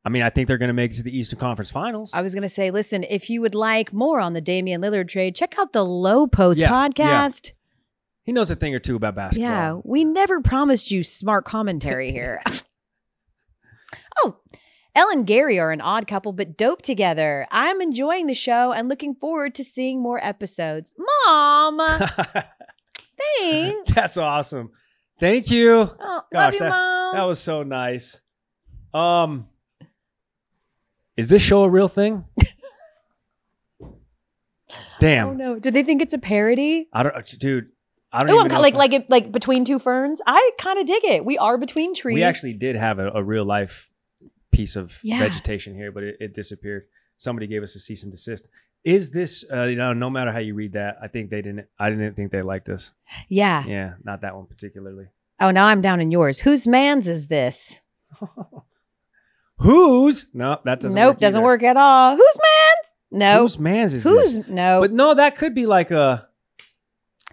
I 0.05 0.09
mean, 0.09 0.21
I 0.21 0.29
think 0.29 0.47
they're 0.47 0.59
going 0.59 0.67
to 0.69 0.73
make 0.73 0.91
it 0.91 0.97
to 0.97 1.03
the 1.03 1.17
Eastern 1.17 1.39
Conference 1.39 1.71
Finals. 1.71 2.11
I 2.13 2.21
was 2.21 2.33
going 2.35 2.43
to 2.43 2.49
say, 2.49 2.69
listen, 2.69 3.03
if 3.09 3.27
you 3.29 3.41
would 3.41 3.55
like 3.55 3.91
more 3.91 4.19
on 4.19 4.33
the 4.33 4.41
Damian 4.41 4.81
Lillard 4.81 5.07
trade, 5.07 5.35
check 5.35 5.55
out 5.57 5.73
the 5.73 5.83
Lowe 5.85 6.27
Post 6.27 6.59
Yeah, 6.61 6.71
yeah. 6.71 6.89
podcast. 6.89 7.51
he 8.23 8.31
knows 8.31 8.51
a 8.51 8.55
thing 8.55 8.75
or 8.75 8.79
two 8.79 8.95
about 8.95 9.15
basketball. 9.15 9.49
Yeah, 9.49 9.79
we 9.83 10.03
never 10.03 10.41
promised 10.41 10.91
you 10.91 11.01
smart 11.03 11.43
commentary 11.45 12.11
here. 12.11 12.41
oh, 14.23 14.37
Ellen 14.93 15.17
and 15.19 15.27
Gary 15.27 15.57
are 15.59 15.71
an 15.71 15.81
odd 15.81 16.05
couple, 16.07 16.33
but 16.33 16.55
dope 16.55 16.81
together. 16.83 17.47
I'm 17.51 17.81
enjoying 17.81 18.27
the 18.27 18.33
show 18.35 18.71
and 18.71 18.87
looking 18.87 19.15
forward 19.15 19.55
to 19.55 19.63
seeing 19.63 20.01
more 20.01 20.23
episodes. 20.23 20.93
Mom, 21.25 21.79
thanks. 23.39 23.93
That's 23.93 24.17
awesome. 24.17 24.71
Thank 25.19 25.49
you. 25.49 25.89
Oh, 25.99 25.99
love 25.99 26.23
Gosh, 26.31 26.53
you, 26.53 26.59
that, 26.59 27.11
that 27.15 27.23
was 27.23 27.39
so 27.39 27.63
nice. 27.63 28.19
Um, 28.93 29.47
is 31.17 31.29
this 31.29 31.41
show 31.41 31.63
a 31.63 31.69
real 31.69 31.87
thing? 31.87 32.25
Damn, 34.99 35.27
oh 35.29 35.33
no, 35.33 35.59
do 35.59 35.69
they 35.71 35.83
think 35.83 36.01
it's 36.01 36.13
a 36.13 36.17
parody? 36.17 36.87
I 36.93 37.03
don't, 37.03 37.39
dude. 37.39 37.67
I 38.11 38.19
don't 38.21 38.29
Oh, 38.31 38.39
I'm 38.39 38.45
even 38.45 38.55
know 38.55 38.61
like 38.61 38.73
if- 38.73 38.77
like 38.79 38.93
it, 38.93 39.09
like 39.09 39.31
between 39.31 39.65
two 39.65 39.77
ferns. 39.77 40.21
I 40.25 40.51
kind 40.57 40.79
of 40.79 40.87
dig 40.87 41.03
it. 41.03 41.25
We 41.25 41.37
are 41.37 41.57
between 41.57 41.93
trees. 41.93 42.15
We 42.15 42.23
actually 42.23 42.53
did 42.53 42.75
have 42.75 42.97
a, 42.97 43.09
a 43.11 43.23
real 43.23 43.45
life 43.45 43.89
piece 44.51 44.75
of 44.75 44.99
Yeah. 45.03 45.19
vegetation 45.19 45.75
here, 45.75 45.91
but 45.91 46.03
it, 46.03 46.15
it 46.19 46.33
disappeared. 46.33 46.83
Somebody 47.17 47.45
gave 47.47 47.61
us 47.61 47.75
a 47.75 47.79
cease 47.79 48.03
and 48.03 48.11
desist. 48.11 48.47
Is 48.85 49.09
this, 49.11 49.43
uh, 49.51 49.63
you 49.63 49.75
know, 49.75 49.93
no 49.93 50.09
matter 50.09 50.31
how 50.31 50.39
you 50.39 50.53
read 50.53 50.73
that, 50.73 50.97
I 51.01 51.07
think 51.07 51.29
they 51.29 51.41
didn't, 51.41 51.67
I 51.79 51.89
didn't 51.89 52.15
think 52.15 52.31
they 52.31 52.41
liked 52.41 52.69
us. 52.69 52.91
yeah. 53.29 53.63
Yeah, 53.65 53.93
not 54.03 54.21
that 54.21 54.35
one 54.35 54.45
particularly. 54.45 55.05
Oh, 55.39 55.51
now 55.51 55.67
I'm 55.67 55.81
down 55.81 55.99
in 55.99 56.09
yours. 56.11 56.39
Whose 56.39 56.65
man's 56.67 57.07
is 57.07 57.27
this? 57.27 57.81
Whose? 59.57 60.27
No, 60.33 60.59
that 60.65 60.79
doesn't 60.79 60.95
nope, 60.95 61.15
work. 61.15 61.19
doesn't 61.19 61.39
either. 61.39 61.45
work 61.45 61.63
at 61.63 61.77
all. 61.77 62.15
Whose 62.15 62.37
man's? 62.37 62.91
No. 63.11 63.41
Whose 63.43 63.57
man's 63.59 63.93
is 63.93 64.03
Who's 64.03 64.37
this? 64.37 64.47
no? 64.47 64.81
But 64.81 64.91
no, 64.91 65.13
that 65.13 65.37
could 65.37 65.55
be 65.55 65.65
like 65.65 65.91
a. 65.91 66.27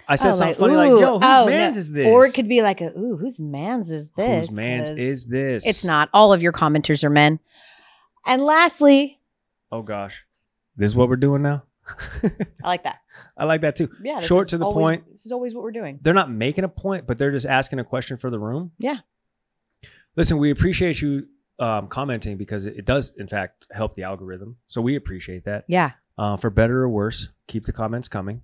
I 0.09 0.17
said 0.17 0.29
Oh, 0.29 0.33
something 0.33 0.49
like, 0.49 0.57
funny 0.57 0.73
ooh, 0.75 0.77
like, 0.95 1.01
"Yo, 1.01 1.13
whose 1.15 1.23
oh, 1.25 1.47
man's 1.47 1.77
no. 1.77 1.81
is 1.81 1.93
this?" 1.93 2.07
Or 2.07 2.27
it 2.27 2.35
could 2.35 2.49
be 2.49 2.61
like 2.63 2.81
a 2.81 2.87
ooh, 2.99 3.17
whose 3.17 3.41
man's 3.41 3.91
is 3.91 4.11
this? 4.11 4.49
Whose 4.49 4.57
man's 4.57 4.89
is 4.91 5.27
this? 5.27 5.67
It's 5.67 5.85
not. 5.85 6.09
All 6.13 6.33
of 6.33 6.43
your 6.43 6.53
commenters 6.53 7.03
are 7.05 7.11
men. 7.11 7.39
And 8.27 8.43
lastly, 8.43 9.21
Oh 9.71 9.83
gosh, 9.83 10.25
this 10.77 10.91
is 10.91 10.97
what 10.97 11.09
we're 11.09 11.17
doing 11.17 11.43
now. 11.43 11.63
I 12.63 12.69
like 12.69 12.85
that. 12.85 12.99
I 13.37 13.45
like 13.45 13.63
that 13.63 13.75
too. 13.77 13.91
Yeah, 14.03 14.21
Short 14.21 14.49
to 14.51 14.59
the 14.59 14.65
always- 14.67 14.85
point. 14.87 15.11
This 15.11 15.27
is 15.27 15.33
always 15.33 15.55
what 15.55 15.63
we're 15.65 15.73
doing. 15.73 15.99
They're 16.03 16.15
not 16.15 16.31
making 16.31 16.65
a 16.65 16.69
point, 16.69 17.07
but 17.07 17.17
they're 17.19 17.33
just 17.33 17.47
asking 17.47 17.79
a 17.79 17.85
question 17.85 18.17
for 18.17 18.29
the 18.31 18.39
room. 18.39 18.73
Yeah. 18.79 18.99
Listen, 20.17 20.39
we 20.39 20.51
appreciate 20.51 21.01
you 21.01 21.27
um, 21.59 21.87
commenting 21.89 22.37
because 22.37 22.67
it, 22.67 22.85
does, 22.85 23.13
in 23.17 23.29
fact, 23.29 23.67
help 23.73 23.95
the 23.95 24.03
algorithm. 24.05 24.57
So 24.67 24.81
we 24.81 24.97
appreciate 24.97 25.45
that. 25.45 25.65
Yeah. 25.69 25.93
Uh, 26.19 26.37
for 26.37 26.51
better 26.51 26.83
or 26.83 26.89
worse, 26.89 27.29
keep 27.49 27.65
the 27.65 27.73
comments 27.73 28.09
coming. 28.09 28.43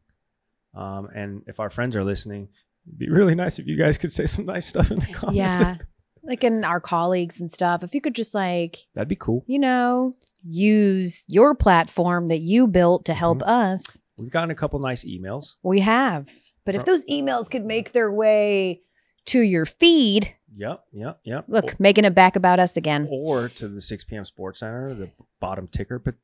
Um, 0.75 1.09
and 1.15 1.43
if 1.47 1.61
our 1.61 1.71
friends 1.71 1.97
are 1.97 2.05
listening, 2.05 2.49
it'd 2.87 2.99
be 2.99 3.09
really 3.11 3.35
nice 3.35 3.59
if 3.59 3.67
you 3.67 3.77
guys 3.77 3.99
could 3.99 4.13
say 4.13 4.27
some 4.27 4.47
nice 4.47 4.67
stuff 4.67 4.91
in 4.91 4.99
the 4.99 5.07
comments. 5.07 5.59
Yeah. 5.59 5.77
like 6.23 6.45
in 6.45 6.65
our 6.65 6.81
colleagues 6.81 7.41
and 7.41 7.51
stuff. 7.51 7.83
If 7.83 7.95
you 7.95 8.01
could 8.01 8.15
just 8.15 8.35
like, 8.35 8.79
That'd 8.95 9.09
be 9.09 9.17
cool. 9.17 9.45
you 9.47 9.59
know, 9.59 10.15
use 10.45 11.25
your 11.27 11.55
platform 11.55 12.27
that 12.29 12.39
you 12.41 12.67
built 12.67 13.05
to 13.07 13.15
help 13.15 13.39
Mm-hmm. 13.39 13.51
us. 13.51 13.99
We've 14.19 14.31
gotten 14.31 14.51
a 14.51 14.55
couple 14.55 14.79
nice 14.81 15.05
emails. 15.05 15.55
We 15.63 15.81
have. 15.81 16.29
But 16.65 16.75
if 16.75 16.85
those 16.85 17.05
emails 17.07 17.49
could 17.49 17.65
make 17.65 17.93
their 17.93 18.11
way 18.13 18.83
to 19.27 19.41
your 19.41 19.65
feed, 19.65 20.35
Yep, 20.57 20.85
yep, 20.93 21.21
yep. 21.25 21.45
look, 21.49 21.79
making 21.79 22.05
it 22.05 22.15
back 22.15 22.35
about 22.37 22.59
us 22.59 22.77
again. 22.77 23.07
Or 23.11 23.49
to 23.51 23.69
the 23.69 23.81
6 23.81 24.05
p.m. 24.05 24.25
SportsCenter, 24.25 24.97
the 24.97 25.11
bottom 25.41 25.69
ticker 25.69 25.99
pot- 25.99 26.15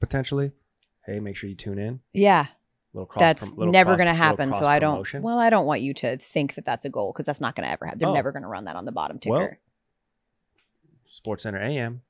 potentially. 0.00 0.52
Hey, 1.06 1.20
make 1.20 1.36
sure 1.36 1.48
you 1.48 1.56
tune 1.56 1.78
in. 1.78 2.00
Yeah. 2.12 2.46
Little 2.92 3.06
cross 3.06 3.20
That's 3.20 3.54
prom- 3.54 3.70
never 3.70 3.96
going 3.96 4.08
to 4.08 4.14
happen. 4.14 4.52
So 4.52 4.66
I 4.66 4.80
don't. 4.80 5.06
Well, 5.22 5.38
I 5.38 5.48
don't 5.50 5.64
want 5.66 5.80
you 5.82 5.94
to 5.94 6.16
think 6.16 6.54
that 6.54 6.64
that's 6.64 6.84
a 6.84 6.90
goal 6.90 7.12
because 7.12 7.24
that's 7.24 7.40
not 7.40 7.54
going 7.54 7.64
to 7.66 7.72
ever 7.72 7.86
happen. 7.86 8.00
They're 8.00 8.08
Oh. 8.08 8.14
never 8.14 8.32
going 8.32 8.42
to 8.42 8.48
run 8.48 8.64
that 8.64 8.74
on 8.76 8.84
the 8.84 8.92
bottom 8.92 9.18
ticker. 9.18 9.34
Well, 9.34 9.50
SportsCenter 11.10 11.60
AM. 11.62 12.02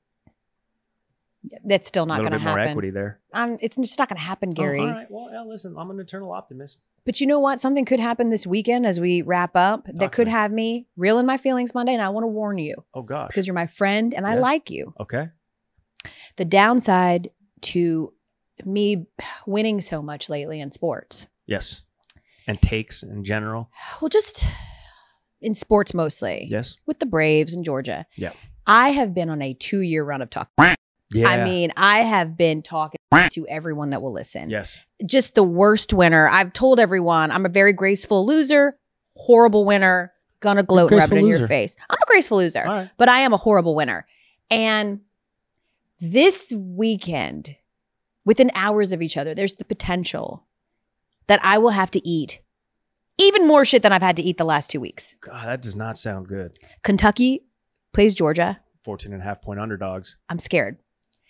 that's 1.63 1.87
still 1.87 2.05
not 2.05 2.19
going 2.19 2.31
to 2.33 2.39
happen. 2.39 2.67
equity 2.67 2.89
there. 2.89 3.19
Um, 3.33 3.57
it's 3.61 3.75
just 3.75 3.97
not 3.99 4.09
going 4.09 4.17
to 4.17 4.23
happen, 4.23 4.49
Gary. 4.51 4.79
Oh, 4.81 4.85
all 4.87 4.91
right. 4.91 5.07
Well, 5.09 5.29
yeah, 5.31 5.41
listen, 5.43 5.75
I'm 5.77 5.89
an 5.91 5.99
eternal 5.99 6.31
optimist. 6.31 6.79
But 7.05 7.19
you 7.19 7.25
know 7.27 7.39
what? 7.39 7.59
Something 7.59 7.85
could 7.85 7.99
happen 7.99 8.29
this 8.29 8.45
weekend 8.45 8.85
as 8.85 8.99
we 8.99 9.21
wrap 9.23 9.55
up 9.55 9.87
that 9.93 10.11
could 10.11 10.27
have 10.27 10.51
me 10.51 10.87
real 10.95 11.17
in 11.19 11.25
my 11.25 11.37
feelings 11.37 11.73
Monday. 11.73 11.93
And 11.93 12.01
I 12.01 12.09
want 12.09 12.23
to 12.23 12.27
warn 12.27 12.57
you 12.59 12.75
Oh, 12.93 13.01
gosh. 13.01 13.29
because 13.29 13.47
you're 13.47 13.53
my 13.55 13.65
friend 13.65 14.13
and 14.13 14.27
I 14.27 14.35
like 14.35 14.69
you. 14.69 14.93
okay. 14.99 15.29
The 16.37 16.45
downside 16.45 17.29
to 17.61 18.13
me 18.65 19.05
winning 19.45 19.81
so 19.81 20.01
much 20.01 20.29
lately 20.29 20.59
in 20.61 20.71
sports, 20.71 21.27
Yes. 21.47 21.81
And 22.47 22.61
takes 22.61 23.03
in 23.03 23.23
general. 23.23 23.69
well, 24.01 24.09
just 24.09 24.45
in 25.41 25.53
sports 25.53 25.93
mostly, 25.93 26.47
Yes. 26.49 26.77
with 26.85 26.99
the 26.99 27.05
Braves 27.05 27.55
in 27.55 27.63
Georgia. 27.63 28.05
Yeah. 28.17 28.33
I 28.67 28.89
have 28.89 29.13
been 29.13 29.29
on 29.29 29.41
a 29.41 29.53
two 29.55 29.81
year 29.81 30.03
run 30.03 30.21
of 30.21 30.29
talk. 30.29 30.49
Yeah. 31.13 31.29
I 31.29 31.43
mean, 31.43 31.71
I 31.77 31.99
have 31.99 32.37
been 32.37 32.61
talking 32.61 32.99
to 33.31 33.47
everyone 33.47 33.89
that 33.91 34.01
will 34.01 34.13
listen. 34.13 34.49
yes. 34.49 34.85
Just 35.05 35.35
the 35.35 35.43
worst 35.43 35.93
winner. 35.93 36.27
I've 36.29 36.53
told 36.53 36.79
everyone 36.79 37.31
I'm 37.31 37.45
a 37.45 37.49
very 37.49 37.73
graceful 37.73 38.25
loser, 38.25 38.77
horrible 39.15 39.65
winner, 39.65 40.13
gonna 40.39 40.63
gloat 40.63 40.91
and 40.91 40.99
rub 40.99 41.07
it 41.07 41.09
graceful 41.11 41.17
in 41.17 41.39
your 41.39 41.47
face. 41.47 41.75
I'm 41.89 41.97
a 42.01 42.05
graceful 42.07 42.37
loser, 42.37 42.65
All 42.65 42.73
right. 42.73 42.91
but 42.97 43.09
I 43.09 43.19
am 43.19 43.33
a 43.33 43.37
horrible 43.37 43.75
winner. 43.75 44.05
And 44.49 45.01
this 45.99 46.51
weekend, 46.55 47.55
within 48.25 48.51
hours 48.55 48.91
of 48.91 49.01
each 49.01 49.17
other, 49.17 49.33
there's 49.35 49.53
the 49.53 49.65
potential 49.65 50.45
that 51.27 51.39
I 51.43 51.57
will 51.57 51.69
have 51.71 51.91
to 51.91 52.07
eat 52.07 52.41
even 53.19 53.47
more 53.47 53.63
shit 53.65 53.83
than 53.83 53.91
I've 53.91 54.01
had 54.01 54.17
to 54.17 54.23
eat 54.23 54.37
the 54.37 54.43
last 54.43 54.71
two 54.71 54.79
weeks. 54.79 55.15
God, 55.21 55.47
that 55.47 55.61
does 55.61 55.75
not 55.75 55.97
sound 55.97 56.27
good. 56.27 56.57
Kentucky 56.83 57.43
plays 57.93 58.15
Georgia. 58.15 58.59
14 58.83 59.13
and 59.13 59.21
a 59.21 59.23
half 59.25 59.41
point 59.41 59.59
underdogs. 59.59 60.17
I'm 60.27 60.39
scared. 60.39 60.79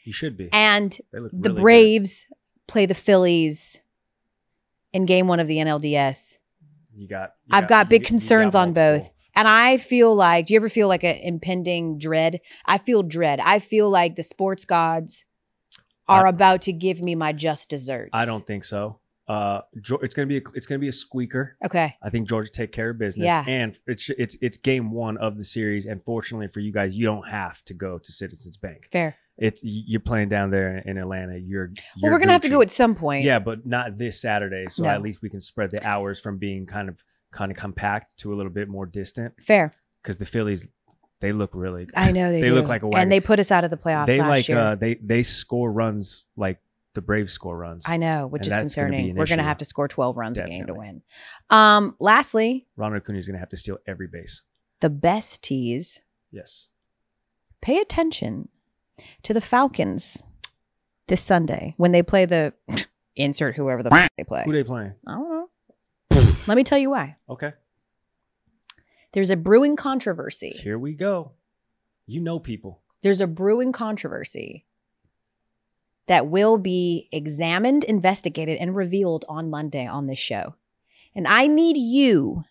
You 0.03 0.13
should 0.13 0.37
be. 0.37 0.49
And 0.51 0.91
the 1.11 1.21
really 1.21 1.29
good. 1.41 1.61
Braves 1.61 2.25
play 2.67 2.85
the 2.85 2.93
Phillies 2.95 3.81
in 4.93 5.05
game 5.05 5.27
one 5.27 5.39
of 5.39 5.47
the 5.47 5.57
NLDS. 5.57 6.37
You 6.93 7.07
got. 7.07 7.33
you 7.45 7.57
I've 7.57 7.67
got 7.67 7.85
you 7.87 7.89
big 7.89 8.01
you 8.01 8.07
concerns 8.07 8.55
on 8.55 8.73
both. 8.73 9.09
And 9.33 9.47
I 9.47 9.77
feel 9.77 10.13
like, 10.13 10.47
do 10.47 10.53
you 10.53 10.59
ever 10.59 10.67
feel 10.69 10.87
like 10.89 11.03
an 11.03 11.15
impending 11.15 11.97
dread? 11.97 12.41
I 12.65 12.77
feel 12.77 13.01
dread. 13.01 13.39
I 13.39 13.59
feel 13.59 13.89
like 13.89 14.15
the 14.15 14.23
sports 14.23 14.65
gods 14.65 15.25
are 16.07 16.27
I- 16.27 16.29
about 16.29 16.61
to 16.63 16.73
give 16.73 17.01
me 17.01 17.15
my 17.15 17.31
just 17.31 17.69
desserts. 17.69 18.11
I 18.13 18.25
don't 18.25 18.45
think 18.45 18.63
so. 18.63 18.99
Uh, 19.27 19.61
it's 20.01 20.13
gonna 20.13 20.25
be 20.25 20.37
a, 20.37 20.41
it's 20.55 20.65
gonna 20.65 20.79
be 20.79 20.89
a 20.89 20.93
squeaker. 20.93 21.55
Okay. 21.63 21.95
I 22.03 22.09
think 22.09 22.27
Georgia 22.27 22.51
take 22.51 22.73
care 22.73 22.89
of 22.89 22.97
business. 22.97 23.25
Yeah. 23.25 23.45
And 23.47 23.79
it's 23.87 24.09
it's 24.09 24.35
it's 24.41 24.57
game 24.57 24.91
one 24.91 25.15
of 25.17 25.37
the 25.37 25.43
series, 25.45 25.85
and 25.85 26.03
fortunately 26.03 26.49
for 26.49 26.59
you 26.59 26.73
guys, 26.73 26.97
you 26.97 27.05
don't 27.05 27.25
have 27.29 27.63
to 27.65 27.73
go 27.73 27.97
to 27.97 28.11
Citizens 28.11 28.57
Bank. 28.57 28.89
Fair. 28.91 29.15
It's 29.41 29.59
you're 29.63 29.99
playing 30.01 30.29
down 30.29 30.51
there 30.51 30.77
in 30.77 30.97
Atlanta. 30.99 31.35
You're, 31.37 31.65
Well, 31.67 31.75
you're 31.97 32.11
we're 32.11 32.19
gonna 32.19 32.31
have 32.31 32.41
to 32.41 32.49
go 32.49 32.61
at 32.61 32.69
some 32.69 32.93
point. 32.95 33.25
Yeah, 33.25 33.39
but 33.39 33.65
not 33.65 33.97
this 33.97 34.21
Saturday. 34.21 34.67
So 34.69 34.83
No. 34.83 34.89
at 34.89 35.01
least 35.01 35.21
we 35.23 35.29
can 35.29 35.41
spread 35.41 35.71
the 35.71 35.85
hours 35.85 36.19
from 36.21 36.37
being 36.37 36.65
kind 36.67 36.87
of 36.89 37.03
kind 37.31 37.51
of 37.51 37.57
compact 37.57 38.17
to 38.19 38.33
a 38.33 38.35
little 38.35 38.51
bit 38.51 38.69
more 38.69 38.85
distant. 38.85 39.33
Fair. 39.41 39.71
Because 40.03 40.17
the 40.17 40.25
Phillies, 40.25 40.67
they 41.21 41.31
look 41.33 41.49
really. 41.53 41.87
I 41.95 42.11
know 42.11 42.31
they. 42.31 42.39
They 42.41 42.47
do. 42.49 42.53
look 42.55 42.67
like 42.67 42.83
a 42.83 42.87
wagon. 42.87 43.01
and 43.01 43.11
they 43.11 43.19
put 43.19 43.39
us 43.39 43.51
out 43.51 43.63
of 43.63 43.71
the 43.71 43.77
playoffs 43.77 44.05
They 44.07 44.19
last 44.19 44.29
like 44.29 44.47
year. 44.47 44.59
uh 44.59 44.75
they 44.75 44.93
they 44.95 45.23
score 45.23 45.71
runs 45.71 46.25
like 46.37 46.59
the 46.93 47.01
Braves 47.01 47.31
score 47.33 47.57
runs. 47.57 47.85
I 47.87 47.97
know, 47.97 48.27
which 48.27 48.41
and 48.41 48.47
is 48.47 48.53
that's 48.53 48.75
gonna 48.75 48.89
concerning. 48.89 49.15
We're 49.15 49.25
going 49.25 49.37
to 49.37 49.45
have 49.45 49.57
to 49.59 49.65
score 49.65 49.87
12 49.87 50.17
runs 50.17 50.39
a 50.39 50.45
game 50.45 50.67
to 50.67 50.73
win. 50.73 51.01
Um, 51.49 51.95
lastly, 52.01 52.67
Ronald 52.75 53.01
Acuna 53.01 53.17
is 53.17 53.27
going 53.27 53.35
to 53.35 53.39
have 53.39 53.47
to 53.49 53.57
steal 53.57 53.77
every 53.87 54.07
base. 54.07 54.43
the 54.81 54.89
best 54.89 55.41
tease. 55.41 56.01
Yes. 56.31 56.67
Pay 57.61 57.77
attention 57.79 58.49
to 59.23 59.33
the 59.33 59.41
Falcons 59.41 60.23
this 61.07 61.21
Sunday 61.21 61.73
when 61.77 61.91
they 61.91 62.03
play 62.03 62.25
the 62.25 62.53
insert 63.15 63.55
whoever 63.55 63.83
the 63.83 63.93
f- 63.93 64.09
they 64.17 64.23
play. 64.23 64.43
Who 64.45 64.53
they 64.53 64.63
playing? 64.63 64.93
I 65.07 65.13
don't 65.15 65.29
know. 65.29 65.47
Let 66.47 66.55
me 66.57 66.63
tell 66.63 66.77
you 66.79 66.89
why. 66.89 67.17
Okay. 67.29 67.53
There's 69.13 69.29
a 69.29 69.35
brewing 69.35 69.75
controversy. 69.75 70.51
Here 70.51 70.79
we 70.79 70.93
go. 70.93 71.31
You 72.07 72.21
know 72.21 72.39
people. 72.39 72.81
There's 73.01 73.21
a 73.21 73.27
brewing 73.27 73.71
controversy 73.71 74.65
that 76.07 76.27
will 76.27 76.57
be 76.57 77.07
examined, 77.11 77.83
investigated, 77.83 78.57
and 78.57 78.75
revealed 78.75 79.25
on 79.29 79.49
Monday 79.49 79.85
on 79.85 80.07
this 80.07 80.17
show. 80.19 80.55
And 81.15 81.27
I 81.27 81.47
need 81.47 81.77
you 81.77 82.43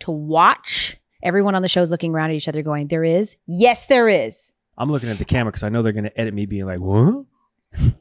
to 0.00 0.10
watch. 0.10 0.96
Everyone 1.22 1.54
on 1.54 1.62
the 1.62 1.68
show 1.68 1.82
is 1.82 1.90
looking 1.90 2.12
around 2.14 2.30
at 2.30 2.36
each 2.36 2.48
other 2.48 2.62
going, 2.62 2.88
There 2.88 3.04
is? 3.04 3.36
Yes, 3.46 3.86
there 3.86 4.08
is. 4.08 4.52
I'm 4.78 4.90
looking 4.90 5.10
at 5.10 5.18
the 5.18 5.24
camera 5.24 5.50
because 5.52 5.62
I 5.62 5.68
know 5.68 5.82
they're 5.82 5.92
going 5.92 6.04
to 6.04 6.20
edit 6.20 6.34
me 6.34 6.46
being 6.46 6.66
like, 6.66 6.80
what? 6.80 7.24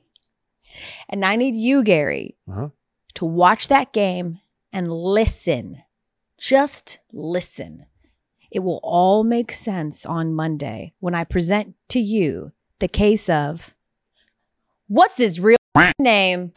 And 1.09 1.25
I 1.25 1.35
need 1.35 1.55
you, 1.55 1.83
Gary, 1.83 2.37
Uh-huh. 2.49 2.69
to 3.15 3.25
watch 3.25 3.67
that 3.67 3.91
game 3.93 4.39
and 4.71 4.91
listen. 4.91 5.83
Just 6.37 6.99
listen. 7.11 7.85
It 8.49 8.59
will 8.59 8.79
all 8.81 9.23
make 9.23 9.51
sense 9.51 10.05
on 10.05 10.33
Monday 10.33 10.93
when 10.99 11.13
I 11.13 11.23
present 11.25 11.75
to 11.89 11.99
you 11.99 12.51
the 12.79 12.87
case 12.87 13.29
of 13.29 13.75
what's 14.87 15.17
his 15.17 15.39
real 15.39 15.57
name? 15.99 16.51